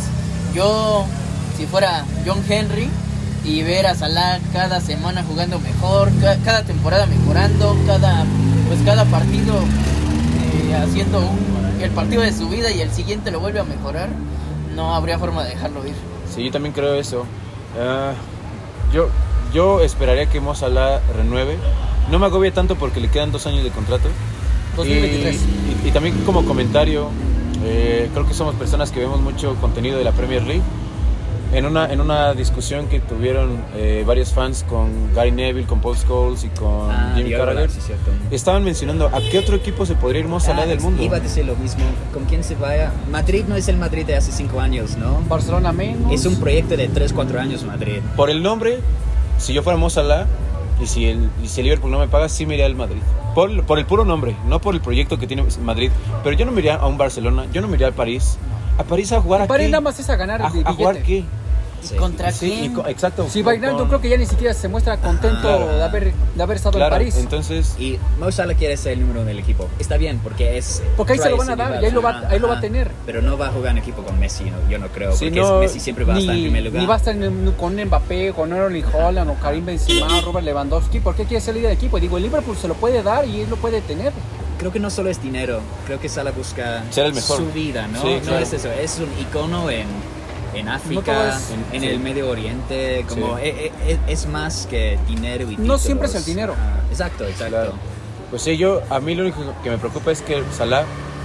yo, 0.54 1.06
si 1.58 1.65
fuera 1.65 2.06
John 2.26 2.43
Henry 2.48 2.89
y 3.43 3.63
ver 3.63 3.88
a 3.88 3.96
Salah 3.96 4.39
cada 4.54 4.80
semana 4.82 5.24
jugando 5.28 5.60
mejor, 5.60 6.10
ca- 6.22 6.38
cada 6.46 6.63
temporada 6.63 7.08
mejorando, 7.08 7.76
cada, 7.88 8.24
pues 8.67 8.80
cada 8.86 9.04
partido 9.06 9.56
eh, 9.56 10.76
haciendo 10.76 11.19
un- 11.19 11.82
el 11.82 11.89
partido 11.91 12.22
de 12.22 12.32
su 12.32 12.48
vida 12.50 12.72
y 12.72 12.82
el 12.82 12.91
siguiente 12.91 13.32
lo 13.32 13.39
vuelve 13.39 13.60
a 13.60 13.63
mejorar, 13.63 14.10
no 14.76 14.93
habría 14.96 15.17
forma 15.19 15.43
de 15.43 15.50
dejarlo 15.50 15.86
ir. 15.88 15.96
Sí, 16.34 16.46
yo 16.46 16.52
también 16.52 16.74
creo 16.74 16.93
eso. 16.96 17.26
Ah, 17.80 18.13
yo, 18.93 19.10
yo 19.54 19.82
esperaría 19.82 20.26
que 20.28 20.39
Mo 20.42 20.56
Salah 20.56 21.00
renueve. 21.16 21.58
No 22.12 22.20
me 22.20 22.26
agobia 22.26 22.52
tanto 22.54 22.76
porque 22.76 23.00
le 23.00 23.10
quedan 23.10 23.32
dos 23.32 23.46
años 23.48 23.63
de 23.63 23.70
contrato. 23.72 24.10
2023. 24.76 25.36
Y, 25.36 25.86
y- 25.86 25.89
y 25.89 25.92
también 25.92 26.18
como 26.26 26.44
comentario, 26.46 27.08
eh, 27.63 28.10
creo 28.13 28.28
que 28.28 28.34
somos 28.34 28.56
personas 28.56 28.92
que 28.92 29.00
vemos 29.00 29.22
mucho 29.22 29.56
contenido 29.56 29.98
de 29.98 30.04
la 30.04 30.12
Premier 30.12 30.44
League. 30.44 30.63
En 31.54 31.68
una, 31.68 31.86
en 31.94 32.02
una 32.02 32.34
discusión 32.34 32.88
que 32.88 33.00
tuvieron 33.00 33.63
eh, 33.76 34.04
varios 34.08 34.34
fans 34.34 34.66
con 34.68 35.13
Gary 35.13 35.32
Neville, 35.32 35.68
con 35.68 35.82
Paul 35.82 35.96
Scholes 35.96 36.44
y 36.46 36.48
con 36.50 36.89
Ah, 36.89 37.13
Carragher, 37.38 37.70
sí, 37.70 37.80
estaban 38.32 38.63
mencionando 38.63 39.06
a 39.06 39.22
qué 39.30 39.38
otro 39.38 39.56
equipo 39.58 39.86
se 39.86 39.94
podría 39.94 40.22
ir 40.22 40.28
Mo 40.28 40.39
Salah 40.39 40.63
Ah, 40.63 40.66
del 40.66 40.80
mundo. 40.80 41.04
Iba 41.04 41.18
a 41.18 41.20
decir 41.20 41.46
lo 41.46 41.56
mismo. 41.56 41.84
¿Con 42.12 42.26
quién 42.26 42.44
se 42.44 42.56
vaya? 42.56 42.92
Madrid 43.12 43.46
no 43.48 43.56
es 43.56 43.68
el 43.68 43.78
Madrid 43.78 44.04
de 44.04 44.16
hace 44.16 44.32
cinco 44.32 44.60
años, 44.62 44.98
¿no? 44.98 45.22
Barcelona 45.30 45.72
menos. 45.72 46.12
Es 46.12 46.26
un 46.26 46.38
proyecto 46.39 46.76
de 46.76 46.88
3, 46.88 47.13
4 47.13 47.39
años 47.39 47.63
Madrid. 47.63 48.00
Por 48.16 48.32
el 48.32 48.42
nombre, 48.42 48.80
si 49.43 49.53
yo 49.53 49.62
fuera 49.62 49.77
Mo 49.77 49.89
Salah 49.89 50.25
y 50.82 50.88
si 50.88 51.06
el, 51.06 51.29
y 51.43 51.47
si 51.47 51.60
el 51.60 51.65
Liverpool 51.65 51.91
no 51.91 51.99
me 51.99 52.08
paga, 52.08 52.29
sí 52.29 52.45
me 52.45 52.53
iría 52.53 52.65
al 52.65 52.75
Madrid. 52.75 53.01
Por, 53.36 53.63
por 53.65 53.77
el 53.77 53.86
puro 53.86 54.06
nombre, 54.06 54.36
no 54.47 54.60
por 54.62 54.73
el 54.73 54.82
proyecto 54.82 55.19
que 55.19 55.27
tiene 55.27 55.43
Madrid. 55.62 55.91
Pero 56.23 56.36
yo 56.38 56.45
no 56.45 56.51
me 56.51 56.60
iría 56.60 56.75
a 56.75 56.88
un 56.88 56.97
Barcelona, 56.97 57.45
yo 57.51 57.62
no 57.62 57.67
me 57.67 57.75
iría 57.75 57.88
al 57.88 57.93
París. 57.93 58.38
¿A 58.77 58.84
París 58.84 59.12
a 59.12 59.21
jugar 59.21 59.41
a 59.41 59.47
París 59.47 59.67
qué? 59.67 59.71
nada 59.71 59.82
más 59.82 59.99
es 59.99 60.10
a 60.10 60.15
ganar 60.15 60.41
¿A, 60.41 60.47
a 60.47 60.73
jugar 60.73 61.03
qué? 61.03 61.25
Sí. 61.84 61.96
¿Contra 61.96 62.32
Sí, 62.32 62.56
quién? 62.60 62.74
co- 62.74 62.88
exacto. 62.88 63.28
Sí, 63.30 63.41
Vainaldo 63.43 63.80
con- 63.80 63.88
creo 63.89 64.02
que 64.02 64.10
ya 64.10 64.17
ni 64.17 64.26
siquiera 64.26 64.54
se 64.54 64.67
muestra 64.67 64.98
contento 64.98 65.41
Claro. 65.41 65.67
de, 65.67 65.84
haber, 65.84 66.13
de 66.36 66.43
haber 66.43 66.58
estado 66.58 66.78
Claro, 66.78 66.96
en 66.96 67.00
París. 67.02 67.17
entonces... 67.17 67.76
Y 67.80 68.00
Mo 68.19 68.32
Salah 68.32 68.54
quiere 68.56 68.78
ser 68.78 68.93
el 68.93 69.02
número 69.02 69.19
uno 69.22 69.28
del 69.28 69.39
equipo. 69.39 69.67
Está 69.80 69.98
bien, 69.98 70.19
porque 70.24 70.58
es... 70.58 70.82
Porque 70.98 71.13
ahí 71.13 71.19
se 71.19 71.30
lo 71.30 71.38
van 71.38 71.50
a 71.50 71.56
dar, 71.56 71.82
y 71.82 71.86
ahí 71.86 71.91
lo 71.91 72.02
va- 72.02 72.12
Ajá, 72.12 72.28
ahí 72.30 72.39
lo 72.39 72.48
va 72.48 72.58
a 72.58 72.62
tener. 72.62 72.91
Pero 73.06 73.22
no 73.22 73.38
va 73.38 73.48
a 73.48 73.52
jugar 73.52 73.72
en 73.72 73.80
equipo 73.80 74.02
con 74.04 74.19
Messi, 74.19 74.46
no, 74.46 74.58
yo 74.69 74.80
no 74.80 74.88
creo. 74.88 75.12
Sí, 75.13 75.26
porque 75.26 75.41
no, 75.41 75.60
Messi 75.60 75.80
siempre 75.80 76.06
va 76.06 76.15
a 76.15 76.19
estar 76.19 76.34
en 76.36 76.41
ni, 76.41 76.48
primer 76.48 76.63
lugar. 76.65 76.82
ni 76.82 76.86
va 76.88 76.93
a 76.93 76.98
estar 76.98 77.15
en- 77.15 77.52
con 77.58 77.76
Mbappé, 77.76 78.34
con 78.34 78.54
Erling 78.54 78.86
Holland 78.93 79.30
o 79.30 79.36
Karim 79.36 79.65
Benzema, 79.65 80.22
Robert 80.22 80.46
Lewandowski. 80.46 81.00
¿Por 81.00 81.15
qué 81.15 81.26
quiere 81.26 81.41
ser 81.41 81.56
líder 81.56 81.67
de 81.69 81.74
equipo? 81.76 81.98
Y 81.98 82.02
digo, 82.02 82.17
el 82.17 82.24
Liverpool 82.24 82.56
se 82.58 82.67
lo 82.67 82.76
puede 82.76 83.04
dar 83.04 83.28
y 83.28 83.41
él 83.41 83.50
lo 83.50 83.58
puede 83.58 83.82
tener. 83.82 84.13
Creo 84.60 84.72
que 84.72 84.80
no 84.80 84.89
solo 84.89 85.10
es 85.10 85.22
dinero, 85.22 85.60
creo 85.86 86.00
que 86.00 86.08
Salah 86.08 86.32
busca 86.32 86.84
Ser 86.89 87.08
el 87.08 87.13
mejor. 87.13 87.38
su 87.38 87.52
vida, 87.52 87.88
¿no? 87.88 88.02
Sí, 88.02 88.13
no 88.15 88.22
claro. 88.22 88.39
es 88.39 88.54
eso, 88.54 88.69
es 88.72 89.00
un 89.00 89.10
icono 89.22 89.69
en, 89.69 89.88
en 90.56 90.70
África, 90.70 91.30
es- 91.38 91.52
en, 91.72 91.84
en 91.84 91.89
el 91.89 92.00
Medio 92.00 92.30
Oriente, 92.30 93.06
como 93.10 93.38
Sí. 93.38 93.44
e- 93.46 93.72
e- 93.88 93.94
e- 93.94 94.00
es, 94.08 94.28
más 94.28 94.68
que 94.70 94.98
dinero 95.08 95.50
y 95.50 95.58
No 95.58 95.78
siempre 95.78 96.08
es 96.08 96.12
títulos. 96.13 96.16
el 96.16 96.26
dinero. 96.36 96.56
Ah, 96.58 96.80
exacto, 96.89 97.26
exacto. 97.26 97.50
Claro. 97.56 97.74
Pues 98.30 98.42
sí, 98.42 98.58
yo, 98.58 98.82
a 98.89 99.00
mí 99.00 99.13
lo 99.16 99.24
único 99.24 99.39
que 99.63 99.70
me 99.70 99.78
preocupa 99.78 100.12
es 100.12 100.22
que 100.22 100.42
Salah 100.58 100.84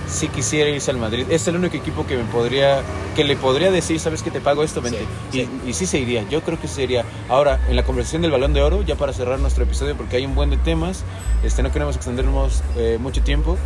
sí 0.09 0.29
quisiera 0.29 0.71
irse 0.71 0.91
al 0.91 0.97
Madrid. 0.99 1.27
Es 1.31 1.47
el 1.49 1.57
único 1.57 1.77
equipo 1.77 2.07
que 2.07 2.17
me 2.17 2.25
podría, 2.25 2.81
que 3.15 3.25
le 3.25 3.37
podría 3.37 3.71
decir, 3.71 4.01
sabes 4.01 4.23
que 4.23 4.31
te 4.31 4.41
pago 4.41 4.63
esto, 4.63 4.81
vente. 4.81 5.01
Sí, 5.31 5.41
y, 5.41 5.45
sí. 5.45 5.51
y 5.67 5.73
sí 5.75 5.87
se 5.87 5.99
iría, 5.99 6.27
yo 6.31 6.41
creo 6.43 6.59
que 6.61 6.69
se 6.69 6.83
iría. 6.83 7.05
Ahora, 7.29 7.61
en 7.69 7.77
la 7.77 7.83
conversación 7.85 8.23
del 8.23 8.31
Balón 8.31 8.55
de 8.55 8.63
Oro, 8.63 8.83
ya 8.83 8.97
para 8.97 9.13
cerrar 9.13 9.39
nuestro 9.39 9.65
episodio, 9.65 9.97
porque 9.97 10.17
hay 10.17 10.25
un 10.27 10.35
buen 10.35 10.49
de 10.51 10.57
temas, 10.59 11.03
este, 11.43 11.63
no 11.63 11.71
queremos 11.73 11.97
extendernos 11.97 12.63
eh, 12.77 12.97
mucho 13.01 13.23
tiempo, 13.23 13.57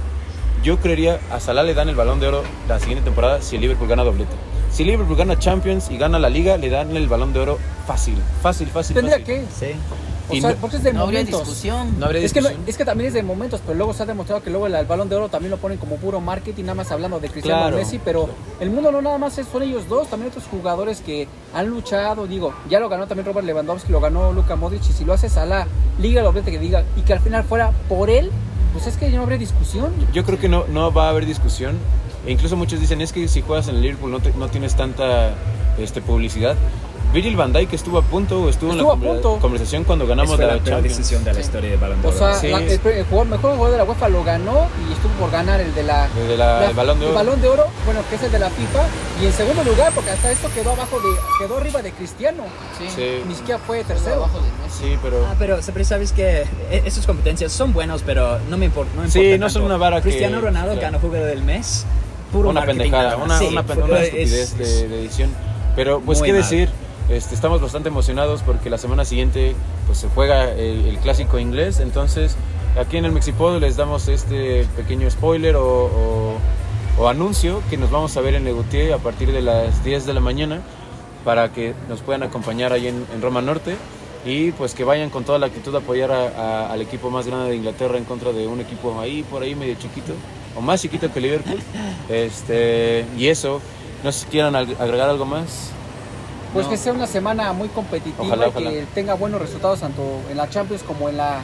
yo 0.65 0.79
creería 0.79 1.19
a 1.33 1.41
Salah 1.41 1.65
le 1.65 1.75
dan 1.75 1.89
el 1.89 1.97
Balón 1.97 2.21
de 2.21 2.29
Oro 2.29 2.43
la 2.69 2.79
siguiente 2.79 3.05
temporada 3.05 3.43
si 3.43 3.57
el 3.57 3.63
Liverpool 3.63 3.89
gana 3.89 4.05
doblete. 4.05 4.31
Si 4.73 4.85
Liverpool 4.85 5.17
gana 5.17 5.39
Champions 5.39 5.91
y 5.91 5.99
gana 5.99 6.19
la 6.19 6.31
Liga, 6.31 6.57
le 6.57 6.71
dan 6.71 6.97
el 6.97 7.07
Balón 7.09 7.33
de 7.33 7.41
Oro 7.41 7.59
fácil, 7.87 8.17
fácil, 8.43 8.69
fácil. 8.69 8.95
Tendría 8.95 9.19
fácil. 9.19 9.27
que. 9.27 9.67
Sí. 9.67 9.73
O 10.29 10.35
sea, 10.41 10.55
porque 10.59 10.77
es 10.77 10.83
de 10.83 10.95
No 10.95 11.03
habría 11.03 11.21
momentos. 11.21 11.41
discusión. 11.41 11.99
No 11.99 12.07
habría 12.07 12.23
Es 12.23 12.33
que, 12.33 12.41
discusión. 12.41 12.65
es 12.67 12.77
que 12.79 12.85
también 12.87 13.09
es 13.09 13.15
de 13.15 13.23
momentos, 13.23 13.61
pero 13.67 13.77
luego 13.77 13.93
se 13.93 14.05
ha 14.05 14.07
demostrado 14.07 14.43
que 14.43 14.49
luego 14.49 14.67
el, 14.67 14.75
el 14.75 14.87
balón 14.87 15.11
de 15.11 15.17
oro 15.17 15.29
también 15.29 15.51
lo 15.51 15.59
ponen 15.59 15.77
como 15.77 15.97
puro 15.97 16.21
marketing, 16.23 16.63
nada 16.63 16.75
más 16.77 16.91
hablando 16.91 17.21
de 17.21 17.29
Cristiano 17.29 17.61
Claro. 17.63 17.77
Messi, 17.77 18.01
pero 18.03 18.31
el 18.61 18.71
mundo 18.71 18.91
no 18.93 19.03
nada 19.03 19.19
más 19.19 19.37
es- 19.37 19.47
son 19.53 19.63
ellos 19.63 19.87
dos, 19.91 20.09
también 20.09 20.31
otros 20.31 20.45
jugadores 20.51 21.03
que 21.03 21.29
han 21.53 21.67
luchado, 21.69 22.27
digo, 22.27 22.55
ya 22.71 22.81
lo 22.81 22.89
ganó 22.89 23.07
también 23.07 23.27
Robert 23.27 23.47
Lewandowski, 23.47 23.93
lo 23.93 24.01
ganó 24.01 24.33
Luka 24.33 24.57
Modric, 24.57 24.81
y 24.89 24.93
si 24.95 25.05
lo 25.05 25.13
haces 25.13 25.37
a 25.37 25.45
la 25.45 25.67
liga, 26.01 26.23
lo 26.23 26.33
que 26.33 26.41
diga, 26.59 26.83
y 26.97 27.03
que 27.03 27.13
al 27.13 27.21
final 27.21 27.45
fuera 27.45 27.73
por 27.91 28.09
él, 28.09 28.31
pues 28.73 28.87
es 28.87 28.97
que 28.97 29.11
ya 29.11 29.19
no 29.19 29.25
habría 29.25 29.39
discusión. 29.39 29.93
Yo 30.15 30.25
creo 30.25 30.39
que 30.39 30.49
no, 30.49 30.65
no 30.69 30.93
va 30.95 31.09
a 31.09 31.11
haber 31.11 31.27
discusión. 31.27 31.77
E 32.27 32.31
incluso 32.33 32.57
muchos 32.57 32.81
dicen, 32.81 33.01
es 33.01 33.13
que 33.13 33.27
si 33.29 33.41
juegas 33.43 33.69
en 33.69 33.77
el 33.77 33.83
Liverpool 33.83 34.11
no, 34.11 34.21
te- 34.21 34.33
no 34.35 34.49
tienes 34.49 34.77
tanta 34.77 35.31
este, 35.79 36.01
publicidad. 36.01 36.57
Virgil 37.13 37.37
van 37.37 37.53
Dijk 37.53 37.71
estuvo 37.75 37.99
a 37.99 38.03
punto 38.03 38.41
o 38.45 38.49
estuvo, 38.49 38.71
Estuvo 38.73 38.95
en 38.95 39.01
la 39.01 39.07
punto. 39.13 39.39
conversación 39.39 39.85
cuando 39.85 40.07
ganamos 40.07 40.39
la, 40.39 40.47
la 40.47 40.53
Champions. 40.65 40.83
decisión 40.97 41.23
de 41.25 41.35
la 41.35 41.41
historia 41.41 41.69
de 41.71 41.77
Balón 41.77 42.01
de 42.01 42.09
O 42.09 42.11
Oro. 42.11 42.19
sea, 42.19 42.35
Sí. 42.37 42.49
la- 42.49 42.57
el, 42.63 42.71
el 42.71 43.05
jugador- 43.05 43.27
mejor 43.27 43.51
jugador 43.53 43.71
de 43.73 43.77
la 43.77 43.85
UEFA 43.85 44.09
lo 44.09 44.25
ganó 44.25 44.67
y 44.89 44.93
estuvo 44.95 45.13
por 45.21 45.31
ganar 45.31 45.61
el 45.61 45.75
de 45.75 45.83
la, 45.83 46.07
El 46.19 46.29
de 46.29 46.37
la- 46.39 46.71
el 46.71 46.75
Balón 46.75 47.01
de 47.01 47.07
Oro. 47.07 47.15
Balón 47.15 47.43
de 47.43 47.49
Oro, 47.49 47.67
bueno, 47.85 48.01
que 48.09 48.15
es 48.17 48.23
el 48.23 48.33
de 48.33 48.39
la 48.39 48.49
FIFA, 48.49 48.87
y 49.21 49.27
en 49.27 49.33
segundo 49.35 49.63
lugar, 49.63 49.93
porque 49.95 50.09
hasta 50.09 50.31
esto 50.33 50.49
quedó 50.55 50.71
abajo 50.73 50.97
de, 51.01 51.45
quedó 51.47 51.59
arriba 51.59 51.83
de 51.83 51.93
Cristiano, 51.93 52.45
Sí. 52.79 52.85
Sí, 52.97 53.23
ni 53.29 53.35
siquiera 53.35 53.59
fue 53.61 53.85
tercero. 53.85 54.15
abajo 54.17 54.39
de 54.39 54.45
Messi. 54.65 54.79
sí, 54.93 54.99
pero... 55.03 55.27
Ah, 55.31 55.35
pero 55.39 55.61
siempre 55.61 55.85
sabes 55.85 56.13
que 56.13 56.45
esas 56.71 57.05
competencias 57.07 57.53
son 57.53 57.75
buenos, 57.75 58.03
pero 58.07 58.39
no 58.49 58.57
me 58.57 58.65
importa. 58.65 58.91
No 58.97 59.03
me 59.03 59.11
Sí, 59.11 59.19
importa 59.19 59.39
no 59.39 59.51
son 59.51 59.63
tanto. 59.63 59.67
una 59.67 59.77
vara 59.77 59.97
que- 59.99 60.09
Cristiano 60.09 60.41
Ronaldo 60.41 60.73
claro. 60.73 60.81
ganó 60.81 60.99
jugador 60.99 61.27
del 61.29 61.43
mes. 61.43 61.85
Puro 62.33 62.49
una 62.49 62.65
pendejada, 62.65 63.17
una, 63.17 63.39
Sí, 63.39 63.47
una, 63.47 63.63
pen- 63.63 63.79
fue- 63.81 63.85
una 63.91 63.99
es- 64.01 64.05
estupidez 64.07 64.53
es- 64.53 64.59
de, 64.59 64.89
de 64.89 65.01
edición. 65.01 65.31
Pero 65.77 66.01
pues 66.01 66.21
qué 66.23 66.33
mal. 66.33 66.43
decir, 66.43 66.69
este, 67.09 67.35
estamos 67.35 67.61
bastante 67.61 67.89
emocionados 67.89 68.43
porque 68.43 68.71
la 68.71 68.79
semana 68.79 69.05
siguiente 69.05 69.55
pues 69.87 69.99
se 69.99 70.09
juega 70.09 70.51
el, 70.53 70.87
el 70.87 70.99
clásico 70.99 71.39
inglés, 71.39 71.81
entonces 71.81 72.37
aquí 72.81 72.97
en 72.97 73.05
el 73.05 73.13
Mexipod 73.13 73.59
les 73.61 73.77
damos 73.77 74.09
este 74.09 74.65
pequeño 74.77 75.11
spoiler 75.11 75.57
o, 75.57 75.67
o- 75.87 76.35
o 76.99 77.09
anuncio 77.09 77.63
que 77.71 77.77
nos 77.79 77.91
vamos 77.91 78.17
a 78.17 78.21
ver 78.21 78.35
en 78.35 78.45
Legutier 78.45 78.93
a 78.93 78.99
partir 78.99 79.33
de 79.33 79.41
las 79.43 79.83
10 79.85 80.05
de 80.07 80.13
la 80.15 80.21
mañana 80.21 80.61
para 81.25 81.51
que 81.53 81.75
nos 81.89 82.01
puedan 82.01 82.23
acompañar 82.23 82.73
ahí 82.73 82.87
en, 82.89 83.07
en 83.15 83.23
Roma 83.23 83.41
Norte. 83.43 83.77
Y 84.25 84.53
pues 84.53 84.75
que 84.75 84.85
vayan 84.85 85.11
con 85.11 85.25
toda 85.25 85.39
la 85.41 85.47
actitud 85.47 85.75
a 85.75 85.79
apoyar 85.79 86.13
a- 86.13 86.29
a- 86.29 86.73
al 86.73 86.81
equipo 86.81 87.11
más 87.11 87.27
grande 87.27 87.49
de 87.51 87.57
Inglaterra 87.57 87.97
en 87.99 88.05
contra 88.05 88.31
de 88.33 88.47
un 88.47 88.61
equipo 88.61 89.01
ahí 89.01 89.23
por 89.25 89.43
ahí 89.43 89.55
medio 89.57 89.75
chiquito 89.75 90.13
o 90.57 90.61
más 90.61 90.81
chiquito 90.83 91.13
que 91.13 91.21
Liverpool 91.21 91.59
este 92.09 93.05
y 93.17 93.29
eso 93.29 93.61
no 94.05 94.13
sé 94.13 94.21
si 94.21 94.27
quieran 94.27 94.55
ag- 94.55 94.79
agregar 94.81 95.09
algo 95.09 95.25
más 95.25 95.71
Pues 96.53 96.67
No. 96.67 96.71
que 96.73 96.77
sea 96.77 96.93
una 96.93 97.07
semana 97.07 97.53
muy 97.53 97.69
competitiva 97.69 98.25
Ojalá, 98.27 98.47
y 98.47 98.49
ojalá. 98.51 98.71
que 98.71 98.87
tenga 98.95 99.15
buenos 99.15 99.41
resultados 99.41 99.81
tanto 99.81 100.03
en 100.31 100.37
la 100.37 100.49
Champions 100.51 100.83
como 100.83 101.09
en 101.09 101.17
la, 101.17 101.41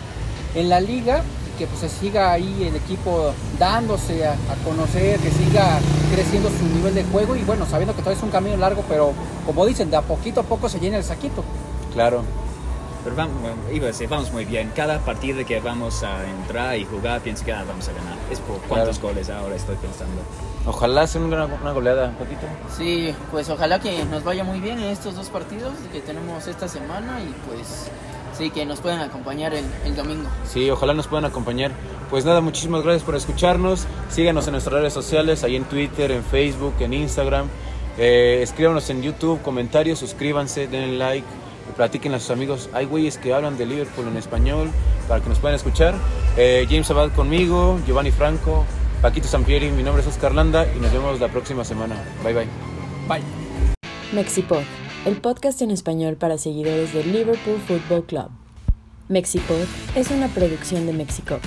en 0.55 0.69
la 0.69 0.81
Liga 0.81 1.23
y 1.55 1.59
que 1.59 1.67
pues 1.67 1.81
se 1.81 1.89
siga 1.89 2.31
ahí 2.33 2.65
el 2.69 2.77
equipo 2.77 3.33
dándose 3.59 4.27
a, 4.27 4.33
a 4.33 4.55
conocer, 4.65 5.19
que 5.21 5.31
siga 5.31 5.79
creciendo 6.15 6.51
su 6.51 6.65
nivel 6.77 6.95
de 6.95 7.05
juego 7.05 7.35
y 7.37 7.43
bueno, 7.45 7.65
sabiendo 7.65 7.95
que 7.95 8.03
todavía 8.03 8.19
es 8.19 8.23
un 8.25 8.31
camino 8.31 8.57
largo, 8.59 8.85
pero 8.89 9.13
como 9.47 9.65
dicen, 9.65 9.91
de 9.91 9.97
a 9.97 10.03
poquito 10.03 10.41
a 10.41 10.43
poco 10.45 10.69
se 10.69 10.79
llena 10.79 10.99
el 10.99 11.05
saquito. 11.05 11.43
claro 11.95 12.23
Pero 13.09 13.17
vamos, 13.17 13.41
iba 13.73 13.85
a 13.85 13.87
decir, 13.87 14.07
vamos 14.07 14.31
muy 14.33 14.45
bien. 14.45 14.71
Cada 14.77 14.99
partido 14.99 15.43
que 15.47 15.61
vamos 15.61 16.03
a 16.03 16.29
entrar 16.29 16.77
y 16.77 16.85
jugar, 16.85 17.23
pienso 17.23 17.43
que 17.43 17.55
ah, 17.55 17.65
vamos 17.67 17.89
a 17.89 17.93
ganar. 17.93 18.19
Es 18.31 18.39
por 18.41 18.59
cuántos 18.69 19.01
goles 19.01 19.31
ahora 19.31 19.57
estoy 19.57 19.77
pensando. 19.77 20.21
ojalá 20.67 21.07
sea 21.07 21.23
una, 21.23 21.47
una 21.47 21.73
goleada 21.73 22.11
Patito 22.19 22.47
Sí, 22.77 23.15
pues 23.31 23.49
ojalá 23.49 23.81
que 23.81 24.05
nos 24.05 24.25
vaya 24.25 24.45
muy 24.45 24.61
bien 24.61 24.79
en 24.79 24.91
estos 24.91 25.15
dos 25.15 25.31
partidos 25.31 25.73
que 25.91 26.01
tenemos 26.01 26.47
esta 26.49 26.69
semana 26.69 27.19
y 27.23 27.35
pues 27.49 27.91
sí, 28.37 28.51
que 28.51 28.67
nos 28.67 28.81
puedan 28.81 29.01
acompañar 29.01 29.55
el, 29.55 29.65
el 29.87 29.97
domingo. 29.97 30.29
Sí, 30.47 30.69
ojalá 30.69 30.93
nos 30.93 31.07
puedan 31.07 31.25
acompañar. 31.25 31.73
Pues 32.11 32.27
nada, 32.27 32.43
muchísimas 32.43 32.83
gracias 32.83 33.05
por 33.05 33.17
escucharnos. 33.17 33.87
Síganos 34.11 34.47
en 34.49 34.53
nuestras 34.53 34.75
redes 34.75 34.93
sociales, 34.93 35.45
ahí 35.45 35.57
en 35.57 35.65
Twitter, 35.65 36.11
en 36.11 36.23
Facebook, 36.23 36.75
en 36.81 36.93
Instagram. 36.93 37.47
Eh, 37.97 38.41
escríbanos 38.43 38.91
en 38.91 39.01
YouTube, 39.01 39.41
comentarios, 39.41 39.99
suscríbanse, 39.99 40.69
denle 40.69 40.99
like, 40.99 41.27
platiquen 41.79 42.13
a 42.13 42.19
sus 42.19 42.31
amigos. 42.31 42.69
Hay 42.75 42.85
güeyes 42.85 43.17
que 43.17 43.33
hablan 43.33 43.57
de 43.57 43.65
Liverpool 43.65 44.09
en 44.09 44.17
español 44.17 44.69
para 45.07 45.23
que 45.23 45.29
nos 45.31 45.39
puedan 45.39 45.55
escuchar. 45.55 45.95
Eh, 46.37 46.67
James 46.69 46.91
Abad 46.91 47.13
conmigo, 47.13 47.79
Giovanni 47.87 48.11
Franco, 48.11 48.67
Paquito 49.01 49.29
Sampieri, 49.29 49.71
mi 49.71 49.85
nombre 49.85 50.03
es 50.03 50.09
Oscar 50.09 50.35
Landa 50.35 50.67
y 50.77 50.81
nos 50.81 50.93
vemos 50.93 51.21
la 51.21 51.29
próxima 51.29 51.65
semana. 51.65 51.95
Bye 52.25 52.35
bye. 52.35 52.49
Bye. 53.09 53.23
Mexipod, 54.13 54.63
el 55.07 55.21
podcast 55.21 55.63
en 55.63 55.71
español 55.71 56.17
para 56.17 56.37
seguidores 56.37 56.93
del 56.93 57.13
Liverpool 57.13 57.61
Football 57.67 58.05
Club. 58.05 58.29
Mexipod 59.09 59.65
es 59.95 60.11
una 60.11 60.27
producción 60.29 60.85
de 60.85 60.93
Mexicop. 60.93 61.41